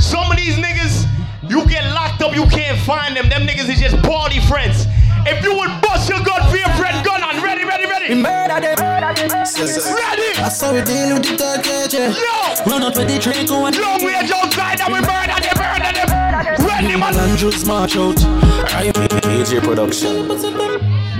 Some 0.00 0.30
of 0.30 0.36
these 0.36 0.54
niggas, 0.54 1.04
you 1.50 1.66
get 1.66 1.84
locked 1.94 2.22
up, 2.22 2.32
you 2.32 2.46
can't 2.46 2.78
find 2.82 3.16
them. 3.16 3.28
Them 3.28 3.44
niggas 3.44 3.68
is 3.68 3.80
just 3.80 4.00
party 4.04 4.38
friends. 4.42 4.86
If 5.28 5.42
you 5.42 5.54
would 5.56 5.80
bust 5.82 6.08
your 6.08 6.22
gun 6.22 6.48
for 6.48 6.56
your 6.56 6.70
friend, 6.78 7.04
gun 7.04 7.22
on. 7.22 7.42
Ready, 7.42 7.64
ready, 7.64 7.86
ready. 7.86 8.14
Murder 8.14 8.60
them. 8.60 8.76
Ready. 8.78 10.32
That's 10.36 10.60
how 10.60 10.72
we 10.72 10.82
deal 10.82 11.14
with 11.14 11.24
the 11.24 11.36
third 11.36 11.64
cage. 11.64 11.94
Yo. 11.94 12.70
Run 12.70 12.82
out 12.84 12.96
with 12.96 13.08
the 13.08 13.18
Draco 13.18 13.66
and 13.66 13.74
Yo, 13.74 13.96
we 14.06 14.14
are 14.14 14.22
just 14.22 14.52
tied 14.52 14.80
and 14.80 14.92
we 14.92 15.00
murder 15.00 15.40
them, 15.42 15.56
murder 15.58 15.92
them. 15.92 16.66
Ready, 16.66 16.96
man. 16.96 17.16
Andrews 17.16 17.64
march 17.66 17.96
out. 17.96 18.16
AJ 18.16 19.62
Production. 19.62 20.28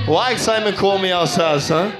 Why 0.06 0.34
Xsytment 0.34 0.76
call 0.76 0.98
me 0.98 1.10
outside, 1.10 1.60
son? 1.62 1.90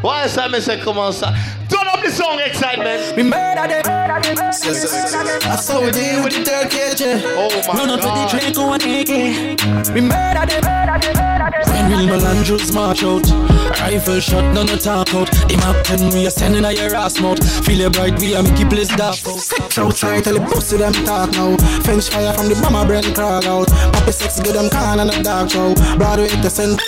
Why 0.00 0.24
Xsytment 0.24 0.62
say 0.62 0.80
come 0.80 0.98
outside? 0.98 1.36
Turn 1.72 1.88
up 1.88 2.02
the 2.04 2.10
song, 2.10 2.38
Xsytment. 2.38 3.16
We 3.16 3.22
murder 3.22 3.66
them. 3.66 3.82
That's 3.82 5.68
how 5.68 5.80
we 5.82 5.90
deal 5.90 6.22
with 6.22 6.34
the 6.34 6.44
third 6.44 6.70
cage. 6.70 7.00
Oh 7.02 7.48
my 7.66 7.78
Run 7.78 7.90
out 7.90 8.02
God. 8.02 8.32
with 8.34 8.42
the 8.42 8.52
Draco 8.52 8.72
and 8.72 8.82
AK. 8.82 9.94
We 9.94 10.00
murder 10.02 10.44
them. 10.46 10.82
When 11.72 11.90
Wilma 11.90 12.28
Andrews 12.28 12.72
march 12.74 13.02
out. 13.02 13.26
Rifle 13.80 14.20
shot, 14.20 14.52
none 14.54 14.68
of 14.68 14.80
talk 14.80 15.14
out. 15.14 15.30
The 15.48 15.56
map 15.56 15.84
10, 15.84 16.10
we 16.12 16.26
are 16.26 16.30
sending 16.30 16.64
a 16.64 16.72
your 16.72 16.94
ass 16.94 17.20
mouth. 17.20 17.40
Feel 17.64 17.80
it 17.80 17.92
bright, 17.94 18.20
we 18.20 18.34
are 18.34 18.42
make 18.42 18.60
it 18.60 18.68
place 18.68 18.88
dark. 18.88 19.16
Sex 19.16 19.78
outside, 19.78 20.24
tell 20.24 20.34
the 20.34 20.40
pussy 20.40 20.76
them 20.76 20.92
talk 20.92 21.32
now. 21.32 21.56
French 21.82 22.10
fire 22.10 22.32
from 22.34 22.48
the 22.48 22.54
bomber 22.62 22.86
brain 22.86 23.14
crowd 23.14 23.46
out. 23.46 23.68
Poppy 23.68 24.12
sex, 24.12 24.40
get 24.40 24.54
them 24.54 24.68
can 24.68 25.00
and 25.00 25.10
a 25.10 25.22
dark 25.22 25.50
show. 25.50 25.74
Broadway 25.96 26.28
to 26.28 26.50
send. 26.50 26.80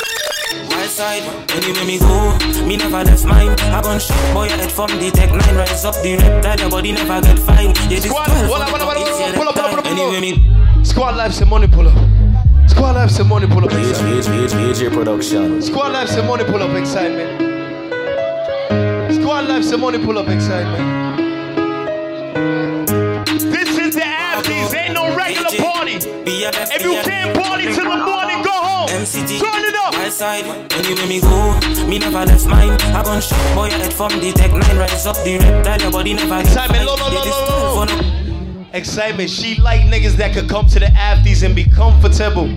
My 0.94 1.18
side, 1.18 1.50
anywhere 1.50 1.84
me 1.84 1.98
go, 1.98 2.38
me 2.68 2.76
never 2.76 3.02
left 3.02 3.24
mine. 3.24 3.48
I 3.74 3.82
gun 3.82 3.98
shot 3.98 4.14
boy 4.32 4.48
head 4.48 4.70
from 4.70 4.86
the 5.00 5.10
tech 5.10 5.28
nine, 5.30 5.56
rise 5.56 5.84
up 5.84 5.96
the 6.04 6.14
reptile, 6.14 6.60
your 6.60 6.70
body 6.70 6.92
never 6.92 7.20
get 7.20 7.36
fine. 7.40 7.74
Yeah, 7.90 7.98
this 7.98 8.04
Squad, 8.04 8.28
it's 8.28 8.38
your 8.38 8.46
pull 8.46 8.62
up, 8.62 8.68
pull 8.70 8.80
up, 8.80 8.94
reptile. 8.94 9.32
pull 9.34 9.48
up, 9.48 9.54
pull 9.56 9.86
Anywhere 9.90 10.18
up. 10.18 10.22
me 10.22 10.84
Squad 10.84 11.16
life 11.16 11.32
some 11.32 11.48
money 11.48 11.66
pull 11.66 11.88
up. 11.88 11.98
Squad 12.70 12.94
life 12.94 13.10
some 13.10 13.28
money 13.28 13.48
pull 13.48 13.64
up. 13.64 13.72
AJ, 13.72 14.22
AJ 14.22 14.92
Production. 14.92 15.60
Squad 15.60 15.90
life 15.94 16.10
some 16.10 16.28
money 16.28 16.44
pull 16.44 16.62
up 16.62 16.70
Xsytment. 16.70 17.42
Squad 19.20 19.48
life 19.48 19.64
some 19.64 19.80
money 19.80 19.98
pull 19.98 20.16
up 20.16 20.26
Xsytment. 20.26 21.16
This 23.50 23.78
is 23.78 23.94
the 23.96 24.00
Afties, 24.02 24.72
ain't 24.72 24.94
no 24.94 25.16
regular 25.16 25.50
party. 25.58 25.96
If 25.96 26.82
you 26.82 26.92
can't 27.02 27.36
party 27.36 27.64
till 27.64 27.82
the 27.82 27.96
morning, 27.96 28.44
go 28.44 28.52
home. 28.52 28.73
MCT, 28.90 29.38
Turn 29.40 29.64
it 29.64 29.74
up. 29.76 29.94
my 29.94 30.08
side, 30.08 30.44
anywhere 30.72 31.06
me 31.06 31.20
go, 31.20 31.86
me 31.86 31.98
never 31.98 32.24
left 32.24 32.46
mine. 32.46 32.70
I 32.80 33.20
shot 33.20 33.54
boy 33.54 33.70
head 33.70 33.92
from 33.92 34.10
the 34.20 34.32
tech 34.32 34.52
nine, 34.52 34.76
rise 34.78 35.06
up 35.06 35.16
the 35.24 35.38
reptile, 35.38 35.80
your 35.80 35.90
body 35.90 36.14
never. 36.14 36.42
Xsytment, 36.42 36.84
low, 36.86 36.94
low, 36.96 37.08
Yeah, 37.08 37.18
low, 37.18 37.24
this 37.24 37.34
low, 37.34 37.46
low. 37.48 37.74
12 37.74 37.78
on 37.78 37.88
a- 37.90 38.80
Xsytment. 38.80 39.28
She 39.28 39.60
like 39.60 39.82
niggas 39.82 40.16
that 40.16 40.34
could 40.34 40.48
come 40.48 40.66
to 40.66 40.80
the 40.80 40.86
Afties 40.86 41.42
and 41.44 41.54
be 41.54 41.64
comfortable. 41.64 42.48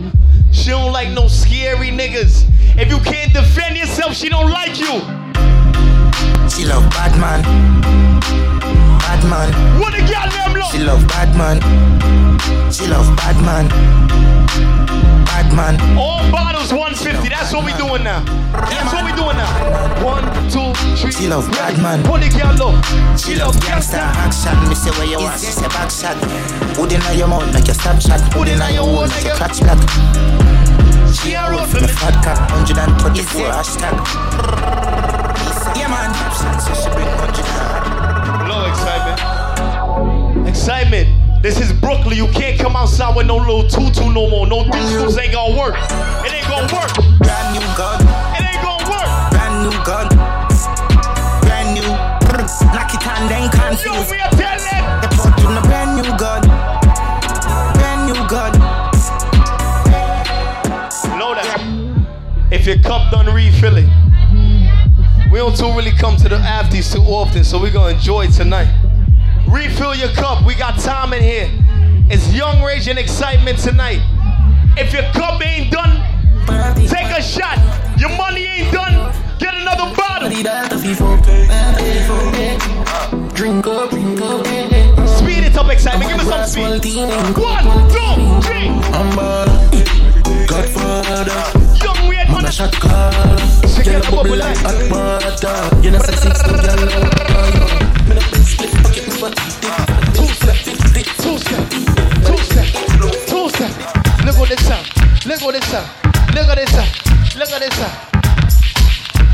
She 0.51 0.69
don't 0.71 0.91
like 0.91 1.09
no 1.11 1.27
scary 1.27 1.89
niggas. 1.89 2.45
If 2.79 2.89
you 2.89 2.97
can't 2.99 3.33
defend 3.33 3.77
yourself, 3.77 4.15
she 4.15 4.29
don't 4.29 4.49
like 4.49 4.79
you. 4.79 5.01
She 6.57 6.65
love 6.65 6.89
bad 6.89 7.13
man. 7.21 7.43
Bad 8.97 9.21
man. 9.29 9.53
What 9.79 9.93
the 9.93 10.01
girl 10.01 10.25
them 10.25 10.57
love? 10.57 10.71
She 10.71 10.79
love 10.81 11.07
bad 11.07 11.29
man. 11.37 11.61
She 12.73 12.87
love 12.87 13.15
bad 13.15 13.37
man. 13.45 13.69
Bad 15.29 15.53
man. 15.53 15.77
All 15.95 16.25
bottles 16.31 16.73
150. 16.73 17.29
That's 17.29 17.53
what 17.53 17.63
we 17.63 17.77
doing 17.77 18.01
now. 18.01 18.25
That's 18.73 18.89
what 18.91 19.05
we 19.05 19.13
doing 19.13 19.37
now. 19.37 20.01
One, 20.01 20.25
two, 20.49 20.73
three. 20.97 21.11
She 21.11 21.27
love 21.27 21.45
bad 21.51 21.77
man. 21.77 22.01
Pull 22.01 22.17
the 22.17 22.29
girl 22.33 22.57
low. 22.57 22.73
She 23.13 23.35
love 23.35 23.53
gangster 23.61 24.01
action. 24.01 24.57
Me 24.67 24.73
say 24.73 24.89
where 24.97 25.05
you 25.05 25.21
want, 25.21 25.39
she 25.39 25.53
say 25.53 25.69
back 25.69 25.91
shot. 25.93 26.17
Put 26.73 26.89
in 26.91 27.05
your 27.13 27.27
mouth 27.27 27.53
like 27.53 27.67
your 27.67 27.77
stab 27.77 28.01
shot. 28.01 28.17
Put 28.33 28.49
in 28.49 28.57
your 28.73 28.81
hole 28.81 29.05
like 29.05 29.29
your 29.29 29.37
crotch 29.37 29.61
black. 29.61 29.77
She 31.13 31.37
a 31.37 31.53
road 31.53 31.69
For 31.69 31.85
me 31.85 31.93
fat 31.93 32.17
cat, 32.25 32.49
124 32.49 33.45
hashtag. 33.53 35.16
Yeah 35.75 35.87
man. 35.89 36.13
So 36.59 36.73
she 36.73 36.89
bring 36.95 37.07
100 37.07 38.49
Low 38.49 38.65
Xsytment. 38.73 39.17
Xsytment. 40.47 41.41
This 41.41 41.59
is 41.59 41.71
Brooklyn. 41.73 42.17
You 42.17 42.27
can't 42.29 42.59
come 42.59 42.75
outside 42.75 43.15
with 43.15 43.27
no 43.27 43.37
little 43.37 43.67
tutu 43.67 44.11
no 44.11 44.27
more. 44.29 44.47
No 44.47 44.63
discos 44.63 45.17
ain't 45.21 45.33
gonna 45.33 45.57
work. 45.57 45.75
It 46.25 46.33
ain't 46.33 46.47
gonna 46.47 46.67
work. 46.73 46.91
Brand 47.19 47.53
new 47.53 47.65
gun. 47.77 48.01
It 48.35 48.43
ain't 48.43 48.61
gonna 48.63 48.89
work. 48.89 49.09
Brand 49.31 49.55
new 49.63 49.77
gun. 49.85 50.07
Brand 51.45 51.73
new. 51.77 51.87
Knock 52.73 52.93
it 52.93 53.07
and 53.07 53.29
then 53.29 53.43
Yo, 53.43 53.49
confuse. 53.49 54.11
we 54.11 54.19
are 54.19 54.31
telling. 54.31 54.85
They 55.01 55.09
put 55.13 55.39
in 55.39 55.57
a 55.57 55.61
brand 55.61 55.95
new 55.95 56.09
gun. 56.17 56.41
Brand 57.77 58.01
new 58.07 58.27
gun. 58.27 58.51
Know 61.17 61.33
that. 61.35 61.59
If 62.51 62.65
your 62.65 62.77
cup 62.79 63.11
done 63.11 63.27
refill 63.33 63.77
it. 63.77 63.96
Don't 65.57 65.75
really 65.75 65.91
come 65.91 66.15
to 66.17 66.29
the 66.29 66.35
afties 66.35 66.93
too 66.93 67.01
often, 67.01 67.43
so 67.43 67.59
we're 67.59 67.71
gonna 67.71 67.95
enjoy 67.95 68.27
tonight. 68.27 68.67
Refill 69.49 69.95
your 69.95 70.09
cup. 70.09 70.45
We 70.45 70.53
got 70.53 70.79
time 70.79 71.13
in 71.13 71.21
here. 71.21 71.49
It's 72.09 72.31
Yung 72.31 72.61
Rage 72.61 72.87
and 72.87 72.99
Xsytment 72.99 73.61
tonight. 73.63 74.01
If 74.77 74.93
your 74.93 75.03
cup 75.13 75.43
ain't 75.43 75.71
done, 75.71 75.97
take 76.87 77.09
a 77.09 77.21
shot. 77.23 77.57
Your 77.99 78.15
money 78.17 78.45
ain't 78.45 78.71
done, 78.71 79.11
get 79.39 79.55
another 79.55 79.95
bottle. 79.95 80.29
Drink 83.33 83.67
up, 83.67 83.89
drink 83.89 84.21
up. 84.21 84.45
Speed 85.07 85.43
it 85.43 85.57
up, 85.57 85.65
Xsytment. 85.65 86.07
Give 86.07 86.17
me 86.17 86.23
some 86.23 86.45
speed. 86.45 86.95
One, 87.35 87.89
two, 87.89 88.47
three. 88.47 88.69
I'm. 88.93 89.15
Godfather. 90.47 91.56
A 92.47 92.49
shot 92.49 92.71
call. 92.79 93.11
She 93.67 93.83
get 93.83 94.09
bubble 94.09 94.37
like 94.37 94.55
hot 94.63 94.79
water. 94.87 95.83
You 95.83 95.91
know, 95.91 95.99
to 95.99 96.15
girl. 96.15 96.79
Me 98.07 98.15
no 98.15 98.23
big 98.31 98.47
split 98.47 98.71
pocket. 98.79 99.03
Two 100.15 100.31
step, 100.31 100.55
two 101.19 101.35
step, 101.43 101.67
two 102.23 102.37
step, 102.39 102.67
two 103.27 103.49
step. 103.51 103.71
Look 104.23 104.39
at 104.39 104.47
this 104.47 104.63
sound. 104.63 104.87
Look 105.27 105.43
at 105.43 105.51
this 105.59 105.67
sound. 105.67 105.91
Look 106.33 106.47
at 106.47 106.55
this 106.55 106.71
sound. 106.71 106.87
Look 107.35 107.51
at 107.51 107.59
this 107.59 107.75
sound. 107.75 107.95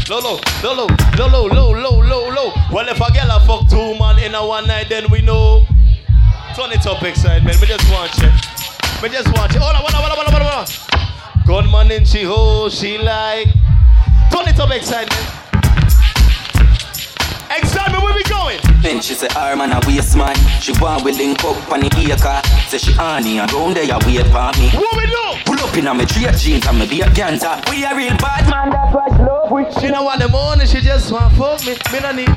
low, 0.09 0.20
low, 0.20 0.39
low, 0.64 0.88
low, 1.28 1.45
low, 1.45 1.70
low, 1.70 2.01
low, 2.01 2.30
low. 2.30 2.49
Well, 2.72 2.89
if 2.89 2.97
a 2.97 3.14
girl 3.14 3.30
a 3.30 3.39
fuck 3.45 3.70
two 3.70 3.93
man 3.99 4.18
in 4.24 4.34
a 4.34 4.43
one 4.43 4.66
night, 4.66 4.89
then 4.89 5.05
we 5.11 5.22
know. 5.22 5.68
Turn 6.55 6.72
it 6.72 6.88
up, 6.88 6.97
Xsytment. 6.97 7.61
Me 7.61 7.68
just 7.68 7.88
want 7.91 8.18
you. 8.18 8.32
Me 9.03 9.09
just 9.09 9.32
want 9.38 9.53
you. 9.53 9.59
Hold 9.59 9.76
on, 9.76 9.82
hold 9.84 9.93
on, 9.93 10.01
hold 10.01 10.18
on, 10.18 10.18
hold 10.18 10.41
on, 10.41 10.41
hold 10.41 10.68
on. 10.89 10.93
Gunman 11.46 11.91
in 11.91 12.06
she 12.06 12.24
ho, 12.24 12.70
she 12.70 12.98
like. 12.98 13.48
Turn 14.32 14.48
it 14.48 14.60
up, 14.60 14.70
Xsytment. 14.70 15.44
Xsytment, 17.52 18.02
where 18.02 18.16
we 18.16 18.24
going? 18.24 18.60
Then 18.82 19.02
she 19.02 19.14
say, 19.14 19.28
her 19.34 19.56
man 19.56 19.74
a 19.74 19.80
waste 19.86 20.16
man. 20.16 20.36
She 20.62 20.72
want 20.80 21.04
we 21.04 21.12
link 21.12 21.44
up 21.44 21.70
on 21.70 21.82
the 21.82 21.88
acre. 21.88 22.41
Say 22.70 22.78
she 22.78 22.94
honey 22.94 23.39
and 23.39 23.52
round 23.52 23.76
there 23.76 23.86
wait 24.08 24.26
for 24.32 24.52
me. 24.58 24.72
What 24.72 24.96
we 24.96 25.06
do? 25.06 25.44
Pull 25.46 25.60
up 25.60 25.76
in 25.76 25.88
a 25.88 25.94
me 25.94 26.06
straight 26.08 26.36
jeans 26.38 26.66
and 26.66 26.80
me 26.80 26.88
be 26.88 27.02
a 27.02 27.14
gangster. 27.14 27.60
We 27.70 27.84
a 27.84 27.94
real 27.94 28.16
bad 28.18 28.50
man 28.50 28.70
that's 28.70 28.96
what 28.96 29.12
she 29.12 29.24
love 29.24 29.52
with. 29.52 29.82
She 29.82 29.88
don't 29.88 30.06
want 30.06 30.22
the 30.22 30.30
money, 30.30 30.66
she 30.66 30.80
just 30.80 31.12
want 31.12 31.36
fuck 31.36 31.60
me. 31.66 31.76
Me 31.91 32.00
no 32.00 32.12
need. 32.14 32.32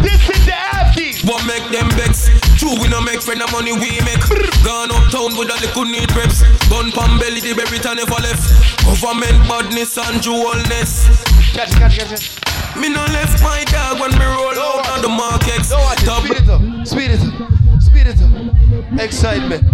This 0.00 0.30
is 0.30 0.46
the 0.46 0.52
Afties. 0.52 1.26
What 1.26 1.44
make 1.44 1.66
them 1.72 1.90
vex? 1.98 2.37
True, 2.58 2.74
we 2.82 2.88
no 2.88 3.00
make 3.00 3.22
friend 3.22 3.40
of 3.42 3.52
money 3.52 3.72
we 3.72 4.00
make. 4.02 4.18
Gone 4.66 4.90
uptown 4.90 5.38
with 5.38 5.48
a 5.50 5.56
little 5.62 5.84
need 5.86 6.10
reps. 6.18 6.42
Gun 6.68 6.90
pan 6.90 7.18
belly, 7.18 7.38
the 7.40 7.54
berry 7.54 7.78
tan 7.78 7.96
never 7.96 8.18
left. 8.18 8.42
Government 8.82 9.38
badness 9.48 9.96
and 9.96 10.20
jewelness. 10.20 11.06
Catch 11.54 11.70
it, 11.70 11.78
catch 11.78 11.98
it, 11.98 12.08
catch 12.08 12.12
it. 12.18 12.76
Me 12.76 12.88
no 12.88 13.00
left 13.14 13.42
my 13.42 13.62
dog 13.70 14.00
when 14.00 14.10
me 14.18 14.24
roll 14.24 14.58
out 14.58 14.88
on 14.90 15.02
the 15.02 15.08
market. 15.08 15.62
Don't 15.70 15.80
watch 15.82 16.02
it. 16.02 16.10
Speed 16.26 16.42
it 16.42 16.48
up. 16.50 16.86
Speed 16.86 17.10
it 17.10 17.20
up. 17.22 17.82
Speed 17.82 18.06
it 18.10 18.22
up. 18.22 19.08
Xsytment. 19.08 19.64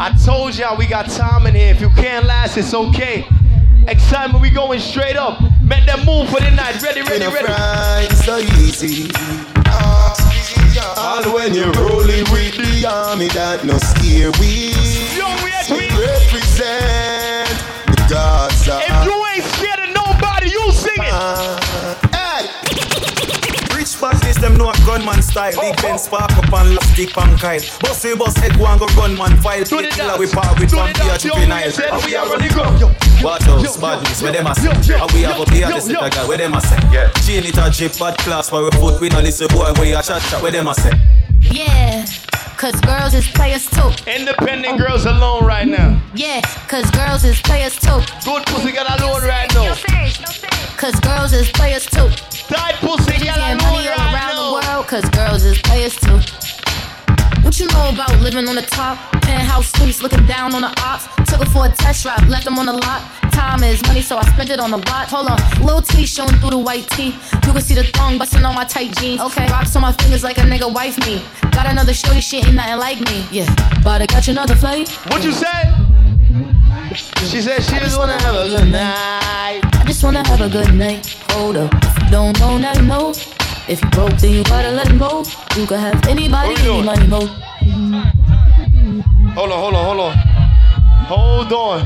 I 0.00 0.16
told 0.24 0.56
y'all 0.56 0.76
we 0.78 0.86
got 0.86 1.10
time 1.10 1.46
in 1.46 1.54
here. 1.54 1.70
If 1.74 1.80
you 1.80 1.90
can't 1.90 2.24
last, 2.24 2.56
it's 2.56 2.72
okay. 2.72 3.22
Xsytment, 3.84 4.40
we 4.40 4.50
going 4.50 4.80
straight 4.80 5.16
up. 5.16 5.40
Make 5.62 5.84
them 5.86 6.04
move 6.06 6.28
for 6.30 6.40
the 6.40 6.50
night. 6.50 6.80
Ready, 6.82 7.02
ready, 7.02 7.16
In 7.24 7.30
a 7.30 7.34
ready. 7.34 7.46
fright, 7.46 8.12
so 8.24 8.38
easy. 8.38 9.10
All 10.96 11.22
when 11.34 11.54
you're 11.54 11.72
rolling 11.72 12.24
with 12.30 12.56
the 12.56 12.86
army 12.88 13.28
that 13.28 13.64
no 13.64 13.78
scare 13.78 14.30
we. 14.38 14.72
We 15.70 15.88
represent 15.90 17.48
the 17.86 18.06
Gaza. 18.08 18.78
If 18.80 19.04
you 19.04 19.26
ain't 19.34 19.44
scared 19.44 19.88
of 19.88 19.94
nobody, 19.94 20.50
you 20.50 20.72
sing 20.72 20.94
it. 20.96 21.12
Ah. 21.12 21.57
Rich 23.98 24.12
badness, 24.12 24.36
them 24.36 24.56
know 24.56 24.70
a 24.70 24.74
gunman 24.86 25.22
style. 25.22 25.52
Big 25.60 25.82
Ben 25.82 25.98
spark 25.98 26.30
up 26.30 26.52
and 26.52 26.74
last 26.74 26.92
stick 26.92 27.10
pan 27.10 27.36
Kyle. 27.36 27.60
Bossy 27.80 28.14
boss 28.14 28.36
head 28.36 28.56
go 28.56 28.66
and 28.66 28.78
go 28.78 28.86
gunman 28.94 29.36
file. 29.42 29.64
Play 29.64 29.90
killer 29.90 30.16
we 30.18 30.28
part 30.28 30.58
with 30.60 30.70
vampire 30.70 31.18
juvenile. 31.18 31.66
And 31.66 32.04
we 32.04 32.14
are 32.14 32.28
running 32.28 32.52
go. 32.52 32.88
What 33.22 33.44
else 33.46 33.76
badness, 33.76 34.22
where 34.22 34.32
them 34.32 34.46
a 34.46 34.54
say? 34.54 34.70
And 34.70 35.12
we 35.12 35.22
have 35.22 35.40
up 35.40 35.50
here, 35.50 35.66
this 35.66 35.88
little 35.88 36.08
girl, 36.08 36.28
where 36.28 36.38
them 36.38 36.54
a 36.54 36.60
say? 36.60 36.78
Chain 37.26 37.44
it 37.44 37.58
a 37.58 37.70
drip 37.70 37.98
bad 37.98 38.16
class 38.18 38.48
for 38.48 38.68
a 38.68 38.70
foot. 38.72 39.00
We 39.00 39.08
no 39.08 39.20
listen 39.20 39.48
boy, 39.48 39.72
where 39.74 39.86
you 39.86 39.94
chat 39.94 40.22
chat, 40.22 40.42
where 40.42 40.52
them 40.52 40.68
a 40.68 40.74
say? 40.74 40.92
Yeah, 41.40 42.06
cause 42.56 42.80
girls 42.80 43.14
is 43.14 43.26
players 43.28 43.68
too. 43.68 43.90
Independent 44.06 44.78
girls 44.78 45.06
alone 45.06 45.44
right 45.44 45.66
now. 45.66 46.00
Yeah, 46.14 46.40
cause 46.68 46.88
girls 46.92 47.24
is 47.24 47.40
players 47.42 47.76
too. 47.76 48.00
Good 48.24 48.46
pussy 48.46 48.70
got 48.70 49.00
alone 49.00 49.22
right 49.22 49.52
now. 49.54 49.74
Cause 50.78 51.00
girls 51.00 51.32
is 51.32 51.50
players 51.50 51.86
too. 51.86 52.08
Tight 52.46 52.76
pussy 52.76 53.10
Bitches 53.10 53.26
got 53.26 53.36
getting 53.36 53.58
alone 53.58 53.72
money 53.74 53.88
all 53.88 53.96
right 53.96 54.14
around 54.14 54.30
now. 54.30 54.60
the 54.62 54.68
world, 54.68 54.86
cause 54.86 55.04
girls 55.10 55.42
is 55.42 55.58
players 55.62 55.96
too. 55.96 56.20
What 57.42 57.58
you 57.58 57.66
know 57.66 57.88
about 57.88 58.20
living 58.20 58.46
on 58.46 58.54
the 58.54 58.62
top? 58.62 58.96
Penthouse 59.22 59.72
suites, 59.72 60.02
looking 60.02 60.24
down 60.26 60.54
on 60.54 60.62
the 60.62 60.72
ops. 60.78 61.08
Took 61.28 61.40
her 61.42 61.50
for 61.50 61.66
a 61.66 61.68
test 61.68 62.04
drive, 62.04 62.28
left 62.28 62.44
them 62.44 62.60
on 62.60 62.66
the 62.66 62.74
lot. 62.74 63.02
Time 63.32 63.64
is 63.64 63.82
money, 63.88 64.02
so 64.02 64.18
I 64.18 64.24
spent 64.30 64.50
it 64.50 64.60
on 64.60 64.70
the 64.70 64.78
watch. 64.78 65.10
Hold 65.10 65.26
on, 65.26 65.38
little 65.66 65.82
T 65.82 66.06
showing 66.06 66.36
through 66.36 66.50
the 66.50 66.58
white 66.58 66.88
tee. 66.90 67.12
You 67.46 67.52
can 67.52 67.60
see 67.60 67.74
the 67.74 67.82
thong 67.82 68.16
busting 68.16 68.44
on 68.44 68.54
my 68.54 68.64
tight 68.64 68.96
jeans. 68.98 69.20
Okay, 69.20 69.48
rocks 69.48 69.74
on 69.74 69.82
my 69.82 69.90
fingers 69.90 70.22
like 70.22 70.38
a 70.38 70.42
nigga 70.42 70.72
wife 70.72 70.96
me. 71.04 71.20
Got 71.50 71.66
another 71.66 71.92
shorty, 71.92 72.20
she 72.20 72.36
ain't 72.36 72.54
nothing 72.54 72.78
like 72.78 73.00
me. 73.00 73.26
Yeah, 73.32 73.52
but 73.82 74.00
I 74.00 74.06
got 74.06 74.28
you 74.28 74.30
another 74.30 74.54
flight. 74.54 74.88
What 75.10 75.24
you 75.24 75.32
say? 75.32 75.74
She 77.30 77.40
said 77.42 77.62
she 77.62 77.78
just 77.78 77.98
wanna 77.98 78.20
have 78.22 78.34
a 78.34 78.48
good 78.48 78.70
night. 78.70 79.60
I 79.62 79.84
just 79.86 80.02
wanna 80.02 80.26
have 80.26 80.40
a 80.40 80.48
good 80.48 80.74
night. 80.74 81.06
Hold 81.30 81.56
up, 81.56 81.70
don't 82.10 82.38
know, 82.40 82.58
now 82.58 82.72
you 82.74 82.82
know. 82.82 83.10
If 83.68 83.82
you 83.82 83.90
broke, 83.90 84.16
then 84.18 84.32
you 84.32 84.44
gotta 84.44 84.70
let 84.70 84.88
him 84.88 84.98
go. 84.98 85.24
You 85.56 85.66
can 85.66 85.78
have 85.78 86.06
anybody, 86.08 86.54
any 86.56 86.82
money, 86.82 87.06
mo. 87.06 87.26
Hold 89.34 89.52
on, 89.52 89.58
hold 89.60 89.74
on, 89.74 89.84
hold 89.84 90.00
on. 90.00 90.16
Hold 91.08 91.52
on. 91.52 91.80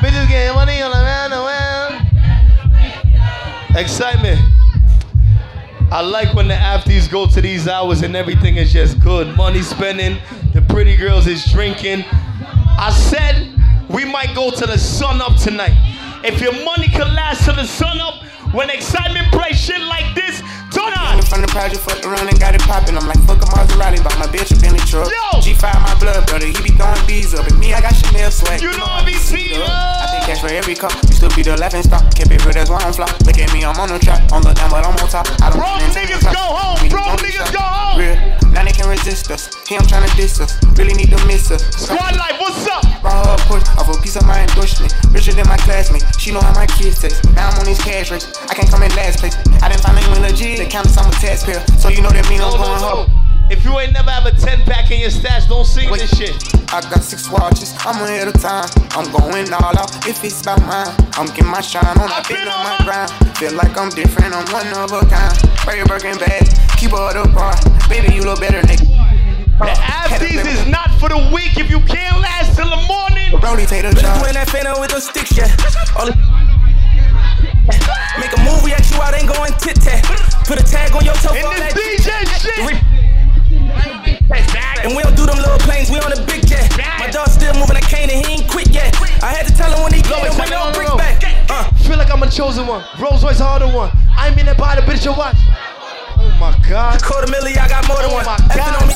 Bitches 0.00 0.28
getting 0.28 0.54
money 0.54 0.82
on 0.82 0.90
the 0.90 0.96
man, 0.96 1.30
the 1.30 1.36
man. 1.36 2.06
Xsytment. 3.72 4.53
I 5.90 6.00
like 6.00 6.34
when 6.34 6.48
the 6.48 6.54
afties 6.54 7.10
go 7.10 7.26
to 7.26 7.40
these 7.40 7.68
hours 7.68 8.02
and 8.02 8.16
everything 8.16 8.56
is 8.56 8.72
just 8.72 9.00
good. 9.00 9.36
Money 9.36 9.62
spending, 9.62 10.18
the 10.52 10.62
pretty 10.62 10.96
girls 10.96 11.26
is 11.26 11.44
drinking. 11.52 12.04
I 12.10 12.90
said 12.90 13.54
we 13.88 14.04
might 14.04 14.34
go 14.34 14.50
to 14.50 14.66
the 14.66 14.78
sun 14.78 15.20
up 15.20 15.36
tonight. 15.36 15.76
If 16.24 16.40
your 16.40 16.52
money 16.64 16.88
could 16.88 17.12
last 17.12 17.44
till 17.44 17.54
the 17.54 17.66
sun 17.66 18.00
up, 18.00 18.22
when 18.54 18.68
Xsytment 18.70 19.28
play 19.34 19.50
shit 19.52 19.82
like 19.82 20.14
this, 20.14 20.38
turn 20.70 20.94
on. 20.94 21.18
From 21.26 21.42
the 21.42 21.50
project, 21.50 21.82
fucked 21.82 22.06
around 22.06 22.30
and 22.30 22.38
got 22.38 22.54
it 22.54 22.62
poppin'. 22.62 22.96
I'm 22.96 23.06
like, 23.10 23.18
fuck 23.26 23.42
a 23.42 23.46
Maserati, 23.50 23.98
bought 23.98 24.16
my 24.22 24.30
bitch 24.30 24.54
a 24.54 24.56
Bentley 24.62 24.78
truck. 24.86 25.10
G5 25.42 25.66
my 25.82 25.94
blood 25.98 26.22
brother, 26.30 26.46
he 26.46 26.54
be 26.62 26.70
throwing 26.78 27.02
bees 27.06 27.34
up. 27.34 27.46
And 27.50 27.58
me, 27.58 27.74
I 27.74 27.82
got 27.82 27.92
Chanel 27.98 28.30
swag. 28.30 28.62
You 28.62 28.70
know 28.78 28.86
I 28.86 29.04
be 29.04 29.14
seen 29.18 29.58
I 29.58 30.06
think 30.06 30.30
cash 30.30 30.40
for 30.40 30.54
every 30.54 30.74
cup. 30.78 30.94
Used 31.10 31.18
still 31.18 31.34
be 31.34 31.42
the 31.42 31.58
laughing 31.58 31.82
stock. 31.82 32.06
Kept 32.14 32.30
it 32.30 32.38
real, 32.46 32.54
that's 32.54 32.70
why 32.70 32.78
I'm 32.78 32.94
flop. 32.94 33.10
Look 33.26 33.38
at 33.38 33.52
me, 33.52 33.64
I'm 33.66 33.74
on 33.74 33.90
the 33.90 33.98
track. 33.98 34.22
On 34.30 34.40
the 34.40 34.54
down, 34.54 34.70
but 34.70 34.86
I'm 34.86 34.94
on 34.94 35.08
top. 35.10 35.26
I 35.42 35.50
don't 35.50 35.58
Bro, 35.58 35.82
niggas 35.90 36.22
go 36.30 36.44
home. 36.54 36.88
Bro, 36.88 37.02
niggas 37.18 37.50
go 37.50 37.58
home. 37.58 37.98
Real. 37.98 38.14
Now 38.54 38.62
they 38.62 38.70
can 38.70 38.88
resist 38.88 39.30
us. 39.30 39.50
He, 39.66 39.74
I'm 39.74 39.86
trying 39.86 40.06
to 40.06 40.14
diss 40.14 40.38
us. 40.38 40.54
Really 40.78 40.94
need 40.94 41.10
to 41.10 41.18
miss 41.26 41.50
us. 41.50 41.66
Squad 41.74 42.14
life, 42.14 42.38
what's 42.38 42.66
up? 42.70 42.84
Her 43.24 43.34
a 43.34 43.38
push 43.48 43.64
off 43.80 43.88
a 43.88 43.96
piece 44.02 44.16
of 44.16 44.26
my 44.26 44.40
endorsement. 44.44 44.92
Richer 45.10 45.32
than 45.32 45.48
my 45.48 45.56
classmate. 45.64 46.04
She 46.20 46.30
know 46.32 46.40
how 46.40 46.52
my 46.52 46.66
kids 46.66 47.00
taste. 47.00 47.24
Now 47.32 47.48
I'm 47.48 47.58
on 47.58 47.64
these 47.64 47.80
cash 47.80 48.10
rates. 48.10 48.28
I 48.50 48.54
can't 48.54 48.68
come 48.68 48.82
in 48.82 48.92
last 48.96 49.20
place. 49.20 49.36
I 49.64 49.68
didn't 49.72 49.80
find 49.80 49.96
anyone 49.96 50.20
legit. 50.20 50.58
The 50.58 50.66
countess, 50.66 50.96
I'm 50.98 51.08
a 51.08 51.14
taxpayer. 51.16 51.64
So 51.80 51.88
you 51.88 52.02
know 52.02 52.10
that 52.10 52.28
mean 52.28 52.40
I'm 52.44 52.52
No, 52.52 52.60
going 52.60 52.80
home. 52.84 53.08
If 53.50 53.64
you 53.64 53.78
ain't 53.78 53.92
never 53.92 54.10
have 54.10 54.24
a 54.24 54.32
10 54.32 54.62
pack 54.64 54.90
in 54.90 55.00
your 55.00 55.10
stash, 55.10 55.46
don't 55.46 55.66
sing 55.66 55.92
this 55.92 56.16
shit. 56.16 56.32
I 56.72 56.80
got 56.80 57.04
six 57.04 57.30
watches, 57.30 57.74
I'm 57.84 58.02
ahead 58.02 58.28
of 58.28 58.40
time. 58.40 58.68
I'm 58.96 59.04
going 59.12 59.52
all 59.52 59.76
out 59.76 59.92
if 60.08 60.24
it's 60.24 60.40
about 60.40 60.60
mine. 60.64 60.88
I'm 61.12 61.26
getting 61.26 61.52
my 61.52 61.60
shine 61.60 61.84
on, 61.84 62.08
I've 62.10 62.26
been 62.26 62.48
on 62.48 62.64
my 62.64 62.76
grind. 62.84 63.10
Feel 63.36 63.52
like 63.52 63.76
I'm 63.76 63.90
different, 63.90 64.34
I'm 64.34 64.48
one 64.50 64.66
of 64.72 64.92
a 64.92 65.04
kind. 65.06 65.32
Your 65.76 65.86
Birkin 65.86 66.16
bag, 66.18 66.46
keep 66.78 66.90
her 66.92 67.12
the 67.12 67.28
bar. 67.34 67.54
Baby, 67.88 68.14
you 68.14 68.22
look 68.22 68.40
better, 68.40 68.60
nigga. 68.62 68.93
The 69.58 69.70
Afties 69.70 70.42
is 70.50 70.66
not 70.66 70.90
for 70.98 71.08
the 71.08 71.30
weak 71.32 71.54
if 71.56 71.70
you 71.70 71.78
can't 71.86 72.18
last 72.20 72.56
till 72.56 72.68
the 72.68 72.80
morning. 72.90 73.30
Brody, 73.38 73.66
take 73.66 73.82
the 73.82 73.94
Bitch, 73.94 74.02
job. 74.02 74.26
you 74.26 74.32
that 74.34 74.50
phantom 74.50 74.80
with 74.80 74.90
those 74.90 75.06
sticks, 75.06 75.30
yeah. 75.36 75.46
All 75.94 76.06
the- 76.10 76.16
Make 78.18 78.34
a 78.34 78.40
movie 78.42 78.74
at 78.74 78.82
you 78.90 78.98
out, 79.00 79.14
ain't 79.14 79.30
going 79.30 79.52
tit 79.62 79.78
tat. 79.78 80.02
Put 80.46 80.58
a 80.58 80.64
tag 80.66 80.90
on 80.94 81.04
your 81.04 81.14
toe. 81.22 81.34
In 81.34 81.42
for 81.42 81.48
all 81.48 81.54
this 81.54 81.72
that 81.72 81.78
DJ 81.78 82.10
shit. 82.34 82.82
And 84.84 84.94
we 84.94 85.02
don't 85.02 85.16
do 85.16 85.24
them 85.24 85.38
little 85.38 85.58
planes, 85.62 85.88
we 85.90 85.98
on 86.02 86.12
a 86.12 86.20
big 86.26 86.46
jet. 86.46 86.66
My 86.98 87.08
dog 87.10 87.28
still 87.30 87.54
moving, 87.54 87.76
I 87.78 87.80
can't, 87.80 88.10
and 88.10 88.26
he 88.26 88.42
ain't 88.42 88.50
quit 88.50 88.68
yet. 88.74 88.90
I 89.22 89.30
had 89.32 89.46
to 89.46 89.54
tell 89.54 89.70
him 89.70 89.82
when 89.86 89.92
he 89.94 90.02
Blow 90.02 90.18
came, 90.18 90.34
it, 90.34 90.38
when 90.38 90.48
tell 90.48 90.66
no 90.66 90.74
brick 90.74 90.90
back. 90.98 91.22
Uh. 91.48 91.70
Feel 91.86 91.96
like 91.96 92.10
I'm 92.10 92.22
a 92.22 92.30
chosen 92.30 92.66
one. 92.66 92.84
Rolls 92.98 93.22
Royce 93.24 93.38
harder 93.38 93.68
one. 93.70 93.90
I 94.18 94.28
ain't 94.28 94.36
been 94.36 94.46
there 94.46 94.54
by 94.58 94.74
the 94.74 94.82
bitch 94.82 95.04
you 95.06 95.12
watch. 95.14 95.36
Oh 96.26 96.36
my 96.40 96.58
god. 96.68 97.02
Quarter 97.02 97.30
milli, 97.32 97.56
I 97.58 97.68
got 97.68 97.86
more 97.86 97.98
than 97.98 98.10
Oh 98.10 98.14
one. 98.14 98.24
my 98.24 98.36
God. 98.54 98.82
on 98.82 98.88
me. 98.88 98.94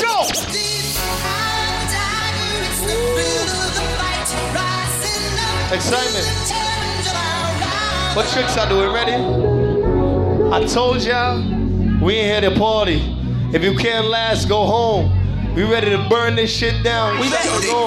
Go. 0.00 1.30
Xsytment. 5.70 6.26
What 8.16 8.26
tricks 8.32 8.56
I 8.56 8.68
doing? 8.68 8.92
Ready? 8.92 9.14
I 10.52 10.66
told 10.66 11.02
y'all 11.02 11.38
we 12.02 12.14
ain't 12.14 12.42
here 12.42 12.50
to 12.50 12.58
party. 12.58 13.00
If 13.54 13.62
you 13.62 13.76
can't 13.76 14.06
last, 14.06 14.48
go 14.48 14.66
home. 14.66 15.16
We 15.54 15.62
ready 15.64 15.90
to 15.90 16.06
burn 16.08 16.34
this 16.34 16.50
shit 16.54 16.82
down. 16.82 17.20
We 17.20 17.30
back. 17.30 17.44
Let's 17.46 17.66
go. 17.66 17.86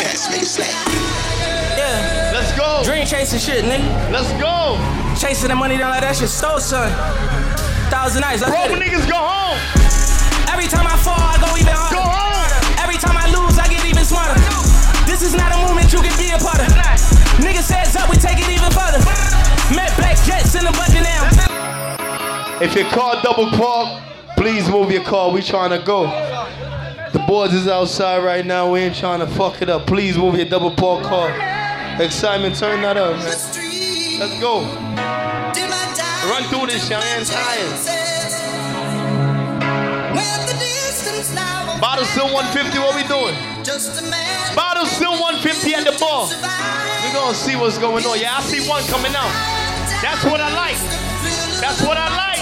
Yeah. 1.78 2.32
Let's 2.34 2.58
go. 2.58 2.82
Dream 2.86 3.06
chasing 3.06 3.40
shit, 3.40 3.66
nigga. 3.66 4.12
Let's 4.12 4.32
go. 4.42 4.78
Chasing 5.20 5.50
the 5.50 5.56
money 5.56 5.78
down 5.78 5.90
like 5.92 6.02
that 6.02 6.16
shit 6.16 6.30
stole, 6.30 6.60
son. 6.60 6.90
Thousand 7.94 8.22
nights, 8.22 8.42
let's 8.42 8.50
Bro, 8.50 8.74
niggas 8.82 9.06
go 9.08 9.22
home. 9.22 9.60
Every 10.50 10.66
time 10.66 10.88
I 10.90 10.98
fall, 10.98 11.14
I 11.14 11.38
go 11.38 11.54
even 11.54 11.78
harder. 11.78 11.94
Go 11.94 12.02
home. 12.02 12.82
Every 12.82 12.98
time 12.98 13.14
I 13.14 13.30
lose, 13.30 13.60
I 13.62 13.70
get 13.70 13.86
even 13.86 14.02
smarter. 14.04 14.34
This 15.06 15.22
is 15.22 15.38
not 15.38 15.54
a 15.54 15.62
movement 15.62 15.94
you 15.94 16.02
can 16.02 16.10
be 16.18 16.34
a 16.34 16.42
part 16.42 16.58
of. 16.58 16.74
Niggas 17.38 17.70
says 17.70 17.96
up, 17.96 18.10
we 18.10 18.18
take 18.18 18.42
it 18.42 18.50
even 18.50 18.74
further. 18.74 18.98
Met 19.78 19.94
black 19.94 20.18
jets 20.26 20.58
in 20.58 20.66
the 20.66 20.74
budget 20.74 21.06
now. 21.06 22.58
If 22.66 22.74
your 22.74 22.90
car 22.90 23.22
double 23.22 23.52
park, 23.52 24.02
please 24.38 24.68
move 24.68 24.90
your 24.90 25.04
car. 25.04 25.30
We 25.30 25.44
trying 25.44 25.70
to 25.70 25.86
go. 25.86 26.10
The 27.14 27.24
boys 27.28 27.54
is 27.54 27.68
outside 27.68 28.26
right 28.26 28.44
now. 28.44 28.74
We 28.74 28.80
ain't 28.80 28.96
trying 28.96 29.20
to 29.20 29.28
fuck 29.28 29.62
it 29.62 29.70
up. 29.70 29.86
Please 29.86 30.18
move 30.18 30.34
your 30.34 30.50
double 30.50 30.72
park 30.72 31.04
car. 31.06 31.30
Xsytment, 32.02 32.58
turn 32.58 32.82
that 32.82 32.98
up, 32.98 33.18
man. 33.18 34.20
Let's 34.20 34.40
go. 34.42 36.03
Run 36.30 36.44
through 36.46 36.68
this, 36.68 36.90
young 36.90 37.04
and 37.04 37.26
tired. 37.26 38.24
Bottle 41.82 42.06
still 42.06 42.32
150, 42.34 42.80
what 42.80 42.96
we 42.96 43.04
doing? 43.08 43.36
Bottle 44.56 44.86
still 44.86 45.20
150 45.20 45.76
at 45.76 45.84
the 45.84 45.92
bar. 46.00 46.30
We're 47.04 47.14
gonna 47.14 47.36
see 47.36 47.56
what's 47.56 47.78
going 47.78 48.06
on. 48.06 48.20
Yeah, 48.20 48.38
I 48.38 48.42
see 48.42 48.68
one 48.70 48.84
coming 48.86 49.14
out. 49.14 49.32
That's 50.02 50.24
what 50.24 50.40
I 50.40 50.54
like. 50.56 50.80
That's 51.60 51.82
what 51.82 51.98
I 52.00 52.08
like. 52.16 52.42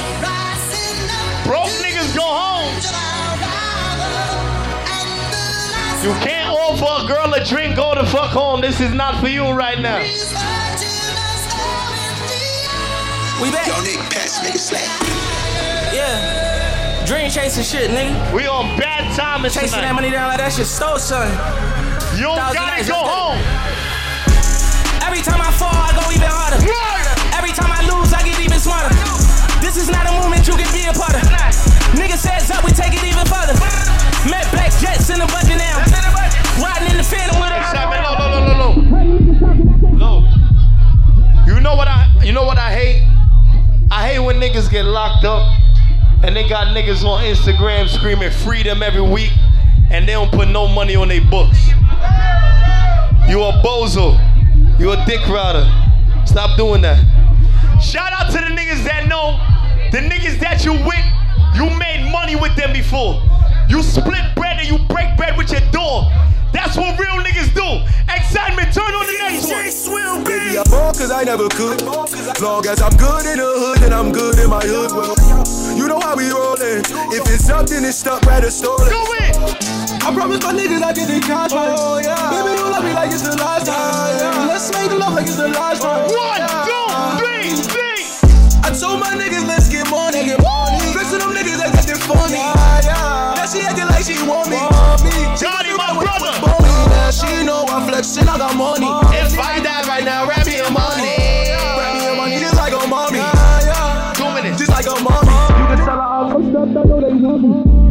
Broke 1.45 1.73
niggas 1.81 2.15
go 2.15 2.21
home. 2.21 2.73
You 6.03 6.13
can't 6.21 6.55
offer 6.55 7.03
a 7.03 7.07
girl 7.07 7.33
a 7.33 7.43
drink, 7.43 7.75
go 7.75 7.95
the 7.95 8.05
fuck 8.05 8.29
home. 8.29 8.61
This 8.61 8.79
is 8.79 8.93
not 8.93 9.19
for 9.19 9.27
you 9.27 9.49
right 9.51 9.79
now. 9.79 10.60
We 13.41 13.49
back. 13.49 13.65
Yo, 13.65 13.73
nigga, 13.81 14.05
pass, 14.13 14.37
nigga, 14.45 14.61
slap. 14.61 14.85
Yeah. 15.89 17.01
Dream 17.09 17.25
chasing 17.25 17.65
shit, 17.65 17.89
nigga. 17.89 18.13
We 18.37 18.45
on 18.45 18.77
bad 18.77 19.09
time 19.17 19.41
Chasing 19.49 19.81
tonight. 19.81 19.89
that 19.89 19.97
money 19.97 20.13
down 20.13 20.29
like 20.29 20.37
that 20.37 20.53
shit 20.53 20.69
stole 20.69 21.01
son. 21.01 21.25
You 22.21 22.29
don't 22.29 22.37
gotta 22.37 22.53
nights, 22.53 22.85
go 22.85 23.01
home. 23.01 23.41
Every 25.01 25.25
time 25.25 25.41
I 25.41 25.49
fall, 25.57 25.73
I 25.73 25.89
go 25.97 26.05
even 26.13 26.29
harder. 26.29 26.61
Every 27.33 27.49
time 27.49 27.73
I 27.73 27.81
lose, 27.89 28.13
I 28.13 28.21
get 28.21 28.37
even 28.37 28.61
smarter. 28.61 28.93
This 29.57 29.73
is 29.73 29.89
not 29.89 30.05
a 30.05 30.13
movement 30.21 30.45
you 30.45 30.53
can 30.53 30.69
be 30.69 30.85
a 30.85 30.93
part 30.93 31.17
of. 31.17 31.25
Nigga 31.97 32.21
says 32.21 32.45
up, 32.53 32.61
we 32.61 32.69
take 32.77 32.93
it 32.93 33.01
even 33.01 33.25
further. 33.25 33.57
Met 34.29 34.45
black 34.53 34.69
jets 34.77 35.09
in 35.09 35.17
the 35.17 35.25
budget 35.33 35.57
now. 35.57 35.81
Riding 36.61 36.93
in 36.93 36.97
the 37.01 37.07
phantom 37.09 37.41
with 37.41 37.49
a 37.49 37.57
No, 37.57 38.05
no, 38.05 38.21
no, 38.21 38.37
no, 38.37 38.53
no. 38.53 38.69
No. 39.97 40.11
You 41.49 41.57
know 41.57 41.73
what 41.73 41.89
I 41.89 42.11
you 42.23 42.33
know 42.33 42.45
what 42.45 42.59
I 42.59 42.70
niggas 44.51 44.69
get 44.69 44.83
locked 44.83 45.23
up 45.23 45.47
and 46.23 46.35
they 46.35 46.47
got 46.47 46.75
niggas 46.75 47.05
on 47.05 47.23
Instagram 47.23 47.87
screaming 47.87 48.29
freedom 48.29 48.83
every 48.83 49.01
week 49.01 49.31
and 49.89 50.05
they 50.07 50.11
don't 50.11 50.31
put 50.31 50.49
no 50.49 50.67
money 50.67 50.93
on 50.95 51.07
their 51.07 51.21
books. 51.21 51.69
You 53.29 53.41
a 53.43 53.53
bozo. 53.63 54.19
You 54.77 54.91
a 54.91 55.05
dick 55.05 55.25
rider. 55.29 55.63
Stop 56.25 56.57
doing 56.57 56.81
that. 56.81 56.99
Shout 57.81 58.11
out 58.11 58.29
to 58.31 58.39
the 58.39 58.51
niggas 58.53 58.83
that 58.83 59.07
know 59.07 59.39
the 59.91 59.99
niggas 59.99 60.37
that 60.39 60.65
you 60.65 60.73
with, 60.73 61.05
you 61.55 61.69
made 61.79 62.11
money 62.11 62.35
with 62.35 62.55
them 62.57 62.73
before. 62.73 63.21
You 63.69 63.81
split 63.81 64.35
bread 64.35 64.59
and 64.59 64.67
you 64.67 64.79
break 64.87 65.15
bread 65.15 65.37
with 65.37 65.51
your 65.51 65.61
door. 65.71 66.11
That's 66.51 66.75
what 66.77 66.99
real 66.99 67.17
niggas 67.23 67.53
do. 67.53 67.67
Xsytment, 68.07 68.73
turn 68.73 68.91
on 68.93 69.05
the 69.07 69.17
next 69.19 69.47
one. 69.87 70.23
Baby, 70.23 70.57
I 70.57 70.63
ball 70.69 70.93
cause 70.93 71.11
I 71.11 71.23
never 71.23 71.47
could. 71.49 71.81
Long 71.81 72.65
as 72.67 72.81
I'm 72.81 72.95
good 72.97 73.25
in 73.25 73.37
the 73.39 73.47
hood, 73.47 73.79
then 73.79 73.93
I'm 73.93 74.11
good 74.11 74.37
in 74.39 74.49
my 74.49 74.61
hood. 74.61 74.91
Well, 74.91 75.15
you 75.75 75.87
know 75.87 75.99
how 75.99 76.15
we 76.15 76.29
rollin'. 76.29 76.83
If 77.11 77.27
it's 77.31 77.45
something, 77.45 77.83
it's 77.83 77.97
stuck, 77.99 78.21
better 78.23 78.51
stolen. 78.51 78.89
Go 78.89 79.01
in. 79.23 79.31
I 80.01 80.11
promise 80.13 80.43
my 80.43 80.53
niggas 80.53 80.81
I 80.81 80.93
get 80.93 81.07
the 81.07 81.19
cash 81.21 81.53
right. 81.53 81.71
Oh, 81.71 81.99
yeah. 81.99 82.17
Baby, 82.29 82.57
don't 82.57 82.71
love 82.71 82.83
me 82.83 82.93
like 82.93 83.11
it's 83.11 83.21
the 83.21 83.37
last 83.37 83.65
time. 83.67 83.77
Oh, 83.77 84.17
yeah. 84.19 84.47
Let's 84.47 84.71
make 84.73 84.91
love 84.91 85.13
like 85.13 85.27
it's 85.27 85.37
the 85.37 85.47
last 85.47 85.81
time. 85.81 86.09
One, 86.09 86.41
two, 86.67 86.87
three, 87.21 87.53
three. 87.69 88.03
I 88.65 88.73
told 88.73 88.99
my 88.99 89.13
niggas, 89.15 89.47
let's 89.47 89.69
get 89.69 89.89
money. 89.89 90.25
Get 90.25 90.41
money. 90.41 90.79
Flex 90.91 91.11
to 91.11 91.17
them 91.19 91.31
niggas 91.31 91.57
that 91.61 91.71
got 91.71 91.85
the 91.85 91.95
funny. 92.03 92.35
Yeah, 92.35 92.81
yeah. 92.83 93.39
Now 93.39 93.45
she 93.45 93.61
acting 93.61 93.87
like 93.87 94.03
she 94.03 94.17
want 94.27 94.49
me. 94.49 94.57
Want 94.57 94.70
know 98.01 98.21
I'm 98.21 98.29
I 98.29 98.37
got 98.37 98.55
money. 98.57 98.85
Oh. 98.89 99.11
If 99.13 99.39
I 99.39 99.59
die 99.61 99.87
right 99.87 100.03
now, 100.03 100.27
rap 100.27 100.45
me 100.45 100.57
your 100.57 100.71
money. 100.71 101.15
Oh, 101.53 101.77
rap 101.77 101.93
me 101.95 102.03
your 102.03 102.15
money 102.15 102.39
just 102.39 102.55
like 102.55 102.73
a 102.73 102.87
mommy. 102.87 103.19
Two 104.15 104.33
minutes. 104.33 104.57
Just 104.59 104.71
like 104.71 104.85
a 104.85 104.99
mommy. 105.03 105.29
You 105.29 105.65
can 105.67 105.77
tell 105.77 105.97
her 105.97 106.01
I'm 106.01 106.53
fucked 106.53 106.77
I 106.77 106.83
know 106.83 106.99
they 107.01 107.13
love 107.13 107.41
me. 107.41 107.81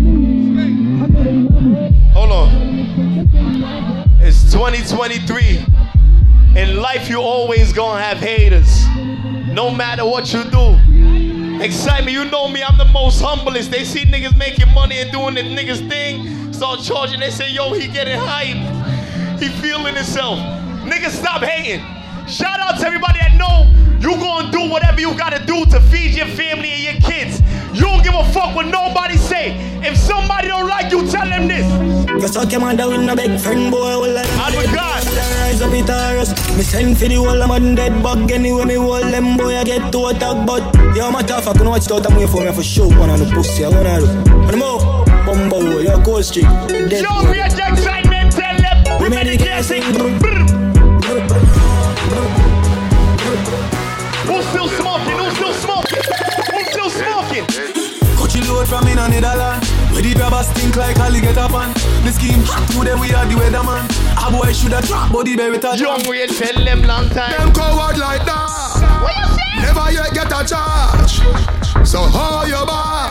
Hold 2.13 2.33
on. 2.33 2.49
It's 4.21 4.53
2023. 4.53 5.65
In 6.57 6.77
life, 6.77 7.09
you 7.09 7.21
always 7.21 7.73
gonna 7.73 8.03
have 8.03 8.19
haters. 8.19 8.85
No 9.55 9.71
matter 9.71 10.05
what 10.05 10.33
you 10.33 10.43
do. 10.45 10.77
Xsytment, 11.61 12.11
you 12.11 12.25
know 12.25 12.49
me, 12.49 12.63
I'm 12.63 12.79
the 12.79 12.87
most 12.87 13.21
humblest. 13.21 13.71
They 13.71 13.85
see 13.85 14.05
niggas 14.07 14.37
making 14.37 14.73
money 14.73 14.99
and 14.99 15.13
doing 15.13 15.35
the 15.35 15.43
niggas 15.43 15.87
thing, 15.89 16.53
start 16.53 16.81
charging. 16.81 17.21
They 17.21 17.31
say, 17.31 17.51
yo, 17.51 17.75
he 17.75 17.87
getting 17.87 18.19
hype. 18.19 18.57
He 19.41 19.49
feeling 19.49 19.95
himself. 19.95 20.39
Niggas, 20.85 21.13
stop 21.17 21.43
hating. 21.43 21.81
Shout 22.29 22.61
out 22.61 22.79
to 22.79 22.87
everybody 22.87 23.21
that 23.21 23.35
know 23.41 23.65
you 23.99 24.15
gonna 24.21 24.53
do 24.53 24.69
whatever 24.69 25.01
you 25.01 25.17
gotta 25.17 25.43
do 25.47 25.65
to 25.65 25.81
feed 25.81 26.15
your 26.15 26.27
family 26.27 26.69
and 26.69 26.83
your 26.83 27.11
kids. 27.11 27.41
You 27.73 27.81
don't 27.89 28.05
give 28.05 28.13
a 28.13 28.25
fuck 28.35 28.55
what 28.55 28.67
nobody 28.67 29.17
say. 29.17 29.57
If 29.81 29.97
somebody 29.97 30.49
don't 30.49 30.69
like 30.69 30.93
you, 30.93 31.09
tell 31.09 31.25
them 31.25 31.49
this. 31.49 31.65
You 32.07 32.29
suck 32.29 32.53
your 32.53 32.61
mother 32.61 32.87
with 32.87 33.01
no 33.01 33.17
big 33.17 33.41
friend, 33.41 33.71
boy. 33.71 33.81
Well, 33.81 34.19
I 34.19 34.29
I'm 34.45 34.53
a 34.61 34.75
god. 34.75 35.05
Rise 35.09 35.63
up, 35.63 35.73
it 35.73 35.89
us. 35.89 36.37
Me 36.55 36.63
send 36.63 36.99
for 36.99 37.09
the 37.09 37.15
whole 37.15 37.41
of 37.41 37.49
man 37.49 37.75
dead 37.75 38.03
bug. 38.03 38.31
Anyway, 38.31 38.67
me 38.67 38.75
hold 38.75 39.05
them, 39.05 39.39
boy. 39.39 39.57
I 39.57 39.65
get 39.65 39.91
to 39.91 40.07
attack, 40.09 40.47
but 40.47 40.63
yo, 40.95 41.11
my 41.11 41.23
tough. 41.23 41.49
I 41.49 41.55
can 41.55 41.67
watch 41.67 41.91
out 41.91 42.05
and 42.05 42.15
wait 42.15 42.29
for 42.29 42.45
me 42.45 42.53
for 42.53 42.63
show. 42.63 42.89
One 42.89 43.09
on 43.09 43.19
the 43.19 43.25
pussy, 43.33 43.65
I 43.65 43.71
wanna 43.71 44.01
do. 44.01 44.07
On 44.07 44.47
the 44.49 44.57
move, 44.59 44.85
bumbo, 45.25 45.79
yo, 45.79 45.99
Cold 46.05 46.27
Street. 46.27 46.45
Yo, 46.45 47.25
boy. 47.25 47.31
we 47.33 47.41
are 47.41 48.10
Xsytment, 49.11 49.11
tell 49.11 49.11
them. 49.11 49.11
We 49.11 49.17
made 49.17 49.27
it 49.27 49.39
dancing. 49.41 49.83
Who's 54.23 54.47
still 54.47 54.69
smoking? 54.69 55.19
Who's 55.19 55.35
still 55.35 55.55
smoking? 55.55 56.03
Who's 56.53 56.67
still 56.71 56.91
smoking? 56.91 57.47
Coach 58.17 58.35
you 58.37 58.45
load 58.53 58.69
from 58.69 58.87
in 58.87 58.99
a 58.99 59.09
Netherland. 59.09 59.65
Where 59.91 60.03
the 60.03 60.15
grabbers 60.15 60.47
stink 60.49 60.77
like 60.77 60.99
alligator 60.99 61.49
pan. 61.49 61.73
The 62.05 62.13
scheme 62.13 62.43
hot 62.45 62.69
to 62.71 62.85
them, 62.85 63.01
we 63.01 63.13
are 63.13 63.27
the 63.27 63.35
weatherman. 63.35 63.85
A 64.17 64.31
boy 64.31 64.53
shoulda 64.53 64.81
drop, 64.87 65.11
but 65.13 65.25
the 65.25 65.37
berry 65.37 65.59
touch. 65.59 65.81
Young, 65.81 66.03
we 66.09 66.27
tell 66.27 66.65
them 66.65 66.83
long 66.83 67.09
time. 67.11 67.33
Them 67.33 67.53
coward 67.53 67.99
like 67.99 68.25
that. 68.25 68.79
What 69.03 69.17
you 69.17 69.27
say? 69.35 69.67
Never 69.67 69.91
yet 69.91 70.15
get 70.15 70.31
a 70.31 70.45
charge. 70.47 71.21
So 71.87 71.99
hold 71.99 72.49
your 72.49 72.65
back? 72.67 73.10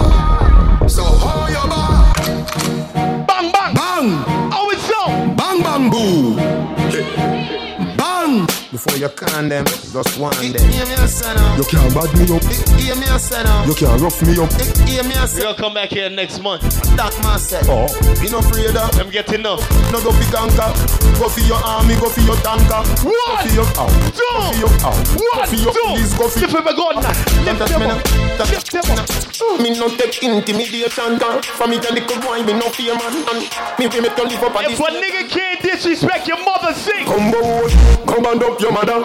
Before 8.80 8.89
you 9.00 9.10
can 9.16 9.48
them, 9.48 9.66
just 9.66 10.20
one 10.20 10.36
them. 10.52 10.60
Um. 10.60 11.56
You 11.56 11.64
can't 11.64 11.94
bad 11.96 12.12
me 12.20 12.28
up. 12.28 12.44
Um. 12.44 13.64
You 13.64 13.74
can't 13.74 14.02
rough 14.02 14.22
me 14.28 14.36
up. 14.36 14.52
We 15.40 15.42
gonna 15.42 15.56
come 15.56 15.74
back 15.74 15.90
here 15.90 16.10
next 16.10 16.42
month. 16.44 16.64
That 16.98 17.16
man 17.24 17.40
said. 17.40 17.64
Oh, 17.72 17.88
be 18.20 18.28
no 18.28 18.40
afraid 18.40 18.76
of. 18.76 18.92
Them 18.92 19.10
get 19.10 19.32
enough. 19.32 19.64
No 19.92 20.04
go 20.04 20.12
fi 20.12 20.28
ganga. 20.32 20.76
Go 21.16 21.30
for 21.32 21.40
your 21.48 21.64
army, 21.64 21.96
go 21.96 22.10
for 22.10 22.20
your 22.28 22.36
tanker. 22.44 22.84
Go 23.00 23.08
One, 23.08 23.48
for 23.48 23.54
your 23.56 23.68
ow. 23.80 23.88
two, 24.12 24.20
Go 24.20 24.52
for 24.52 24.58
your 24.60 24.74
ow. 24.84 24.96
Go 25.16 25.46
for 25.48 25.56
your 25.56 25.72
police. 25.72 26.14
Go 26.20 26.28
for 26.28 26.40
Lift 26.40 26.52
them 26.52 26.68
again 26.68 27.00
now. 27.00 27.16
Lift 27.48 27.72
them 27.72 27.82
up. 27.88 28.04
Lift 28.52 28.72
them 28.72 29.00
up. 29.00 29.30
Me 29.64 29.80
no 29.80 29.88
take 29.96 30.24
intimidation 30.24 31.18
down. 31.18 31.42
From 31.56 31.72
me 31.72 31.78
a 31.78 31.92
little 31.92 32.20
boy, 32.20 32.44
me 32.44 32.52
no 32.52 32.68
fear 32.76 32.96
man. 33.00 33.16
And 33.32 33.48
me 33.80 33.88
we 33.88 34.02
make 34.04 34.16
to 34.16 34.24
live 34.28 34.44
up 34.44 34.56
at 34.60 34.72
If 34.72 34.80
a 34.80 34.92
nigga 34.92 35.30
can't 35.30 35.62
disrespect 35.64 36.28
your 36.28 36.44
mother, 36.44 36.74
sing. 36.74 37.06
Come 37.08 37.32
boy, 37.32 37.72
come 38.04 38.26
and 38.28 38.44
up 38.44 38.60
your 38.60 38.72
mother. 38.72 38.89
Say, 38.90 38.96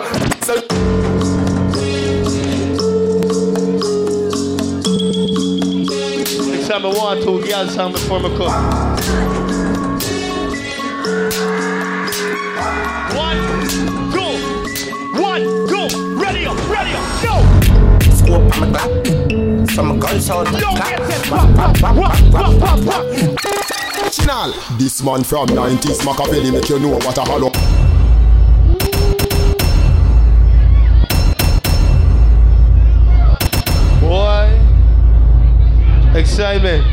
Next 6.48 6.68
time 6.68 6.86
I 6.86 6.88
want 6.88 7.22
to, 7.22 7.42
girl, 7.44 7.66
time 7.68 7.92
before 7.92 8.20
me 8.20 8.30
cook. 8.30 8.48
One, 13.14 13.36
two, 14.10 14.32
one, 15.20 15.42
two. 15.68 16.16
Ready 16.16 16.46
up, 16.46 16.56
ready 16.70 16.94
up, 16.94 17.04
go. 17.22 17.34
Scope 18.16 18.40
on 18.40 18.60
my 18.60 18.78
Glock. 18.78 19.70
From 19.72 19.90
a 19.90 19.98
gun 19.98 20.18
sound 20.18 20.50
my 20.50 20.60
Yo, 20.60 20.74
get 20.76 20.98
it. 20.98 21.28
Pop, 21.28 21.54
pop, 21.54 21.76
pop, 21.76 21.94
pop, 21.94 22.30
pop, 22.32 22.58
pop, 22.58 22.84
pop. 22.86 23.04
Original. 24.02 24.54
This 24.78 25.02
man 25.02 25.22
from 25.24 25.48
90s 25.48 26.06
Machiavelli 26.06 26.50
make 26.52 26.70
you 26.70 26.78
know 26.78 26.88
what 26.88 27.18
a 27.18 27.20
hollow. 27.20 27.73
Excitement. 36.14 36.84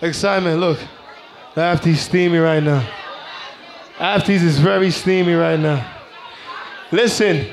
Xsytment, 0.00 0.60
look. 0.60 0.78
Afty's 1.56 2.00
steamy 2.00 2.38
right 2.38 2.62
now. 2.62 2.88
Afty's 3.98 4.42
is 4.42 4.58
very 4.58 4.90
steamy 4.90 5.34
right 5.34 5.58
now. 5.58 5.84
Listen, 6.92 7.46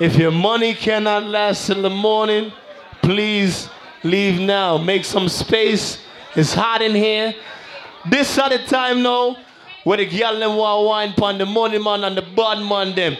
if 0.00 0.16
your 0.16 0.30
money 0.30 0.74
cannot 0.74 1.24
last 1.24 1.66
till 1.66 1.82
the 1.82 1.90
morning, 1.90 2.50
please 3.02 3.68
leave 4.02 4.40
now. 4.40 4.78
Make 4.78 5.04
some 5.04 5.28
space. 5.28 5.98
It's 6.34 6.54
hot 6.54 6.80
in 6.80 6.94
here. 6.94 7.34
This 8.08 8.38
at 8.38 8.50
the 8.50 8.58
time, 8.58 9.02
though, 9.02 9.36
Where 9.86 9.98
the 9.98 10.06
girl 10.06 10.36
them 10.40 10.56
want 10.56 10.86
wine 10.86 11.12
pon 11.12 11.38
the 11.38 11.46
money 11.46 11.78
man 11.78 12.02
and 12.02 12.16
the 12.16 12.22
bad 12.22 12.58
man 12.58 12.92
them. 12.96 13.16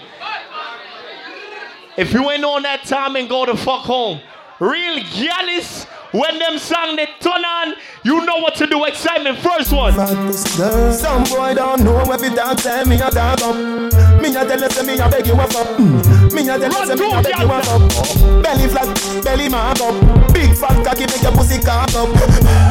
If 1.97 2.13
you 2.13 2.31
ain't 2.31 2.45
on 2.45 2.63
that 2.65 2.85
time 2.85 3.17
and 3.17 3.27
go 3.27 3.47
the 3.47 3.57
fuck 3.57 3.81
home. 3.81 4.21
Real 4.61 5.03
gallus, 5.15 5.85
when 6.13 6.39
them 6.39 6.59
song 6.59 6.97
they 6.97 7.07
turn 7.21 7.43
on, 7.45 7.75
you 8.05 8.25
know 8.25 8.37
what 8.37 8.55
to 8.57 8.67
do. 8.67 8.85
Xsytment, 8.85 9.39
first 9.39 9.73
one. 9.73 9.95
Some 10.93 11.25
boy 11.25 11.55
don't 11.55 11.83
know 11.83 12.01
if 12.13 12.23
it 12.23 12.35
don't 12.35 12.59
tell 12.59 12.85
me 12.87 12.97
a 12.97 13.11
dog 13.11 13.41
up. 13.41 13.57
Me 14.21 14.29
a 14.29 14.45
tell 14.45 14.61
you 14.61 14.87
me 14.87 14.99
a 14.99 15.09
beg 15.09 15.27
you 15.27 15.35
fuck. 15.37 15.69
Mm. 15.79 16.33
Me 16.33 16.43
a 16.49 16.59
tell 16.59 16.89
you 16.89 16.97
me 16.97 17.13
a 17.13 17.23
beg 17.23 17.39
you 17.39 17.49
fuck. 17.49 18.43
Belly 18.43 18.69
flat, 18.69 19.25
belly 19.25 19.49
mark 19.49 19.81
up. 19.81 20.35
Big 20.35 20.55
fat 20.55 20.85
cocky 20.85 21.07
make 21.07 21.23
your 21.23 21.33
pussy 21.33 21.59
cock 21.63 21.95
up. 21.95 22.09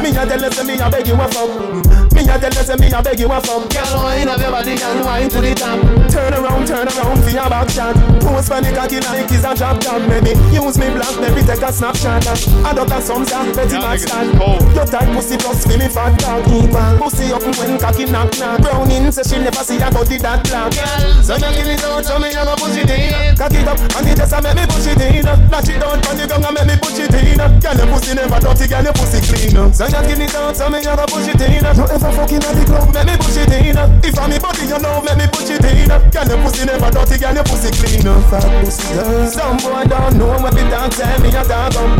Me 0.02 0.10
a 0.10 0.26
tell 0.26 0.40
you 0.40 0.64
me 0.64 0.78
a 0.78 0.88
beg 0.88 1.06
you 1.06 1.16
fuck. 1.16 2.05
Me 2.16 2.24
a 2.24 2.40
tell 2.40 2.48
you 2.48 2.64
say 2.64 2.76
me 2.80 2.88
a 2.88 3.02
beg 3.02 3.20
you 3.20 3.28
a 3.28 3.38
fuck. 3.44 3.68
Girl, 3.68 4.00
wine 4.00 4.28
up 4.28 4.40
your 4.40 4.50
body 4.50 4.72
and 4.72 5.04
wine 5.04 5.28
to 5.28 5.40
the 5.44 5.52
top. 5.52 5.76
Turn 6.08 6.32
around, 6.32 6.66
turn 6.66 6.88
around 6.88 7.20
for 7.20 7.28
your 7.28 7.48
back 7.52 7.68
shot. 7.68 7.92
Post 8.24 8.48
for 8.48 8.60
the 8.64 8.72
cocky 8.72 9.04
like 9.04 9.28
it's 9.28 9.44
a 9.44 9.52
drop 9.52 9.76
down, 9.84 10.08
baby. 10.08 10.32
Use 10.48 10.80
me 10.80 10.88
black, 10.96 11.12
baby, 11.20 11.44
take 11.44 11.60
a 11.60 11.68
snapshot. 11.68 12.24
I 12.64 12.72
don't 12.72 12.88
have 12.88 13.04
some 13.04 13.24
song, 13.28 13.52
Betty 13.52 13.76
Max 13.76 14.08
stand. 14.08 14.32
Your 14.72 14.88
tight 14.88 15.12
pussy 15.12 15.36
plus 15.36 15.68
for 15.68 15.76
me 15.76 15.88
fat 15.92 16.16
dog 16.16 16.48
equal. 16.48 16.96
Pussy 17.04 17.32
up 17.36 17.44
when 17.60 17.76
cocky 17.76 18.08
knock 18.08 18.32
knock. 18.40 18.64
Browning 18.64 19.12
say 19.12 19.22
she 19.22 19.36
never 19.36 19.60
see 19.60 19.76
a 19.76 19.90
body 19.92 20.16
that 20.16 20.40
black. 20.48 20.72
So 21.20 21.36
you 21.36 21.52
kill 21.52 21.68
it 21.68 21.84
out, 21.84 22.04
so 22.04 22.16
me 22.16 22.32
a 22.32 22.42
go 22.48 22.56
push 22.56 22.80
it 22.80 22.88
in. 22.88 23.36
Cock 23.36 23.52
it 23.52 23.68
up 23.68 23.76
and 23.76 24.08
it 24.08 24.16
just 24.16 24.32
a 24.32 24.40
make 24.40 24.56
me 24.56 24.64
push 24.64 24.88
it 24.88 25.04
in. 25.04 25.20
Knock 25.52 25.68
it 25.68 25.76
down 25.76 26.00
from 26.00 26.16
the 26.16 26.24
ground 26.24 26.48
and 26.48 26.54
make 26.56 26.68
me 26.72 26.74
push 26.80 26.96
it 26.96 27.12
in. 27.12 27.36
Girl 27.60 27.76
your 27.76 27.88
pussy 27.92 28.16
never 28.16 28.40
dirty, 28.40 28.64
girl 28.64 28.84
your 28.88 28.96
pussy 28.96 29.20
clean. 29.20 29.68
So 29.76 29.84
you 29.84 30.00
kill 30.00 30.22
it 30.24 30.34
out, 30.34 30.56
so 30.56 30.72
me 30.72 30.80
a 30.80 30.96
go 30.96 31.04
push 31.04 31.28
it 31.28 31.44
in. 31.44 31.60
No 31.76 31.84
ever 31.84 32.05
fucking 32.12 32.42
at 32.44 32.54
the 32.54 32.64
club, 32.66 32.92
make 32.94 33.06
me 33.06 33.14
push 33.18 33.38
it 33.38 33.52
in. 33.52 33.76
If 34.04 34.18
I'm 34.18 34.30
me 34.30 34.38
body, 34.38 34.66
you 34.66 34.78
know, 34.78 35.02
make 35.02 35.18
me 35.18 35.26
push 35.32 35.50
it 35.50 35.64
in. 35.64 35.88
Girl 35.88 36.26
your 36.26 36.38
pussy 36.42 36.64
never 36.66 36.90
dirty, 36.90 37.16
girl 37.18 37.34
your 37.34 37.44
pussy 37.44 37.70
clean. 37.72 38.06
Fat 38.28 38.44
pussy 38.62 38.94
girl. 38.94 39.26
Some 39.26 39.56
boy 39.58 39.84
don't 39.88 40.16
know 40.16 40.36
what 40.38 40.52
the 40.54 40.62
dog 40.68 40.90
tell 40.92 41.18
me 41.20 41.30
a 41.30 41.42
dog 41.44 41.76
up. 41.76 41.90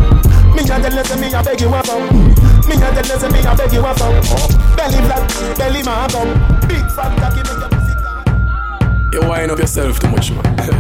Me 0.54 0.62
a 0.62 0.76
tell 0.80 0.94
you 0.94 1.16
me 1.20 1.28
a 1.32 1.40
beg 1.42 1.60
you 1.60 1.72
a 1.72 1.80
fuck. 1.82 2.04
Me 2.66 2.74
a 2.76 2.88
tell 2.94 3.08
you 3.08 3.28
me 3.32 3.40
a 3.40 3.52
beg 3.56 3.72
you 3.72 3.84
a 3.84 3.92
fuck. 3.94 4.16
Belly 4.76 5.00
flat, 5.06 5.22
belly 5.58 5.82
mark 5.82 6.14
up. 6.14 6.28
Big 6.68 6.86
fat 6.92 7.12
cocky 7.18 7.42
make 7.46 7.60
your 7.60 7.70
pussy. 7.72 7.94
You 9.12 9.20
wind 9.28 9.50
up 9.50 9.58
yourself 9.58 9.98
too 9.98 10.08
much, 10.08 10.30
man. 10.32 10.66